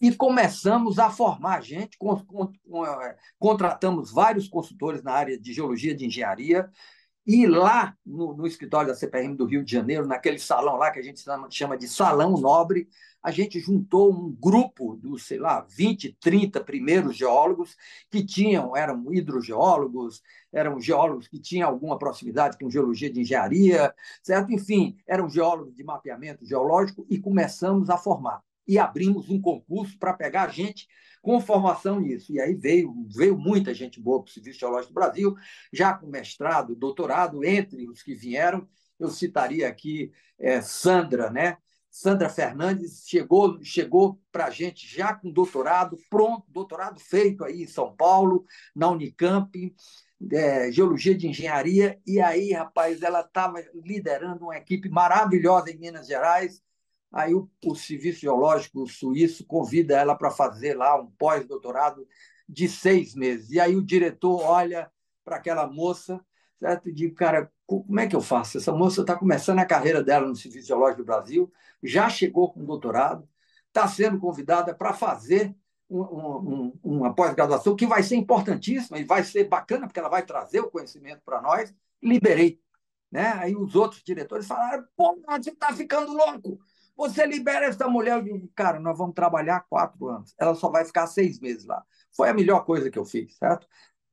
e 0.00 0.12
começamos 0.12 0.98
a 0.98 1.08
formar 1.08 1.62
gente, 1.62 1.96
é, 1.96 3.16
contratamos 3.38 4.10
vários 4.10 4.48
consultores 4.48 5.04
na 5.04 5.12
área 5.12 5.38
de 5.38 5.52
geologia 5.52 5.94
de 5.94 6.06
engenharia, 6.06 6.68
E 7.26 7.46
lá 7.46 7.96
no, 8.04 8.34
no, 8.34 8.46
escritório 8.46 8.88
da 8.88 8.94
CPRM 8.94 9.34
do 9.34 9.46
Rio 9.46 9.64
de 9.64 9.72
Janeiro, 9.72 10.06
naquele 10.06 10.38
salão 10.38 10.76
lá 10.76 10.90
que 10.90 10.98
a 10.98 11.02
gente 11.02 11.24
chama 11.50 11.78
de 11.78 11.88
Salão 11.88 12.36
Nobre, 12.36 12.86
a 13.22 13.30
gente 13.30 13.58
juntou 13.58 14.12
um 14.12 14.30
grupo 14.30 14.96
dos, 14.96 15.26
sei 15.26 15.38
lá, 15.38 15.62
20, 15.62 16.18
30 16.20 16.62
primeiros 16.62 17.16
geólogos 17.16 17.74
que 18.10 18.22
tinham, 18.22 18.76
eram 18.76 19.10
hidrogeólogos, 19.10 20.22
eram 20.52 20.78
geólogos 20.78 21.26
que 21.26 21.38
tinham 21.38 21.66
alguma 21.70 21.98
proximidade 21.98 22.58
com 22.58 22.70
geologia 22.70 23.10
de 23.10 23.22
engenharia, 23.22 23.94
certo? 24.22 24.52
Enfim, 24.52 24.98
eram 25.06 25.30
geólogos 25.30 25.74
de 25.74 25.82
mapeamento 25.82 26.44
geológico 26.44 27.06
e 27.08 27.18
começamos 27.18 27.88
a 27.88 27.96
formar. 27.96 28.42
E 28.66 28.78
abrimos 28.78 29.28
um 29.28 29.40
concurso 29.40 29.98
para 29.98 30.14
pegar 30.14 30.48
gente 30.48 30.86
com 31.20 31.40
formação 31.40 32.00
nisso. 32.00 32.32
E 32.32 32.40
aí 32.40 32.54
veio, 32.54 32.94
veio 33.14 33.36
muita 33.36 33.72
gente 33.72 34.00
boa 34.00 34.22
para 34.22 34.30
o 34.30 34.32
Serviço 34.32 34.60
Geológico 34.60 34.92
do 34.92 35.00
Brasil, 35.00 35.34
já 35.72 35.94
com 35.94 36.06
mestrado, 36.06 36.76
doutorado, 36.76 37.44
entre 37.44 37.88
os 37.88 38.02
que 38.02 38.14
vieram. 38.14 38.68
Eu 38.98 39.08
citaria 39.08 39.66
aqui 39.66 40.12
é, 40.38 40.60
Sandra, 40.60 41.30
né? 41.30 41.56
Sandra 41.90 42.28
Fernandes 42.28 43.04
chegou, 43.06 43.62
chegou 43.62 44.20
para 44.32 44.46
a 44.46 44.50
gente 44.50 44.84
já 44.84 45.14
com 45.14 45.30
doutorado 45.30 45.96
pronto, 46.10 46.44
doutorado 46.48 46.98
feito 46.98 47.44
aí 47.44 47.62
em 47.62 47.68
São 47.68 47.94
Paulo, 47.94 48.44
na 48.74 48.90
Unicamp, 48.90 49.72
é, 50.32 50.72
Geologia 50.72 51.16
de 51.16 51.28
Engenharia, 51.28 52.00
e 52.04 52.20
aí, 52.20 52.52
rapaz, 52.52 53.00
ela 53.00 53.20
estava 53.20 53.62
liderando 53.72 54.44
uma 54.44 54.56
equipe 54.56 54.88
maravilhosa 54.88 55.70
em 55.70 55.78
Minas 55.78 56.08
Gerais, 56.08 56.60
Aí 57.14 57.34
o, 57.34 57.48
o 57.64 57.74
Serviço 57.74 58.20
Geológico 58.20 58.86
Suíço 58.86 59.46
convida 59.46 59.96
ela 59.96 60.16
para 60.16 60.30
fazer 60.30 60.74
lá 60.74 61.00
um 61.00 61.10
pós-doutorado 61.12 62.06
de 62.48 62.68
seis 62.68 63.14
meses. 63.14 63.50
E 63.50 63.60
aí 63.60 63.76
o 63.76 63.84
diretor 63.84 64.42
olha 64.42 64.90
para 65.24 65.36
aquela 65.36 65.66
moça 65.66 66.20
certo? 66.58 66.92
diz, 66.92 67.12
cara, 67.14 67.50
como 67.66 68.00
é 68.00 68.06
que 68.06 68.16
eu 68.16 68.20
faço? 68.20 68.56
Essa 68.56 68.72
moça 68.72 69.02
está 69.02 69.16
começando 69.16 69.58
a 69.58 69.66
carreira 69.66 70.02
dela 70.02 70.26
no 70.26 70.36
Serviço 70.36 70.68
Geológico 70.68 71.02
do 71.02 71.06
Brasil, 71.06 71.52
já 71.82 72.08
chegou 72.08 72.52
com 72.52 72.64
doutorado, 72.64 73.28
está 73.68 73.86
sendo 73.86 74.18
convidada 74.18 74.74
para 74.74 74.92
fazer 74.92 75.54
um, 75.90 76.00
um, 76.00 76.78
uma 76.82 77.14
pós-graduação 77.14 77.76
que 77.76 77.86
vai 77.86 78.02
ser 78.02 78.16
importantíssima 78.16 78.98
e 78.98 79.04
vai 79.04 79.22
ser 79.22 79.44
bacana, 79.44 79.86
porque 79.86 80.00
ela 80.00 80.08
vai 80.08 80.24
trazer 80.24 80.60
o 80.60 80.70
conhecimento 80.70 81.20
para 81.24 81.42
nós. 81.42 81.74
Liberei. 82.02 82.60
Né? 83.10 83.32
Aí 83.36 83.54
os 83.54 83.74
outros 83.74 84.02
diretores 84.02 84.46
falaram: 84.46 84.84
pô, 84.96 85.20
você 85.26 85.50
está 85.50 85.72
ficando 85.72 86.12
louco. 86.12 86.58
Você 86.96 87.26
libera 87.26 87.66
essa 87.66 87.88
mulher. 87.88 88.16
Eu 88.16 88.22
digo, 88.22 88.50
cara, 88.54 88.78
nós 88.78 88.96
vamos 88.96 89.14
trabalhar 89.14 89.66
quatro 89.68 90.08
anos. 90.08 90.34
Ela 90.38 90.54
só 90.54 90.70
vai 90.70 90.84
ficar 90.84 91.06
seis 91.06 91.40
meses 91.40 91.64
lá. 91.64 91.84
Foi 92.16 92.28
a 92.28 92.34
melhor 92.34 92.64
coisa 92.64 92.90
que 92.90 92.98
eu 92.98 93.04
fiz, 93.04 93.36
certo? 93.36 93.66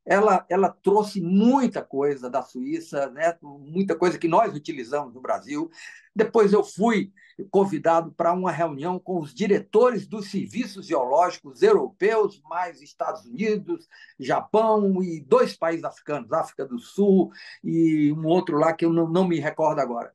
Ela, 0.03 0.43
ela 0.49 0.69
trouxe 0.69 1.21
muita 1.21 1.83
coisa 1.83 2.27
da 2.27 2.41
Suíça, 2.41 3.07
né? 3.11 3.37
muita 3.43 3.95
coisa 3.95 4.17
que 4.17 4.27
nós 4.27 4.55
utilizamos 4.55 5.13
no 5.13 5.21
Brasil. 5.21 5.69
Depois 6.15 6.51
eu 6.53 6.63
fui 6.63 7.13
convidado 7.51 8.11
para 8.11 8.33
uma 8.33 8.51
reunião 8.51 8.99
com 8.99 9.19
os 9.19 9.31
diretores 9.31 10.07
dos 10.07 10.31
serviços 10.31 10.87
geológicos 10.87 11.61
europeus, 11.61 12.41
mais 12.49 12.81
Estados 12.81 13.25
Unidos, 13.25 13.87
Japão 14.19 15.03
e 15.03 15.21
dois 15.21 15.55
países 15.55 15.83
africanos, 15.83 16.33
África 16.33 16.65
do 16.65 16.79
Sul 16.79 17.31
e 17.63 18.11
um 18.11 18.25
outro 18.25 18.57
lá 18.57 18.73
que 18.73 18.85
eu 18.85 18.91
não, 18.91 19.07
não 19.07 19.27
me 19.27 19.39
recordo 19.39 19.79
agora 19.79 20.11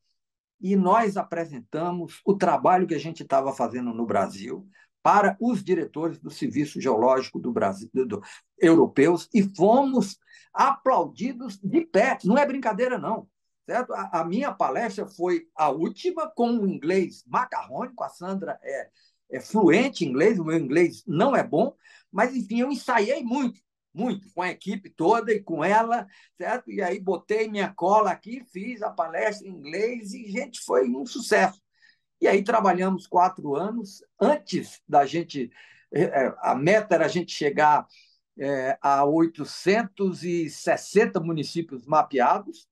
e 0.60 0.76
nós 0.76 1.16
apresentamos 1.16 2.20
o 2.24 2.34
trabalho 2.34 2.86
que 2.86 2.94
a 2.94 2.98
gente 2.98 3.22
estava 3.22 3.52
fazendo 3.52 3.92
no 3.92 4.06
Brasil 4.06 4.66
para 5.02 5.36
os 5.40 5.62
diretores 5.62 6.18
do 6.18 6.30
Serviço 6.30 6.80
Geológico 6.80 7.38
do 7.38 7.52
Brasil, 7.52 7.88
do, 7.92 8.20
europeus, 8.58 9.28
e 9.32 9.42
fomos 9.54 10.18
aplaudidos 10.52 11.58
de 11.62 11.82
pé. 11.82 12.18
Não 12.24 12.36
é 12.36 12.44
brincadeira, 12.44 12.98
não. 12.98 13.28
Certo? 13.64 13.92
A, 13.92 14.20
a 14.20 14.24
minha 14.24 14.52
palestra 14.52 15.06
foi 15.06 15.46
a 15.54 15.70
última 15.70 16.28
com 16.28 16.50
o 16.58 16.66
inglês 16.66 17.22
macarrônico. 17.26 18.02
A 18.02 18.08
Sandra 18.08 18.58
é, 18.62 18.88
é 19.30 19.40
fluente 19.40 20.04
em 20.04 20.08
inglês, 20.08 20.38
o 20.38 20.44
meu 20.44 20.58
inglês 20.58 21.04
não 21.06 21.36
é 21.36 21.42
bom, 21.42 21.74
mas, 22.10 22.34
enfim, 22.34 22.60
eu 22.60 22.70
ensaiei 22.70 23.22
muito 23.22 23.60
muito, 23.96 24.30
com 24.32 24.42
a 24.42 24.50
equipe 24.50 24.90
toda 24.90 25.32
e 25.32 25.40
com 25.40 25.64
ela, 25.64 26.06
certo? 26.36 26.70
E 26.70 26.82
aí 26.82 27.00
botei 27.00 27.48
minha 27.48 27.72
cola 27.72 28.10
aqui, 28.10 28.44
fiz 28.52 28.82
a 28.82 28.90
palestra 28.90 29.48
em 29.48 29.52
inglês 29.52 30.12
e, 30.12 30.30
gente, 30.30 30.60
foi 30.60 30.86
um 30.88 31.06
sucesso. 31.06 31.60
E 32.20 32.28
aí 32.28 32.44
trabalhamos 32.44 33.06
quatro 33.06 33.56
anos. 33.56 34.04
Antes 34.20 34.82
da 34.86 35.06
gente, 35.06 35.50
é, 35.92 36.02
é, 36.02 36.34
a 36.40 36.54
meta 36.54 36.94
era 36.94 37.06
a 37.06 37.08
gente 37.08 37.32
chegar 37.32 37.86
é, 38.38 38.78
a 38.82 39.02
860 39.04 41.18
municípios 41.20 41.86
mapeados. 41.86 42.68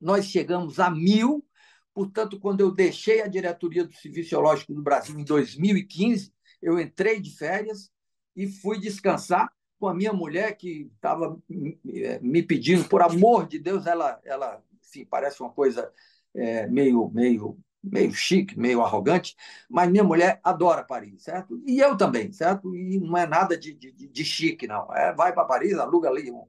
Nós 0.00 0.24
chegamos 0.26 0.80
a 0.80 0.90
mil. 0.90 1.46
Portanto, 1.94 2.40
quando 2.40 2.60
eu 2.60 2.72
deixei 2.72 3.22
a 3.22 3.28
diretoria 3.28 3.84
do 3.84 3.94
Serviço 3.94 4.30
Geológico 4.30 4.74
do 4.74 4.82
Brasil 4.82 5.16
em 5.18 5.24
2015, 5.24 6.32
eu 6.60 6.78
entrei 6.78 7.20
de 7.20 7.36
férias 7.36 7.90
e 8.36 8.46
fui 8.46 8.78
descansar 8.78 9.50
com 9.78 9.88
a 9.88 9.94
minha 9.94 10.12
mulher 10.12 10.56
que 10.56 10.90
estava 10.96 11.38
me 11.48 12.42
pedindo, 12.42 12.88
por 12.88 13.02
amor 13.02 13.46
de 13.46 13.58
Deus, 13.58 13.86
ela, 13.86 14.20
ela 14.24 14.62
enfim, 14.82 15.04
parece 15.04 15.40
uma 15.40 15.50
coisa 15.50 15.92
é, 16.34 16.66
meio, 16.66 17.08
meio, 17.10 17.58
meio 17.82 18.12
chique, 18.12 18.58
meio 18.58 18.82
arrogante, 18.82 19.36
mas 19.68 19.90
minha 19.90 20.04
mulher 20.04 20.40
adora 20.42 20.82
Paris, 20.82 21.22
certo? 21.22 21.62
E 21.66 21.78
eu 21.78 21.96
também, 21.96 22.32
certo? 22.32 22.74
E 22.74 22.98
não 22.98 23.16
é 23.16 23.26
nada 23.26 23.56
de, 23.56 23.72
de, 23.72 23.92
de 23.92 24.24
chique, 24.24 24.66
não. 24.66 24.92
É, 24.94 25.14
vai 25.14 25.32
para 25.32 25.44
Paris, 25.44 25.74
aluga 25.74 26.08
ali 26.08 26.30
um, 26.30 26.44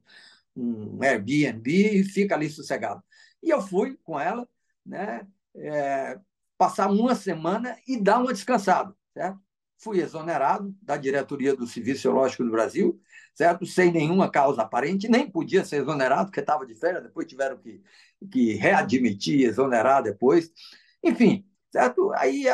um 0.55 0.99
Airbnb 1.03 1.99
e 1.99 2.03
fica 2.03 2.35
ali 2.35 2.49
sossegado. 2.49 3.03
E 3.41 3.49
eu 3.49 3.61
fui 3.61 3.97
com 4.03 4.19
ela, 4.19 4.47
né? 4.85 5.27
É, 5.55 6.19
passar 6.57 6.89
uma 6.91 7.15
semana 7.15 7.77
e 7.87 7.97
dar 7.99 8.19
uma 8.19 8.33
descansada, 8.33 8.93
certo? 9.13 9.39
Fui 9.77 10.01
exonerado 10.01 10.75
da 10.81 10.97
diretoria 10.97 11.55
do 11.55 11.65
Serviço 11.65 12.01
Geológico 12.01 12.43
do 12.43 12.51
Brasil 12.51 12.99
certo? 13.33 13.65
Sem 13.65 13.91
nenhuma 13.91 14.29
causa 14.29 14.61
aparente, 14.61 15.09
nem 15.09 15.29
podia 15.29 15.63
ser 15.63 15.77
exonerado, 15.77 16.25
porque 16.25 16.39
estava 16.39 16.65
de 16.65 16.75
férias, 16.75 17.03
depois 17.03 17.27
tiveram 17.27 17.57
que, 17.57 17.81
que 18.31 18.53
readmitir, 18.53 19.47
exonerar 19.47 20.03
depois. 20.03 20.51
Enfim, 21.03 21.45
certo? 21.71 22.11
Aí 22.13 22.45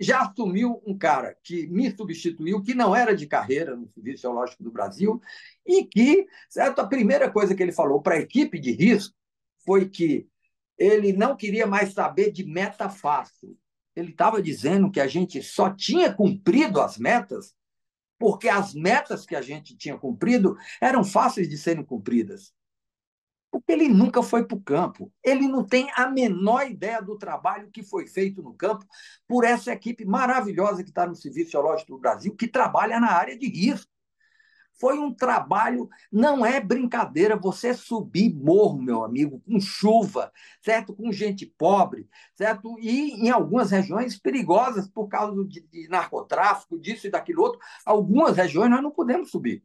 já 0.00 0.22
assumiu 0.22 0.82
um 0.86 0.96
cara 0.96 1.36
que 1.42 1.66
me 1.66 1.94
substituiu, 1.94 2.62
que 2.62 2.74
não 2.74 2.94
era 2.94 3.14
de 3.14 3.26
carreira 3.26 3.76
no 3.76 3.88
Serviço 3.88 4.22
Geológico 4.22 4.62
do 4.62 4.70
Brasil, 4.70 5.20
e 5.66 5.84
que, 5.84 6.26
certo? 6.48 6.80
A 6.80 6.86
primeira 6.86 7.30
coisa 7.30 7.54
que 7.54 7.62
ele 7.62 7.72
falou 7.72 8.00
para 8.00 8.14
a 8.14 8.20
equipe 8.20 8.58
de 8.58 8.72
risco 8.72 9.14
foi 9.64 9.88
que 9.88 10.26
ele 10.78 11.12
não 11.12 11.36
queria 11.36 11.66
mais 11.66 11.92
saber 11.92 12.30
de 12.30 12.44
meta 12.44 12.88
fácil. 12.88 13.58
Ele 13.96 14.12
estava 14.12 14.40
dizendo 14.40 14.90
que 14.90 15.00
a 15.00 15.08
gente 15.08 15.42
só 15.42 15.70
tinha 15.70 16.12
cumprido 16.14 16.80
as 16.80 16.96
metas 16.96 17.52
porque 18.18 18.48
as 18.48 18.74
metas 18.74 19.24
que 19.24 19.36
a 19.36 19.40
gente 19.40 19.76
tinha 19.76 19.96
cumprido 19.96 20.56
eram 20.80 21.04
fáceis 21.04 21.48
de 21.48 21.56
serem 21.56 21.84
cumpridas. 21.84 22.52
Porque 23.50 23.72
ele 23.72 23.88
nunca 23.88 24.22
foi 24.22 24.44
para 24.44 24.56
o 24.56 24.60
campo. 24.60 25.10
Ele 25.22 25.48
não 25.48 25.64
tem 25.64 25.90
a 25.94 26.10
menor 26.10 26.70
ideia 26.70 27.00
do 27.00 27.16
trabalho 27.16 27.70
que 27.70 27.82
foi 27.82 28.06
feito 28.06 28.42
no 28.42 28.52
campo 28.52 28.84
por 29.26 29.44
essa 29.44 29.72
equipe 29.72 30.04
maravilhosa 30.04 30.82
que 30.82 30.90
está 30.90 31.06
no 31.06 31.14
Serviço 31.14 31.52
Geológico 31.52 31.92
do 31.92 31.98
Brasil, 31.98 32.34
que 32.36 32.46
trabalha 32.46 33.00
na 33.00 33.10
área 33.12 33.38
de 33.38 33.48
risco. 33.48 33.90
Foi 34.78 34.98
um 34.98 35.12
trabalho, 35.12 35.88
não 36.10 36.46
é 36.46 36.60
brincadeira 36.60 37.36
você 37.36 37.74
subir 37.74 38.32
morro, 38.34 38.80
meu 38.80 39.04
amigo, 39.04 39.40
com 39.40 39.60
chuva, 39.60 40.32
certo? 40.62 40.94
Com 40.94 41.10
gente 41.10 41.46
pobre, 41.46 42.08
certo? 42.34 42.78
E 42.78 43.26
em 43.26 43.30
algumas 43.30 43.70
regiões 43.70 44.18
perigosas 44.18 44.88
por 44.88 45.08
causa 45.08 45.44
de, 45.44 45.60
de 45.62 45.88
narcotráfico, 45.88 46.78
disso 46.78 47.06
e 47.06 47.10
daquilo 47.10 47.42
outro. 47.42 47.60
Algumas 47.84 48.36
regiões 48.36 48.70
nós 48.70 48.82
não 48.82 48.90
podemos 48.90 49.30
subir, 49.30 49.64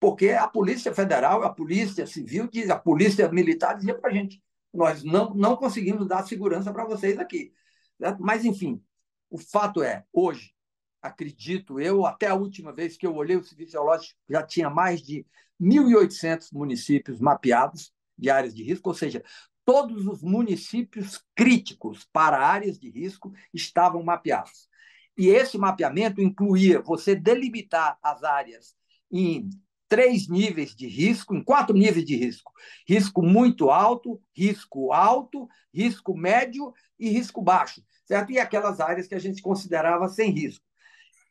porque 0.00 0.30
a 0.30 0.48
Polícia 0.48 0.94
Federal, 0.94 1.44
a 1.44 1.50
Polícia 1.50 2.06
Civil, 2.06 2.48
diz, 2.48 2.70
a 2.70 2.78
Polícia 2.78 3.28
Militar 3.30 3.74
dizia 3.74 3.94
para 3.96 4.10
a 4.10 4.12
gente: 4.12 4.42
nós 4.72 5.02
não, 5.04 5.34
não 5.34 5.56
conseguimos 5.56 6.06
dar 6.06 6.26
segurança 6.26 6.72
para 6.72 6.84
vocês 6.84 7.18
aqui. 7.18 7.52
Certo? 7.98 8.22
Mas, 8.22 8.44
enfim, 8.44 8.82
o 9.30 9.38
fato 9.38 9.82
é, 9.82 10.04
hoje, 10.12 10.52
acredito 11.00 11.80
eu, 11.80 12.04
até 12.06 12.26
a 12.26 12.34
última 12.34 12.72
vez 12.72 12.96
que 12.96 13.06
eu 13.06 13.14
olhei 13.14 13.36
o 13.36 13.44
Serviço 13.44 13.72
Geológico, 13.72 14.18
já 14.28 14.42
tinha 14.42 14.68
mais 14.68 15.02
de 15.02 15.26
1.800 15.60 16.48
municípios 16.52 17.20
mapeados 17.20 17.92
de 18.16 18.30
áreas 18.30 18.54
de 18.54 18.62
risco, 18.62 18.88
ou 18.88 18.94
seja, 18.94 19.22
todos 19.64 20.06
os 20.06 20.22
municípios 20.22 21.22
críticos 21.36 22.08
para 22.12 22.38
áreas 22.38 22.78
de 22.78 22.90
risco 22.90 23.32
estavam 23.52 24.02
mapeados. 24.02 24.68
E 25.16 25.28
esse 25.28 25.58
mapeamento 25.58 26.20
incluía 26.20 26.80
você 26.80 27.14
delimitar 27.14 27.98
as 28.02 28.22
áreas 28.22 28.74
em 29.10 29.50
três 29.88 30.28
níveis 30.28 30.74
de 30.76 30.86
risco, 30.86 31.34
em 31.34 31.42
quatro 31.42 31.74
níveis 31.74 32.04
de 32.04 32.14
risco: 32.16 32.52
risco 32.86 33.22
muito 33.22 33.70
alto, 33.70 34.20
risco 34.36 34.92
alto, 34.92 35.48
risco 35.74 36.16
médio 36.16 36.72
e 36.98 37.08
risco 37.08 37.42
baixo, 37.42 37.82
certo? 38.04 38.30
E 38.30 38.38
aquelas 38.38 38.80
áreas 38.80 39.08
que 39.08 39.14
a 39.14 39.18
gente 39.18 39.42
considerava 39.42 40.08
sem 40.08 40.30
risco. 40.30 40.67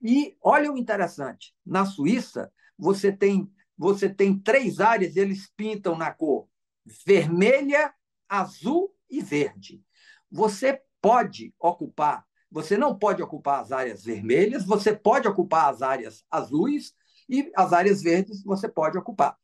E 0.01 0.37
olha 0.41 0.71
o 0.71 0.77
interessante: 0.77 1.55
na 1.65 1.85
Suíça, 1.85 2.51
você 2.77 3.11
tem, 3.11 3.51
você 3.77 4.09
tem 4.09 4.37
três 4.37 4.79
áreas, 4.79 5.15
eles 5.15 5.51
pintam 5.55 5.97
na 5.97 6.11
cor 6.11 6.47
vermelha, 7.05 7.93
azul 8.29 8.93
e 9.09 9.21
verde. 9.21 9.83
Você 10.31 10.81
pode 11.01 11.53
ocupar, 11.59 12.25
você 12.49 12.77
não 12.77 12.97
pode 12.97 13.21
ocupar 13.21 13.61
as 13.61 13.71
áreas 13.71 14.03
vermelhas, 14.03 14.65
você 14.65 14.95
pode 14.95 15.27
ocupar 15.27 15.69
as 15.69 15.81
áreas 15.81 16.23
azuis 16.31 16.93
e 17.29 17.51
as 17.55 17.73
áreas 17.73 18.01
verdes 18.01 18.43
você 18.43 18.67
pode 18.69 18.97
ocupar. 18.97 19.37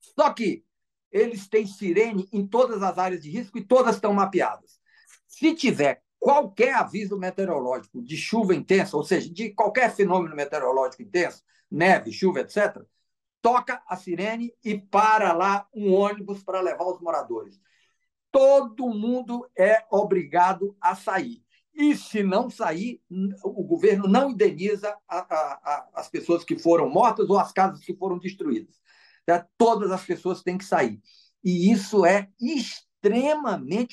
Só 0.00 0.32
que 0.32 0.64
eles 1.10 1.48
têm 1.48 1.66
sirene 1.66 2.28
em 2.32 2.46
todas 2.46 2.82
as 2.82 2.98
áreas 2.98 3.22
de 3.22 3.30
risco 3.30 3.58
e 3.58 3.64
todas 3.64 3.96
estão 3.96 4.12
mapeadas. 4.12 4.78
Se 5.26 5.54
tiver 5.54 6.02
qualquer 6.20 6.74
aviso 6.74 7.18
meteorológico 7.18 8.02
de 8.02 8.16
chuva 8.16 8.54
intensa, 8.54 8.96
ou 8.96 9.02
seja, 9.02 9.32
de 9.32 9.50
qualquer 9.50 9.90
fenômeno 9.90 10.36
meteorológico 10.36 11.02
intenso, 11.02 11.42
neve, 11.70 12.12
chuva, 12.12 12.40
etc., 12.40 12.84
toca 13.40 13.82
a 13.88 13.96
sirene 13.96 14.54
e 14.62 14.78
para 14.78 15.32
lá 15.32 15.66
um 15.74 15.94
ônibus 15.94 16.42
para 16.42 16.60
levar 16.60 16.84
os 16.84 17.00
moradores. 17.00 17.58
Todo 18.30 18.90
mundo 18.90 19.48
é 19.56 19.82
obrigado 19.90 20.76
a 20.78 20.94
sair. 20.94 21.42
E 21.72 21.96
se 21.96 22.22
não 22.22 22.50
sair, 22.50 23.00
o 23.42 23.64
governo 23.64 24.06
não 24.06 24.30
indeniza 24.30 24.94
a, 25.08 25.18
a, 25.18 25.52
a, 25.64 25.88
as 25.94 26.08
pessoas 26.10 26.44
que 26.44 26.58
foram 26.58 26.90
mortas 26.90 27.30
ou 27.30 27.38
as 27.38 27.50
casas 27.50 27.80
que 27.80 27.96
foram 27.96 28.18
destruídas. 28.18 28.78
Tá? 29.24 29.48
Todas 29.56 29.90
as 29.90 30.04
pessoas 30.04 30.42
têm 30.42 30.58
que 30.58 30.64
sair. 30.64 31.00
E 31.42 31.72
isso 31.72 32.04
é 32.04 32.28
extremamente 32.38 32.89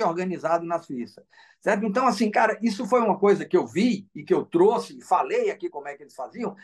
organizado 0.03 0.65
na 0.65 0.79
Suíça. 0.79 1.23
Certo? 1.61 1.85
Então, 1.85 2.07
assim, 2.07 2.29
cara, 2.29 2.57
isso 2.61 2.85
foi 2.85 3.01
uma 3.01 3.17
coisa 3.17 3.45
que 3.45 3.57
eu 3.57 3.65
vi 3.65 4.07
e 4.13 4.23
que 4.23 4.33
eu 4.33 4.45
trouxe, 4.45 4.97
e 4.97 5.03
falei 5.03 5.49
aqui 5.49 5.69
como 5.69 5.87
é 5.87 5.95
que 5.95 6.03
eles 6.03 6.15
faziam. 6.15 6.55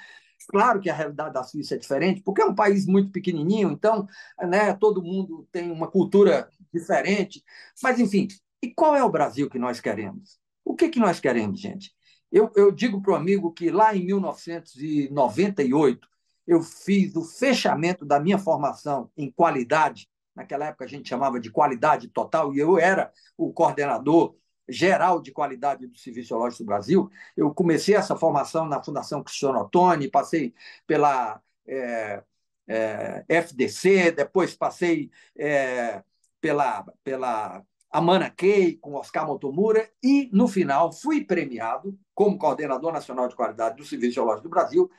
Claro 0.47 0.79
que 0.79 0.89
a 0.89 0.93
realidade 0.93 1.33
da 1.33 1.43
Suíça 1.43 1.75
é 1.75 1.77
diferente, 1.77 2.21
porque 2.21 2.41
é 2.41 2.45
um 2.45 2.55
país 2.55 2.85
muito 2.85 3.11
pequenininho, 3.11 3.71
então 3.71 4.07
né, 4.39 4.73
todo 4.73 5.01
mundo 5.01 5.47
tem 5.51 5.71
uma 5.71 5.89
cultura 5.89 6.49
diferente. 6.73 7.43
Mas, 7.81 7.99
enfim, 7.99 8.27
e 8.61 8.73
qual 8.73 8.95
é 8.95 9.03
o 9.03 9.09
Brasil 9.09 9.49
que 9.49 9.59
nós 9.59 9.79
queremos? 9.79 10.37
O 10.63 10.75
que, 10.75 10.89
que 10.89 10.99
nós 10.99 11.19
queremos, 11.19 11.59
gente? 11.59 11.91
Eu, 12.31 12.51
eu 12.55 12.71
digo 12.71 13.01
para 13.01 13.13
o 13.13 13.15
amigo 13.15 13.51
que 13.51 13.69
lá 13.69 13.95
em 13.95 14.05
1998 14.05 16.07
eu 16.47 16.61
fiz 16.61 17.15
o 17.15 17.23
fechamento 17.23 18.05
da 18.05 18.19
minha 18.19 18.37
formação 18.37 19.09
em 19.15 19.31
qualidade. 19.31 20.09
Naquela 20.36 20.67
época 20.67 20.86
a 20.86 20.88
gente 20.88 21.09
chamava 21.09 21.39
de 21.39 21.51
qualidade 21.51 22.07
total, 22.07 22.53
e 22.53 22.59
eu 22.59 22.77
era 22.77 23.11
o 23.38 23.53
coordenador 23.53 24.36
geral 24.67 25.21
de 25.21 25.31
qualidade 25.31 25.88
do 25.88 25.97
Serviço 25.97 26.29
Geológico 26.29 26.63
do 26.63 26.67
Brasil. 26.67 27.09
Eu 27.36 27.53
comecei 27.53 27.95
essa 27.95 28.15
formação 28.15 28.65
na 28.65 28.84
Fundação 28.84 29.23
Cristiano 29.23 29.59
Ottoni, 29.59 30.09
passei 30.09 30.53
pela 30.88 31.41
é, 31.67 32.23
é, 32.67 33.25
FDC, 33.27 34.11
depois 34.11 34.55
passei 34.55 35.11
é, 35.38 36.03
pela, 36.39 36.86
pela 37.03 37.63
Amana 37.91 38.29
Key, 38.29 38.77
com 38.77 38.95
Oscar 38.95 39.27
Motomura, 39.27 39.89
e, 40.01 40.29
no 40.34 40.47
final, 40.47 40.91
fui 40.91 41.23
premiado 41.23 41.97
como 42.13 42.38
coordenador 42.38 42.91
nacional 42.91 43.27
de 43.27 43.36
qualidade 43.36 43.77
do 43.77 43.86
Serviço 43.86 44.15
Geológico 44.15 44.43
do 44.43 44.49
Brasil 44.49 44.89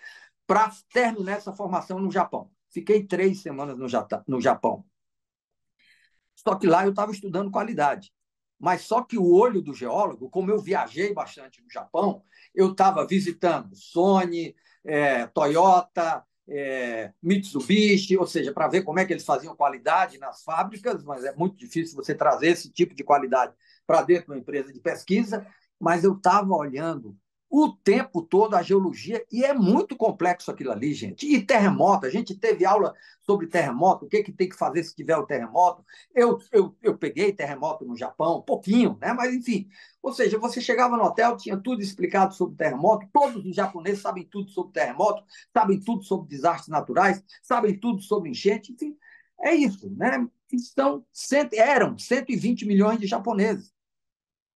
para 0.47 0.70
terminar 0.93 1.39
essa 1.39 1.53
formação 1.53 1.99
no 1.99 2.11
Japão. 2.11 2.51
Fiquei 2.70 3.05
três 3.05 3.41
semanas 3.41 3.78
no 3.78 3.89
Japão. 3.89 4.85
Só 6.47 6.55
que 6.57 6.66
lá 6.66 6.84
eu 6.84 6.90
estava 6.90 7.12
estudando 7.12 7.51
qualidade. 7.51 8.12
Mas 8.59 8.82
só 8.82 9.03
que 9.03 9.18
o 9.18 9.32
olho 9.32 9.61
do 9.61 9.74
geólogo, 9.74 10.30
como 10.30 10.51
eu 10.51 10.59
viajei 10.59 11.12
bastante 11.12 11.62
no 11.62 11.70
Japão, 11.70 12.22
eu 12.55 12.70
estava 12.72 13.07
visitando 13.07 13.74
Sony, 13.74 14.55
é, 14.84 15.26
Toyota, 15.26 16.24
é, 16.49 17.12
Mitsubishi, 17.22 18.16
ou 18.16 18.26
seja, 18.26 18.53
para 18.53 18.68
ver 18.68 18.82
como 18.82 18.99
é 18.99 19.05
que 19.05 19.12
eles 19.12 19.24
faziam 19.24 19.57
qualidade 19.57 20.18
nas 20.18 20.42
fábricas, 20.42 21.03
mas 21.03 21.24
é 21.24 21.34
muito 21.34 21.57
difícil 21.57 21.97
você 21.97 22.14
trazer 22.14 22.49
esse 22.49 22.70
tipo 22.70 22.95
de 22.95 23.03
qualidade 23.03 23.55
para 23.86 24.03
dentro 24.03 24.26
de 24.26 24.32
uma 24.32 24.38
empresa 24.38 24.72
de 24.72 24.80
pesquisa. 24.80 25.47
Mas 25.80 26.05
eu 26.05 26.14
estava 26.14 26.55
olhando 26.55 27.16
o 27.57 27.73
tempo 27.73 28.21
todo 28.21 28.57
a 28.57 28.63
geologia, 28.63 29.25
e 29.31 29.45
é 29.45 29.55
muito 29.55 29.95
complexo 29.97 30.51
aquilo 30.51 30.73
ali, 30.73 30.93
gente. 30.93 31.25
E 31.25 31.41
terremoto, 31.41 32.05
a 32.05 32.11
gente 32.11 32.35
teve 32.35 32.65
aula 32.65 32.93
sobre 33.23 33.47
terremoto, 33.47 34.07
o 34.07 34.09
que, 34.09 34.25
que 34.25 34.33
tem 34.33 34.49
que 34.49 34.57
fazer 34.57 34.83
se 34.83 34.93
tiver 34.93 35.17
o 35.17 35.25
terremoto. 35.25 35.85
Eu, 36.13 36.41
eu, 36.51 36.77
eu 36.83 36.99
peguei 36.99 37.33
terremoto 37.33 37.85
no 37.85 37.97
Japão, 37.97 38.43
pouquinho, 38.43 38.99
né? 39.01 39.13
mas 39.13 39.33
enfim. 39.33 39.69
Ou 40.03 40.13
seja, 40.13 40.37
você 40.37 40.61
chegava 40.61 40.97
no 40.97 41.05
hotel, 41.05 41.37
tinha 41.37 41.57
tudo 41.57 41.81
explicado 41.81 42.35
sobre 42.35 42.57
terremoto, 42.57 43.07
todos 43.13 43.47
os 43.47 43.55
japoneses 43.55 44.03
sabem 44.03 44.27
tudo 44.27 44.51
sobre 44.51 44.73
terremoto, 44.73 45.23
sabem 45.53 45.79
tudo 45.79 46.03
sobre 46.03 46.29
desastres 46.29 46.71
naturais, 46.71 47.23
sabem 47.41 47.79
tudo 47.79 48.03
sobre 48.03 48.31
enchente, 48.31 48.73
enfim. 48.73 48.97
É 49.41 49.55
isso, 49.55 49.89
né? 49.91 50.27
Então, 50.53 51.07
eram 51.53 51.97
120 51.97 52.67
milhões 52.67 52.99
de 52.99 53.07
japoneses. 53.07 53.73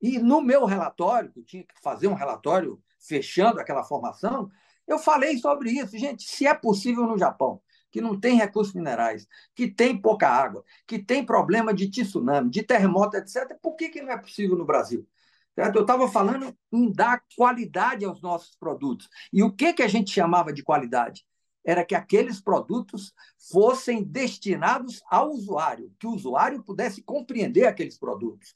E 0.03 0.19
no 0.19 0.41
meu 0.41 0.65
relatório, 0.65 1.31
que 1.31 1.39
eu 1.39 1.45
tinha 1.45 1.63
que 1.63 1.81
fazer 1.81 2.09
um 2.09 2.15
relatório 2.15 2.83
fechando 2.99 3.61
aquela 3.61 3.85
formação, 3.85 4.51
eu 4.87 4.99
falei 4.99 5.39
sobre 5.39 5.71
isso. 5.71 5.97
Gente, 5.99 6.25
se 6.25 6.47
é 6.47 6.55
possível 6.55 7.07
no 7.07 7.19
Japão, 7.19 7.61
que 7.91 8.01
não 8.01 8.19
tem 8.19 8.37
recursos 8.37 8.75
minerais, 8.75 9.27
que 9.55 9.69
tem 9.69 10.01
pouca 10.01 10.29
água, 10.29 10.65
que 10.87 10.99
tem 10.99 11.25
problema 11.25 11.73
de 11.73 11.91
tsunami, 11.91 12.51
de 12.51 12.63
terremoto, 12.63 13.17
etc., 13.17 13.57
por 13.61 13.77
que, 13.77 13.89
que 13.89 14.03
não 14.03 14.13
é 14.13 14.19
possível 14.19 14.57
no 14.57 14.65
Brasil? 14.65 15.07
Certo? 15.55 15.77
Eu 15.77 15.83
estava 15.83 16.09
falando 16.09 16.57
em 16.73 16.93
dar 16.93 17.23
qualidade 17.37 18.05
aos 18.05 18.23
nossos 18.23 18.55
produtos. 18.57 19.09
E 19.33 19.43
o 19.43 19.53
que, 19.53 19.73
que 19.73 19.83
a 19.83 19.89
gente 19.89 20.11
chamava 20.11 20.53
de 20.53 20.63
qualidade? 20.63 21.27
Era 21.65 21.85
que 21.85 21.95
aqueles 21.95 22.41
produtos 22.41 23.13
fossem 23.51 24.03
destinados 24.03 25.03
ao 25.11 25.31
usuário, 25.31 25.93
que 25.99 26.07
o 26.07 26.13
usuário 26.13 26.63
pudesse 26.63 27.03
compreender 27.03 27.67
aqueles 27.67 27.99
produtos. 27.99 28.55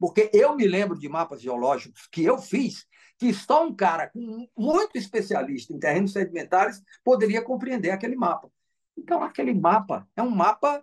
Porque 0.00 0.30
eu 0.32 0.56
me 0.56 0.66
lembro 0.66 0.98
de 0.98 1.08
mapas 1.08 1.42
geológicos 1.42 2.08
que 2.10 2.24
eu 2.24 2.38
fiz 2.38 2.88
que 3.18 3.34
só 3.34 3.66
um 3.66 3.74
cara 3.74 4.10
muito 4.56 4.96
especialista 4.96 5.74
em 5.74 5.78
terrenos 5.78 6.14
sedimentares 6.14 6.82
poderia 7.04 7.42
compreender 7.42 7.90
aquele 7.90 8.16
mapa. 8.16 8.50
Então, 8.96 9.22
aquele 9.22 9.52
mapa 9.52 10.08
é 10.16 10.22
um 10.22 10.30
mapa, 10.30 10.82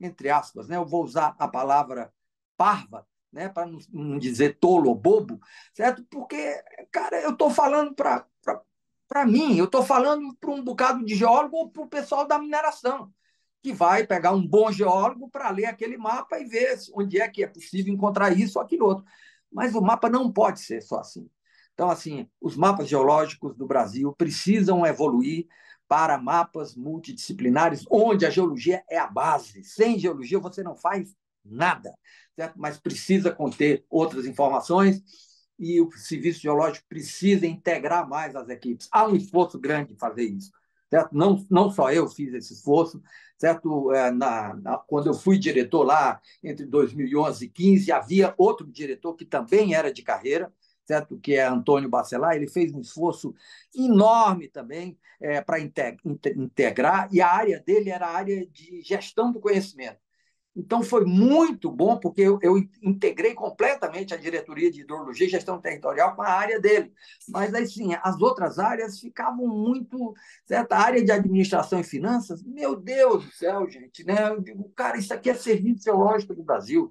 entre 0.00 0.30
aspas, 0.30 0.68
né? 0.68 0.76
eu 0.76 0.86
vou 0.86 1.02
usar 1.02 1.34
a 1.36 1.48
palavra 1.48 2.14
parva, 2.56 3.04
né? 3.32 3.48
para 3.48 3.68
não 3.92 4.18
dizer 4.18 4.56
tolo 4.60 4.88
ou 4.88 4.94
bobo, 4.94 5.40
certo? 5.74 6.04
Porque, 6.08 6.62
cara, 6.92 7.20
eu 7.22 7.30
estou 7.30 7.50
falando 7.50 7.92
para 7.92 9.26
mim, 9.26 9.56
eu 9.56 9.64
estou 9.64 9.84
falando 9.84 10.36
para 10.36 10.50
um 10.50 10.62
bocado 10.62 11.04
de 11.04 11.16
geólogo 11.16 11.56
ou 11.56 11.70
para 11.70 11.82
o 11.82 11.88
pessoal 11.88 12.24
da 12.24 12.38
mineração, 12.38 13.12
que 13.62 13.72
vai 13.72 14.06
pegar 14.06 14.32
um 14.32 14.46
bom 14.46 14.70
geólogo 14.70 15.28
para 15.28 15.50
ler 15.50 15.66
aquele 15.66 15.96
mapa 15.96 16.38
e 16.38 16.44
ver 16.44 16.78
onde 16.94 17.20
é 17.20 17.28
que 17.28 17.42
é 17.42 17.46
possível 17.46 17.92
encontrar 17.92 18.36
isso 18.36 18.58
ou 18.58 18.64
aquilo 18.64 18.86
outro. 18.86 19.04
Mas 19.50 19.74
o 19.74 19.80
mapa 19.80 20.08
não 20.08 20.30
pode 20.30 20.60
ser 20.60 20.80
só 20.82 21.00
assim. 21.00 21.28
Então, 21.74 21.90
assim, 21.90 22.28
os 22.40 22.56
mapas 22.56 22.88
geológicos 22.88 23.56
do 23.56 23.66
Brasil 23.66 24.12
precisam 24.16 24.84
evoluir 24.84 25.46
para 25.86 26.18
mapas 26.18 26.74
multidisciplinares, 26.74 27.84
onde 27.90 28.26
a 28.26 28.30
geologia 28.30 28.82
é 28.90 28.98
a 28.98 29.06
base. 29.06 29.64
Sem 29.64 29.98
geologia 29.98 30.38
você 30.38 30.62
não 30.62 30.76
faz 30.76 31.14
nada, 31.44 31.94
certo? 32.36 32.54
mas 32.58 32.78
precisa 32.78 33.30
conter 33.30 33.84
outras 33.88 34.26
informações 34.26 35.02
e 35.58 35.80
o 35.80 35.90
serviço 35.92 36.40
geológico 36.40 36.86
precisa 36.88 37.46
integrar 37.46 38.08
mais 38.08 38.36
as 38.36 38.48
equipes. 38.48 38.88
Há 38.92 39.06
um 39.06 39.16
esforço 39.16 39.58
grande 39.58 39.94
de 39.94 39.98
fazer 39.98 40.24
isso. 40.24 40.50
Certo? 40.90 41.10
Não, 41.12 41.44
não 41.50 41.70
só 41.70 41.92
eu 41.92 42.08
fiz 42.08 42.32
esse 42.32 42.54
esforço, 42.54 43.02
certo? 43.38 43.92
É, 43.92 44.10
na, 44.10 44.54
na, 44.54 44.78
quando 44.78 45.06
eu 45.06 45.14
fui 45.14 45.38
diretor 45.38 45.84
lá 45.84 46.20
entre 46.42 46.66
2011 46.66 47.44
e 47.44 47.48
2015, 47.48 47.92
havia 47.92 48.34
outro 48.36 48.66
diretor 48.66 49.14
que 49.14 49.24
também 49.24 49.74
era 49.74 49.92
de 49.92 50.02
carreira, 50.02 50.52
certo? 50.84 51.18
que 51.18 51.34
é 51.34 51.46
Antônio 51.46 51.88
Bacelar, 51.88 52.34
ele 52.34 52.48
fez 52.48 52.72
um 52.74 52.80
esforço 52.80 53.34
enorme 53.74 54.48
também 54.48 54.98
é, 55.20 55.40
para 55.40 55.58
integrar, 55.60 57.08
e 57.12 57.20
a 57.20 57.28
área 57.28 57.60
dele 57.60 57.90
era 57.90 58.06
a 58.06 58.16
área 58.16 58.46
de 58.46 58.82
gestão 58.82 59.32
do 59.32 59.40
conhecimento. 59.40 60.07
Então, 60.58 60.82
foi 60.82 61.04
muito 61.04 61.70
bom, 61.70 61.96
porque 62.00 62.20
eu, 62.20 62.36
eu, 62.42 62.58
integrei 62.82 63.32
completamente 63.32 64.12
a 64.12 64.16
diretoria 64.16 64.72
de 64.72 64.80
hidrologia 64.80 65.28
e 65.28 65.30
gestão 65.30 65.60
territorial 65.60 66.16
com 66.16 66.22
a 66.22 66.30
área 66.30 66.60
dele. 66.60 66.92
Mas, 67.28 67.54
assim, 67.54 67.94
as 68.02 68.20
outras 68.20 68.58
áreas 68.58 68.98
ficavam 68.98 69.46
muito. 69.46 70.12
Certo? 70.44 70.72
A 70.72 70.78
área 70.78 71.04
de 71.04 71.12
administração 71.12 71.78
e 71.78 71.84
finanças, 71.84 72.42
meu 72.42 72.74
Deus 72.74 73.24
do 73.24 73.30
céu, 73.30 73.70
gente, 73.70 74.04
né? 74.04 74.30
Eu 74.30 74.40
digo, 74.40 74.68
cara, 74.74 74.98
isso 74.98 75.14
aqui 75.14 75.30
é 75.30 75.34
serviço 75.34 75.84
geológico 75.84 76.34
do 76.34 76.42
Brasil. 76.42 76.90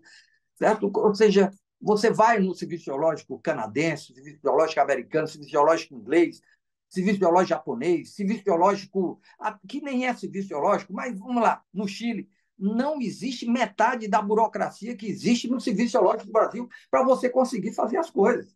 Certo? 0.55 0.89
Ou 0.95 1.13
seja, 1.13 1.51
você 1.81 2.09
vai 2.09 2.39
no 2.39 2.55
serviço 2.55 2.85
geológico 2.85 3.37
canadense, 3.39 4.13
serviço 4.13 4.39
geológico 4.41 4.79
americano, 4.79 5.27
serviço 5.27 5.51
geológico 5.51 5.93
inglês, 5.93 6.41
serviço 6.87 7.19
geológico 7.19 7.49
japonês, 7.49 8.15
serviço 8.15 8.43
geológico 8.45 9.19
que 9.67 9.81
nem 9.81 10.07
é 10.07 10.13
serviço 10.13 10.47
geológico, 10.47 10.93
mas 10.93 11.19
vamos 11.19 11.43
lá, 11.43 11.61
no 11.73 11.85
Chile 11.85 12.29
não 12.57 12.99
existe 13.01 13.45
metade 13.45 14.07
da 14.07 14.21
burocracia 14.21 14.95
que 14.95 15.07
existe 15.07 15.47
no 15.47 15.61
serviço 15.61 15.91
geológico 15.91 16.25
do 16.25 16.31
Brasil 16.31 16.69
para 16.89 17.03
você 17.03 17.29
conseguir 17.29 17.73
fazer 17.73 17.97
as 17.97 18.09
coisas. 18.09 18.55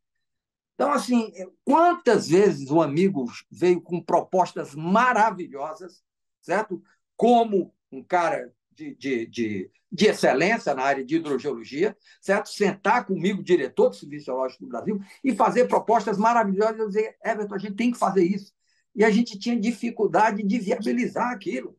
Então, 0.75 0.91
assim, 0.91 1.31
quantas 1.63 2.29
vezes 2.29 2.71
o 2.71 2.81
amigo 2.81 3.25
veio 3.51 3.79
com 3.79 4.01
propostas 4.01 4.73
maravilhosas, 4.73 6.03
certo? 6.41 6.81
Como 7.15 7.71
um 7.91 8.03
cara 8.03 8.51
de, 8.71 8.95
de, 8.95 9.25
de, 9.27 9.71
de, 9.91 10.05
excelência 10.07 10.73
na 10.73 10.81
área 10.81 11.05
de 11.05 11.17
hidrogeologia, 11.17 11.95
certo? 12.19 12.49
Sentar 12.49 13.05
comigo, 13.05 13.43
diretor 13.43 13.89
do 13.89 13.95
Serviço 13.95 14.25
Geológico 14.25 14.63
do 14.63 14.69
Brasil, 14.69 14.99
e 15.23 15.35
fazer 15.35 15.67
propostas 15.67 16.17
maravilhosas. 16.17 16.79
Eu 16.79 16.87
dizer, 16.87 17.15
Everton, 17.23 17.53
a 17.53 17.59
gente 17.59 17.75
tem 17.75 17.91
que 17.91 17.99
fazer 17.99 18.23
isso. 18.23 18.51
E 18.95 19.03
a 19.03 19.11
gente 19.11 19.37
tinha 19.37 19.59
dificuldade 19.59 20.41
de 20.41 20.57
viabilizar 20.57 21.31
aquilo. 21.31 21.77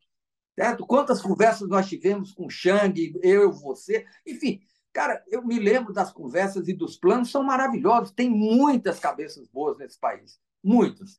Certo? 0.54 0.86
Quantas 0.86 1.20
conversas 1.22 1.68
nós 1.68 1.88
tivemos 1.88 2.32
com 2.32 2.46
o 2.46 2.50
Xang, 2.50 3.18
eu, 3.22 3.52
você, 3.52 4.04
enfim. 4.26 4.60
Cara, 4.92 5.24
eu 5.28 5.42
me 5.42 5.58
lembro 5.58 5.92
das 5.92 6.12
conversas 6.12 6.68
e 6.68 6.74
dos 6.74 6.98
planos, 6.98 7.30
são 7.30 7.42
maravilhosos. 7.42 8.12
Tem 8.12 8.28
muitas 8.28 9.00
cabeças 9.00 9.48
boas 9.48 9.78
nesse 9.78 9.98
país, 9.98 10.38
muitas. 10.62 11.16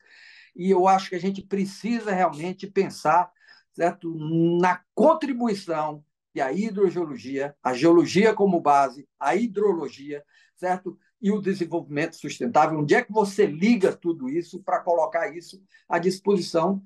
E 0.56 0.70
eu 0.70 0.88
acho 0.88 1.10
que 1.10 1.16
a 1.16 1.20
gente 1.20 1.42
precisa 1.42 2.12
realmente 2.12 2.68
pensar 2.68 3.32
certo? 3.72 4.16
na 4.60 4.82
contribuição 4.94 6.06
que 6.32 6.40
a 6.40 6.52
hidrogeologia, 6.52 7.56
a 7.64 7.74
geologia 7.74 8.34
como 8.34 8.62
base, 8.62 9.08
a 9.20 9.36
hidrologia, 9.36 10.24
certo? 10.56 10.98
e 11.24 11.32
o 11.32 11.40
desenvolvimento 11.40 12.18
sustentável. 12.18 12.80
Onde 12.80 12.96
é 12.96 13.02
que 13.02 13.12
você 13.12 13.46
liga 13.46 13.96
tudo 13.96 14.28
isso 14.30 14.62
para 14.62 14.82
colocar 14.82 15.34
isso 15.34 15.64
à 15.88 15.98
disposição, 15.98 16.84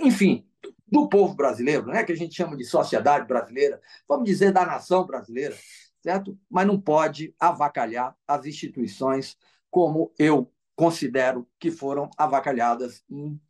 enfim, 0.00 0.48
do 0.86 1.08
povo 1.08 1.34
brasileiro, 1.34 1.86
né? 1.86 2.04
que 2.04 2.12
a 2.12 2.16
gente 2.16 2.34
chama 2.34 2.56
de 2.56 2.64
sociedade 2.64 3.26
brasileira, 3.26 3.80
vamos 4.08 4.24
dizer 4.24 4.52
da 4.52 4.64
nação 4.64 5.04
brasileira, 5.04 5.56
certo? 6.00 6.38
Mas 6.48 6.66
não 6.66 6.80
pode 6.80 7.34
avacalhar 7.40 8.16
as 8.26 8.46
instituições 8.46 9.36
como 9.70 10.12
eu 10.18 10.50
considero 10.76 11.48
que 11.58 11.70
foram 11.70 12.08
avacalhadas. 12.16 13.02
Em, 13.10 13.40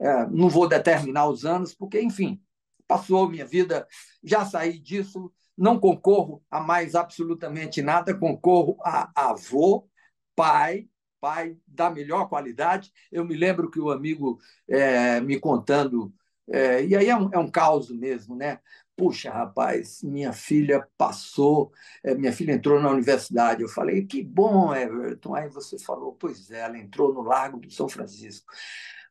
é, 0.00 0.26
não 0.26 0.48
vou 0.48 0.66
determinar 0.66 1.28
os 1.28 1.44
anos, 1.44 1.74
porque, 1.74 2.00
enfim, 2.00 2.42
passou 2.88 3.28
minha 3.28 3.46
vida, 3.46 3.86
já 4.22 4.44
saí 4.44 4.78
disso, 4.78 5.30
não 5.56 5.78
concorro 5.78 6.42
a 6.50 6.58
mais 6.58 6.94
absolutamente 6.94 7.82
nada, 7.82 8.18
concorro 8.18 8.76
a 8.82 9.10
avô, 9.14 9.86
pai, 10.34 10.88
pai 11.20 11.56
da 11.66 11.90
melhor 11.90 12.28
qualidade. 12.28 12.90
Eu 13.12 13.24
me 13.24 13.36
lembro 13.36 13.70
que 13.70 13.78
o 13.78 13.90
amigo 13.90 14.38
é, 14.66 15.20
me 15.20 15.38
contando, 15.38 16.12
é, 16.50 16.84
e 16.84 16.96
aí 16.96 17.08
é 17.08 17.16
um, 17.16 17.30
é 17.32 17.38
um 17.38 17.50
caos 17.50 17.90
mesmo, 17.90 18.34
né? 18.34 18.58
Puxa, 18.96 19.30
rapaz, 19.30 20.02
minha 20.02 20.32
filha 20.32 20.86
passou, 20.98 21.72
é, 22.04 22.14
minha 22.14 22.32
filha 22.32 22.52
entrou 22.52 22.80
na 22.80 22.90
universidade. 22.90 23.62
Eu 23.62 23.68
falei, 23.68 24.04
que 24.04 24.22
bom, 24.22 24.74
Everton. 24.74 25.34
Aí 25.34 25.48
você 25.48 25.78
falou, 25.78 26.12
pois 26.18 26.50
é, 26.50 26.60
ela 26.60 26.76
entrou 26.76 27.14
no 27.14 27.22
Largo 27.22 27.58
do 27.58 27.70
São 27.70 27.88
Francisco. 27.88 28.52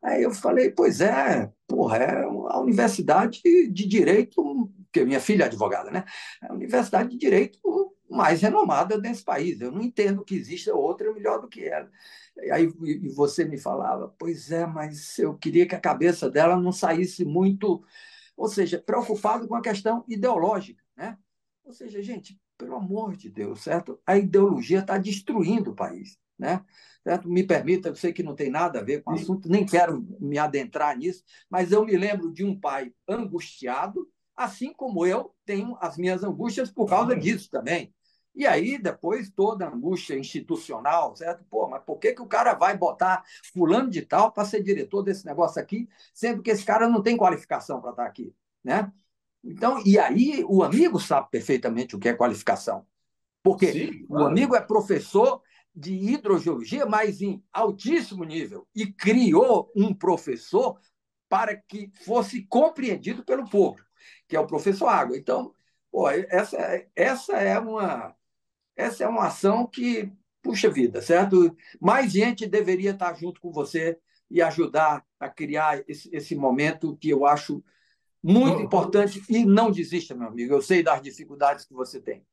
Aí 0.04 0.24
eu 0.24 0.32
falei, 0.32 0.70
pois 0.70 1.02
é, 1.02 1.52
porra, 1.68 1.98
é 1.98 2.24
a 2.24 2.60
universidade 2.60 3.42
de 3.44 3.88
direito, 3.88 4.70
porque 4.86 5.06
minha 5.06 5.20
filha 5.20 5.44
é 5.44 5.46
advogada, 5.48 5.90
né? 5.92 6.06
É 6.44 6.48
a 6.48 6.54
universidade 6.54 7.10
de 7.10 7.18
direito 7.18 7.60
mais 8.10 8.42
renomada 8.42 9.00
desse 9.00 9.24
país. 9.24 9.62
Eu 9.62 9.72
não 9.72 9.82
entendo 9.82 10.24
que 10.24 10.36
exista 10.36 10.74
outra 10.74 11.14
melhor 11.14 11.42
do 11.42 11.48
que 11.48 11.64
ela. 11.64 11.90
E 12.38 12.52
aí 12.52 12.72
e 12.84 13.10
você 13.10 13.46
me 13.46 13.58
falava, 13.58 14.14
pois 14.18 14.52
é, 14.52 14.66
mas 14.66 15.18
eu 15.20 15.38
queria 15.38 15.68
que 15.68 15.76
a 15.76 15.80
cabeça 15.80 16.30
dela 16.30 16.60
não 16.60 16.72
saísse 16.72 17.24
muito, 17.24 17.84
ou 18.36 18.48
seja, 18.48 18.82
preocupado 18.82 19.48
com 19.48 19.56
a 19.56 19.62
questão 19.62 20.04
ideológica, 20.08 20.84
né? 20.98 21.18
Ou 21.64 21.74
seja, 21.74 22.02
gente, 22.02 22.40
pelo 22.58 22.76
amor 22.76 23.16
de 23.16 23.30
Deus, 23.30 23.62
certo? 23.62 24.00
A 24.06 24.18
ideologia 24.18 24.80
está 24.80 24.98
destruindo 24.98 25.72
o 25.72 25.76
país, 25.76 26.18
né? 26.38 26.64
Certo? 27.04 27.30
Me 27.30 27.44
permita, 27.44 27.90
eu 27.90 27.96
sei 27.96 28.12
que 28.12 28.24
não 28.24 28.36
tem 28.36 28.50
nada 28.50 28.80
a 28.80 28.84
ver 28.84 29.02
com 29.02 29.12
o 29.12 29.14
assunto, 29.14 29.50
nem 29.50 29.66
quero 29.66 30.06
me 30.20 30.38
adentrar 30.38 30.98
nisso, 30.98 31.24
mas 31.50 31.72
eu 31.72 31.86
me 31.86 31.96
lembro 31.96 32.32
de 32.32 32.44
um 32.44 32.60
pai 32.60 32.94
angustiado, 33.08 34.08
assim 34.36 34.74
como 34.74 35.06
eu 35.06 35.34
tenho 35.46 35.78
as 35.80 35.98
minhas 35.98 36.24
angústias 36.24 36.72
por 36.72 36.88
causa 36.88 37.16
disso 37.16 37.50
também. 37.50 37.94
E 38.36 38.46
aí, 38.46 38.78
depois, 38.78 39.30
toda 39.30 39.66
a 39.66 39.74
angústia 39.74 40.18
institucional, 40.18 41.16
certo? 41.16 41.44
Pô, 41.50 41.68
mas 41.68 41.84
por 41.84 41.98
que, 41.98 42.14
que 42.14 42.22
o 42.22 42.28
cara 42.28 42.54
vai 42.54 42.78
botar 42.78 43.24
fulano 43.54 43.90
de 43.90 44.02
tal 44.02 44.32
para 44.32 44.46
ser 44.46 44.64
diretor 44.64 45.04
desse 45.04 45.26
negócio 45.26 45.62
aqui, 45.62 45.90
sendo 46.14 46.42
que 46.42 46.52
esse 46.52 46.64
cara 46.64 46.88
não 46.88 47.02
tem 47.02 47.18
qualificação 47.18 47.82
para 47.82 47.92
estar 47.92 48.06
aqui, 48.06 48.34
né? 48.64 48.92
Então, 49.44 49.82
e 49.86 49.98
aí 49.98 50.44
o 50.48 50.64
amigo 50.64 51.00
sabe 51.00 51.30
perfeitamente 51.32 51.96
o 51.96 52.00
que 52.00 52.10
é 52.10 52.14
qualificação. 52.14 52.86
Porque 53.42 53.72
Sim, 53.72 54.06
claro. 54.06 54.26
o 54.26 54.28
amigo 54.28 54.56
é 54.56 54.62
professor 54.62 55.42
de 55.74 55.94
hidrogeologia, 55.94 56.86
mas 56.86 57.22
em 57.22 57.44
altíssimo 57.54 58.24
nível, 58.24 58.68
e 58.76 58.92
criou 58.92 59.72
um 59.76 59.94
professor 59.94 60.80
para 61.30 61.56
que 61.56 61.92
fosse 62.04 62.44
compreendido 62.44 63.24
pelo 63.24 63.50
povo, 63.50 63.82
que 64.28 64.36
é 64.36 64.40
o 64.40 64.48
professor 64.48 64.88
Água. 64.88 65.18
Então, 65.18 65.54
pô, 65.92 66.10
essa, 66.10 66.58
essa 66.96 67.38
é 67.38 67.58
uma 67.60 68.16
essa 68.80 69.04
é 69.04 69.08
uma 69.08 69.28
ação 69.28 69.68
que 69.68 70.10
puxa 70.42 70.70
vida, 70.70 71.02
certo? 71.02 71.56
Mais 71.82 72.14
gente 72.14 72.48
deveria 72.48 72.92
estar 72.92 73.14
junto 73.14 73.42
com 73.42 73.52
você 73.52 73.98
e 74.32 74.42
ajudar 74.42 75.04
a 75.20 75.28
criar 75.28 75.84
esse, 75.86 76.10
esse 76.16 76.34
momento 76.34 76.96
que 76.96 77.10
eu 77.10 77.26
acho 77.26 77.62
muito 78.24 78.62
importante 78.62 79.22
e 79.28 79.46
não 79.46 79.70
desista, 79.70 80.16
meu 80.16 80.30
amigo. 80.30 80.54
Eu 80.54 80.62
sei 80.62 80.82
das 80.82 81.02
dificuldades 81.02 81.66
que 81.66 81.74
você 81.74 82.00
tem. 82.00 82.26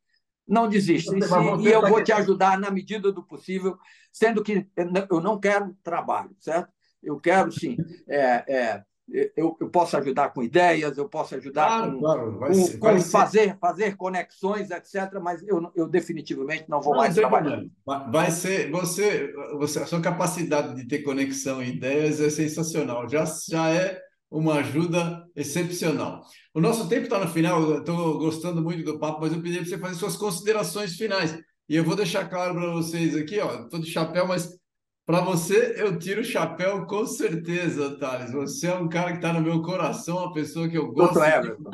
Não 0.47 0.69
desista. 0.69 1.17
E, 1.17 1.65
e 1.65 1.73
eu 1.73 1.89
vou 1.89 2.03
te 2.03 2.13
ajudar 2.13 2.57
na 2.61 2.71
medida 2.71 3.11
do 3.11 3.25
possível, 3.25 3.77
sendo 4.13 4.41
que 4.41 4.69
eu 5.11 5.21
não 5.21 5.41
quero 5.41 5.77
trabalho, 5.83 6.31
certo? 6.39 6.73
Eu 7.03 7.19
quero, 7.19 7.51
sim, 7.51 7.77
é, 8.09 8.45
é, 8.49 8.85
eu, 9.09 9.57
eu, 9.61 9.71
posso 9.71 9.97
ajudar 9.97 10.31
com 10.31 10.43
ideias, 10.43 10.99
eu 10.99 11.09
posso 11.09 11.37
ajudar 11.37 11.67
claro, 11.67 11.93
com, 11.93 12.01
claro. 12.01 12.39
com, 12.39 12.55
ser, 12.55 12.79
com 12.79 13.01
fazer, 13.01 13.59
fazer 13.59 13.97
conexões, 13.97 14.71
etc., 14.71 15.21
mas 15.23 15.43
eu, 15.47 15.71
eu 15.77 15.89
definitivamente 15.89 16.65
não 16.69 16.81
vou 16.81 16.95
não, 16.95 17.01
mais 17.01 17.15
trabalhar. 17.15 17.63
Vai 18.11 18.31
ser, 18.31 18.71
você, 18.71 19.33
você, 19.59 19.79
a 19.81 19.87
sua 19.87 20.01
capacidade 20.01 20.75
de 20.75 20.87
ter 20.87 21.03
conexão 21.03 21.63
e 21.63 21.71
ideias 21.71 22.21
é 22.21 22.29
sensacional, 22.29 23.09
já, 23.09 23.25
já 23.49 23.71
é 23.71 24.01
uma 24.31 24.55
ajuda 24.55 25.25
excepcional. 25.37 26.23
O 26.53 26.61
nosso 26.61 26.89
tempo 26.89 27.05
está 27.05 27.19
no 27.19 27.29
final, 27.29 27.79
estou 27.79 28.19
gostando 28.19 28.61
muito 28.61 28.83
do 28.83 28.99
papo, 28.99 29.21
mas 29.21 29.33
eu 29.33 29.41
pedi 29.41 29.59
para 29.59 29.67
você 29.67 29.79
fazer 29.79 29.95
suas 29.95 30.17
considerações 30.17 30.97
finais. 30.97 31.39
E 31.69 31.77
eu 31.77 31.85
vou 31.85 31.97
deixar 31.97 32.29
claro 32.29 32.55
para 32.55 32.73
vocês 32.73 33.17
aqui, 33.17 33.39
ó, 33.41 33.63
estou 33.63 33.81
de 33.81 33.91
chapéu, 33.91 34.27
mas 34.27 34.57
para 35.07 35.21
você 35.21 35.75
eu 35.77 35.97
tiro 35.99 36.21
o 36.21 36.25
chapéu 36.25 36.85
com 36.85 37.07
certeza, 37.07 37.97
Thales. 37.97 38.33
Você 38.33 38.67
é 38.67 38.75
um 38.75 38.89
cara 38.89 39.13
que 39.13 39.19
está 39.19 39.33
no 39.33 39.41
meu 39.41 39.63
coração, 39.63 40.19
uma 40.19 40.33
pessoa 40.33 40.69
que 40.69 40.77
eu 40.77 40.93
gosto. 40.93 41.15
Doutor 41.15 41.29
Everton. 41.29 41.71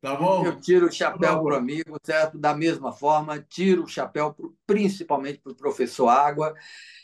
Tá 0.00 0.16
bom? 0.16 0.44
Eu 0.44 0.60
tiro 0.60 0.86
o 0.86 0.92
chapéu 0.92 1.42
para 1.42 1.54
o 1.54 1.56
amigo, 1.56 1.96
certo? 2.02 2.36
Da 2.36 2.54
mesma 2.54 2.92
forma, 2.92 3.40
tiro 3.40 3.84
o 3.84 3.88
chapéu 3.88 4.34
pro, 4.34 4.54
principalmente 4.66 5.38
para 5.38 5.52
o 5.52 5.56
professor 5.56 6.08
Água 6.08 6.54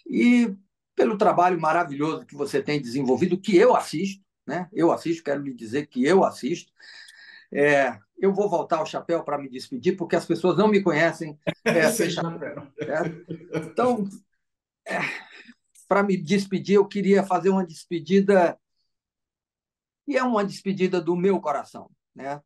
e 0.07 0.55
pelo 0.95 1.17
trabalho 1.17 1.59
maravilhoso 1.59 2.27
que 2.27 2.35
você 2.35 2.61
tem 2.61 2.79
desenvolvido, 2.79 3.41
que 3.41 3.57
eu 3.57 3.75
assisto, 3.75 4.23
né? 4.47 4.69
Eu 4.71 4.93
assisto, 4.93 5.25
quero 5.25 5.41
lhe 5.41 5.55
dizer 5.55 5.87
que 5.87 6.05
eu 6.05 6.25
assisto. 6.25 6.71
É, 7.51 7.99
eu 8.19 8.35
vou 8.35 8.51
voltar 8.51 8.77
ao 8.77 8.87
chapéu 8.87 9.25
para 9.25 9.39
me 9.39 9.49
despedir, 9.49 9.97
porque 9.97 10.17
as 10.17 10.27
pessoas 10.27 10.59
não 10.59 10.69
me 10.69 10.83
conhecem 10.83 11.39
é, 11.65 11.91
sem 11.91 12.11
chapéu. 12.11 12.67
Então, 13.55 14.07
é, 14.87 14.99
para 15.91 16.05
me 16.05 16.17
despedir, 16.17 16.77
eu 16.77 16.87
queria 16.87 17.25
fazer 17.25 17.49
uma 17.49 17.67
despedida, 17.67 18.57
e 20.07 20.17
é 20.17 20.23
uma 20.23 20.45
despedida 20.45 21.01
do 21.01 21.17
meu 21.17 21.41
coração. 21.41 21.91
Né? 22.15 22.41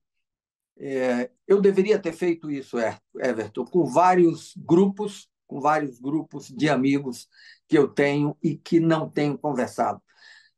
É, 0.78 1.30
eu 1.46 1.60
deveria 1.60 1.98
ter 1.98 2.14
feito 2.14 2.50
isso, 2.50 2.78
Everton, 3.20 3.66
com 3.66 3.84
vários 3.84 4.54
grupos, 4.56 5.28
com 5.46 5.60
vários 5.60 6.00
grupos 6.00 6.48
de 6.48 6.70
amigos 6.70 7.28
que 7.68 7.76
eu 7.76 7.86
tenho 7.86 8.34
e 8.42 8.56
que 8.56 8.80
não 8.80 9.10
tenho 9.10 9.36
conversado. 9.36 10.02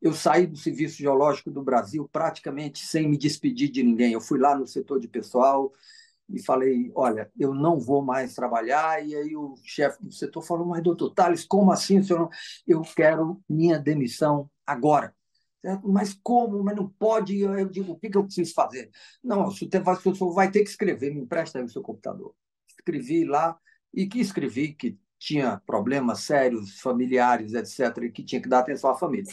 Eu 0.01 0.13
saí 0.13 0.47
do 0.47 0.57
Serviço 0.57 0.99
Geológico 0.99 1.51
do 1.51 1.65
Brasil 1.65 2.09
praticamente 2.13 2.87
sem 2.87 3.09
me 3.09 3.19
despedir 3.19 3.69
de 3.69 3.83
ninguém. 3.83 4.13
Eu 4.13 4.21
fui 4.21 4.39
lá 4.39 4.57
no 4.57 4.65
setor 4.65 5.01
de 5.01 5.09
pessoal 5.09 5.73
e 6.29 6.43
falei: 6.43 6.91
Olha, 6.95 7.31
eu 7.39 7.55
não 7.55 7.79
vou 7.79 8.03
mais 8.03 8.35
trabalhar. 8.35 9.05
E 9.05 9.15
aí 9.15 9.37
o 9.37 9.55
chefe 9.65 10.03
do 10.03 10.13
setor 10.13 10.43
falou: 10.43 10.67
Mas, 10.67 10.83
doutor 10.83 11.11
Thales, 11.11 11.45
como 11.45 11.73
assim? 11.73 12.03
Senhor. 12.03 12.29
Eu 12.67 12.83
quero 12.83 13.43
minha 13.49 13.79
demissão 13.79 14.51
agora. 14.67 15.15
Mas 15.85 16.15
como? 16.23 16.63
Mas 16.63 16.77
não 16.77 16.89
pode. 16.89 17.41
Eu 17.41 17.69
digo: 17.69 17.93
O 17.93 17.99
que, 17.99 18.11
eu 18.17 18.25
preciso 18.25 18.55
fazer? 18.55 18.91
Não, 19.23 19.49
o 19.49 19.53
senhor 19.53 20.33
vai 20.33 20.51
ter 20.51 20.63
que 20.63 20.71
escrever, 20.71 21.13
me 21.15 21.21
empresta 21.21 21.59
aí 21.59 21.65
o 21.65 21.69
seu 21.69 21.83
computador. 21.83 22.35
Escrevi 22.69 23.25
lá 23.25 23.59
e 23.93 24.07
que 24.07 24.21
escrevi 24.21 24.75
que 24.75 24.99
tinha 25.19 25.61
problemas 25.67 26.21
sérios, 26.21 26.81
familiares, 26.81 27.55
etc., 27.55 28.05
e 28.05 28.13
que 28.13 28.23
tinha 28.23 28.41
que 28.41 28.49
dar 28.49 28.61
atenção 28.61 28.91
à 28.91 28.95
família 28.95 29.33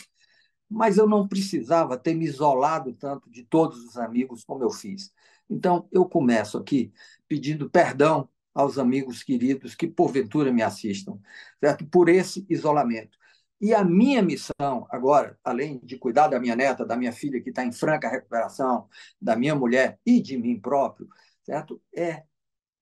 mas 0.73 0.97
eu 0.97 1.07
não 1.07 1.27
precisava 1.27 1.97
ter 1.97 2.15
me 2.15 2.25
isolado 2.25 2.93
tanto 2.93 3.29
de 3.29 3.43
todos 3.43 3.77
os 3.85 3.97
amigos 3.97 4.43
como 4.43 4.63
eu 4.63 4.71
fiz. 4.71 5.13
Então, 5.53 5.87
eu 5.91 6.05
começo 6.05 6.57
aqui 6.57 6.91
pedindo 7.27 7.69
perdão 7.69 8.27
aos 8.53 8.77
amigos 8.77 9.23
queridos 9.23 9.75
que 9.75 9.87
porventura 9.87 10.51
me 10.51 10.61
assistam, 10.61 11.19
certo? 11.59 11.85
Por 11.87 12.09
esse 12.09 12.45
isolamento. 12.49 13.17
E 13.61 13.73
a 13.73 13.83
minha 13.83 14.21
missão 14.21 14.85
agora, 14.89 15.37
além 15.43 15.79
de 15.83 15.97
cuidar 15.97 16.27
da 16.27 16.39
minha 16.39 16.55
neta, 16.55 16.85
da 16.85 16.97
minha 16.97 17.13
filha 17.13 17.41
que 17.41 17.49
está 17.49 17.63
em 17.63 17.71
franca 17.71 18.09
recuperação, 18.09 18.87
da 19.21 19.35
minha 19.35 19.55
mulher 19.55 19.99
e 20.05 20.21
de 20.21 20.37
mim 20.37 20.59
próprio, 20.59 21.07
certo? 21.43 21.81
É 21.95 22.23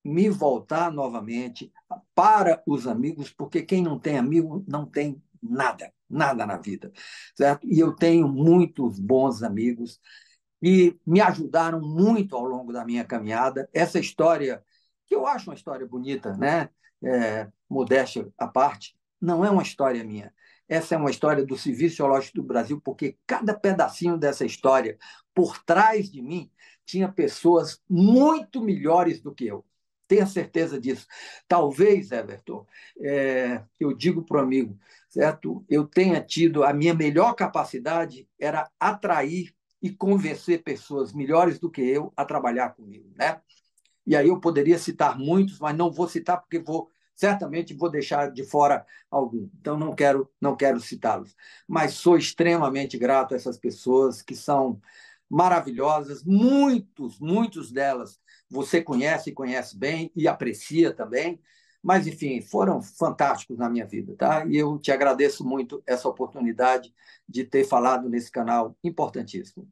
me 0.04 0.30
voltar 0.30 0.92
novamente 0.92 1.72
para 2.16 2.64
os 2.66 2.88
amigos, 2.88 3.32
porque 3.32 3.62
quem 3.62 3.84
não 3.84 4.00
tem 4.00 4.18
amigo 4.18 4.66
não 4.68 4.86
tem 4.86 5.22
nada, 5.42 5.94
nada 6.10 6.46
na 6.46 6.58
vida, 6.58 6.92
certo? 7.36 7.68
E 7.68 7.80
eu 7.80 7.94
tenho 7.94 8.28
muitos 8.28 9.00
bons 9.00 9.44
amigos 9.44 10.00
e 10.62 10.98
me 11.06 11.20
ajudaram 11.20 11.82
muito 11.82 12.36
ao 12.36 12.46
longo 12.46 12.72
da 12.72 12.86
minha 12.86 13.04
caminhada. 13.04 13.70
Essa 13.74 14.00
história, 14.00 14.64
que 15.08 15.16
eu 15.16 15.26
acho 15.26 15.50
uma 15.50 15.56
história 15.56 15.86
bonita, 15.88 16.36
né? 16.38 16.70
É, 17.04 17.48
modéstia 17.68 18.30
à 18.38 18.48
parte, 18.48 18.96
não 19.20 19.44
é 19.44 19.50
uma 19.50 19.64
história 19.64 20.04
minha. 20.04 20.34
Essa 20.70 20.96
é 20.96 20.98
uma 20.98 21.10
história 21.10 21.46
do 21.46 21.58
Serviço 21.58 21.98
Geológico 21.98 22.38
do 22.38 22.44
Brasil, 22.44 22.80
porque 22.80 23.18
cada 23.26 23.54
pedacinho 23.54 24.18
dessa 24.18 24.46
história, 24.46 24.98
por 25.34 25.62
trás 25.64 26.10
de 26.10 26.22
mim, 26.22 26.50
tinha 26.86 27.12
pessoas 27.12 27.82
muito 27.90 28.62
melhores 28.62 29.22
do 29.22 29.34
que 29.34 29.48
eu. 29.48 29.66
Tenha 30.08 30.26
certeza 30.26 30.80
disso. 30.80 31.08
Talvez, 31.48 32.12
Everton, 32.12 32.66
é, 33.00 33.64
eu 33.80 33.94
digo 33.94 34.24
para 34.24 34.38
o 34.38 34.42
amigo, 34.42 34.78
certo? 35.10 35.66
Eu 35.70 35.88
tenha 35.88 36.22
tido 36.22 36.64
a 36.64 36.74
minha 36.74 36.94
melhor 36.94 37.34
capacidade 37.34 38.28
era 38.40 38.70
atrair 38.80 39.54
e 39.82 39.90
convencer 39.90 40.64
pessoas 40.64 41.14
melhores 41.14 41.60
do 41.60 41.70
que 41.70 41.82
eu 41.82 42.14
a 42.16 42.24
trabalhar 42.24 42.70
comigo, 42.72 43.10
né? 43.16 43.42
E 44.06 44.16
aí 44.16 44.28
eu 44.28 44.40
poderia 44.40 44.78
citar 44.78 45.18
muitos, 45.18 45.60
mas 45.60 45.76
não 45.76 45.92
vou 45.92 46.08
citar 46.08 46.40
porque 46.40 46.60
vou 46.60 46.90
certamente 47.16 47.74
vou 47.74 47.90
deixar 47.90 48.32
de 48.32 48.44
fora 48.44 48.86
algum. 49.10 49.50
Então 49.60 49.78
não 49.78 49.94
quero 49.94 50.30
não 50.40 50.56
quero 50.56 50.80
citá-los, 50.80 51.36
mas 51.68 51.94
sou 51.94 52.18
extremamente 52.18 52.98
grato 52.98 53.34
a 53.34 53.38
essas 53.38 53.58
pessoas 53.58 54.22
que 54.22 54.36
são 54.36 54.82
maravilhosas, 55.30 56.24
muitos, 56.24 57.20
muitos 57.20 57.72
delas 57.72 58.20
você 58.50 58.82
conhece 58.82 59.30
e 59.30 59.34
conhece 59.34 59.78
bem 59.78 60.12
e 60.16 60.28
aprecia 60.28 60.94
também. 60.94 61.40
Mas, 61.84 62.06
enfim, 62.06 62.42
foram 62.42 62.82
fantásticos 62.82 63.58
na 63.58 63.70
minha 63.70 63.86
vida, 63.86 64.16
tá? 64.16 64.46
E 64.46 64.56
eu 64.56 64.78
te 64.78 64.92
agradeço 64.92 65.44
muito 65.44 65.82
essa 65.86 66.08
oportunidade 66.08 66.94
de 67.28 67.44
ter 67.44 67.64
falado 67.64 68.08
nesse 68.08 68.32
canal 68.32 68.76
importantíssimo. 68.84 69.68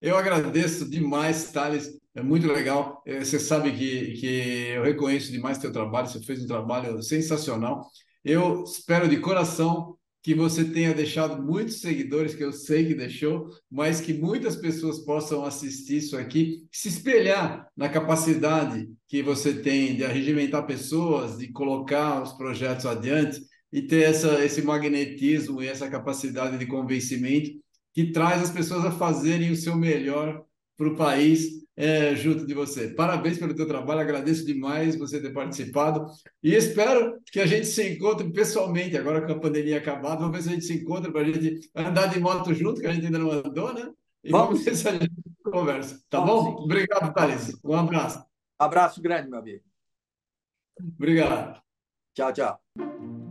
Eu 0.00 0.16
agradeço 0.16 0.88
demais, 0.88 1.50
Thales. 1.50 1.98
É 2.14 2.22
muito 2.22 2.46
legal. 2.46 3.02
É, 3.04 3.24
você 3.24 3.38
sabe 3.38 3.72
que, 3.72 4.12
que 4.14 4.26
eu 4.74 4.84
reconheço 4.84 5.32
demais 5.32 5.58
teu 5.58 5.72
trabalho. 5.72 6.08
Você 6.08 6.20
fez 6.20 6.42
um 6.42 6.46
trabalho 6.46 7.02
sensacional. 7.02 7.88
Eu 8.24 8.62
espero 8.62 9.08
de 9.08 9.18
coração 9.18 9.97
que 10.28 10.34
você 10.34 10.62
tenha 10.62 10.92
deixado 10.92 11.42
muitos 11.42 11.80
seguidores, 11.80 12.34
que 12.34 12.44
eu 12.44 12.52
sei 12.52 12.84
que 12.84 12.94
deixou, 12.94 13.48
mas 13.70 13.98
que 13.98 14.12
muitas 14.12 14.56
pessoas 14.56 14.98
possam 14.98 15.42
assistir 15.42 15.96
isso 15.96 16.18
aqui, 16.18 16.66
se 16.70 16.88
espelhar 16.88 17.66
na 17.74 17.88
capacidade 17.88 18.90
que 19.08 19.22
você 19.22 19.54
tem 19.54 19.96
de 19.96 20.04
arregimentar 20.04 20.66
pessoas, 20.66 21.38
de 21.38 21.50
colocar 21.50 22.22
os 22.22 22.34
projetos 22.34 22.84
adiante 22.84 23.40
e 23.72 23.80
ter 23.80 24.02
essa, 24.02 24.44
esse 24.44 24.60
magnetismo 24.60 25.62
e 25.62 25.66
essa 25.66 25.88
capacidade 25.88 26.58
de 26.58 26.66
convencimento 26.66 27.50
que 27.94 28.12
traz 28.12 28.42
as 28.42 28.50
pessoas 28.50 28.84
a 28.84 28.90
fazerem 28.90 29.50
o 29.50 29.56
seu 29.56 29.76
melhor 29.76 30.44
para 30.78 30.88
o 30.88 30.96
país 30.96 31.66
é, 31.76 32.14
junto 32.14 32.46
de 32.46 32.54
você. 32.54 32.88
Parabéns 32.88 33.36
pelo 33.36 33.54
teu 33.54 33.66
trabalho, 33.66 34.00
agradeço 34.00 34.46
demais 34.46 34.96
você 34.96 35.20
ter 35.20 35.32
participado 35.32 36.06
e 36.42 36.54
espero 36.54 37.18
que 37.30 37.40
a 37.40 37.46
gente 37.46 37.66
se 37.66 37.92
encontre 37.92 38.30
pessoalmente, 38.32 38.96
agora 38.96 39.26
com 39.26 39.32
a 39.32 39.38
pandemia 39.38 39.78
acabada, 39.78 40.20
vamos 40.20 40.36
ver 40.36 40.42
se 40.42 40.48
a 40.48 40.52
gente 40.52 40.64
se 40.64 40.74
encontra 40.74 41.12
para 41.12 41.20
a 41.20 41.24
gente 41.24 41.68
andar 41.74 42.06
de 42.06 42.20
moto 42.20 42.54
junto, 42.54 42.80
que 42.80 42.86
a 42.86 42.92
gente 42.92 43.06
ainda 43.06 43.18
não 43.18 43.30
andou, 43.30 43.74
né? 43.74 43.90
E 44.24 44.30
vamos, 44.30 44.48
vamos 44.48 44.64
ver 44.64 44.76
se 44.76 44.88
a 44.88 44.92
gente 44.92 45.10
conversa, 45.44 46.00
tá 46.08 46.20
vamos 46.20 46.44
bom? 46.44 46.56
Sim. 46.58 46.64
Obrigado, 46.64 47.12
Thales. 47.12 47.60
Um 47.64 47.74
abraço. 47.74 48.24
Abraço 48.58 49.02
grande, 49.02 49.28
meu 49.28 49.38
amigo. 49.38 49.62
Obrigado. 50.96 51.60
Tchau, 52.14 52.32
tchau. 52.32 53.27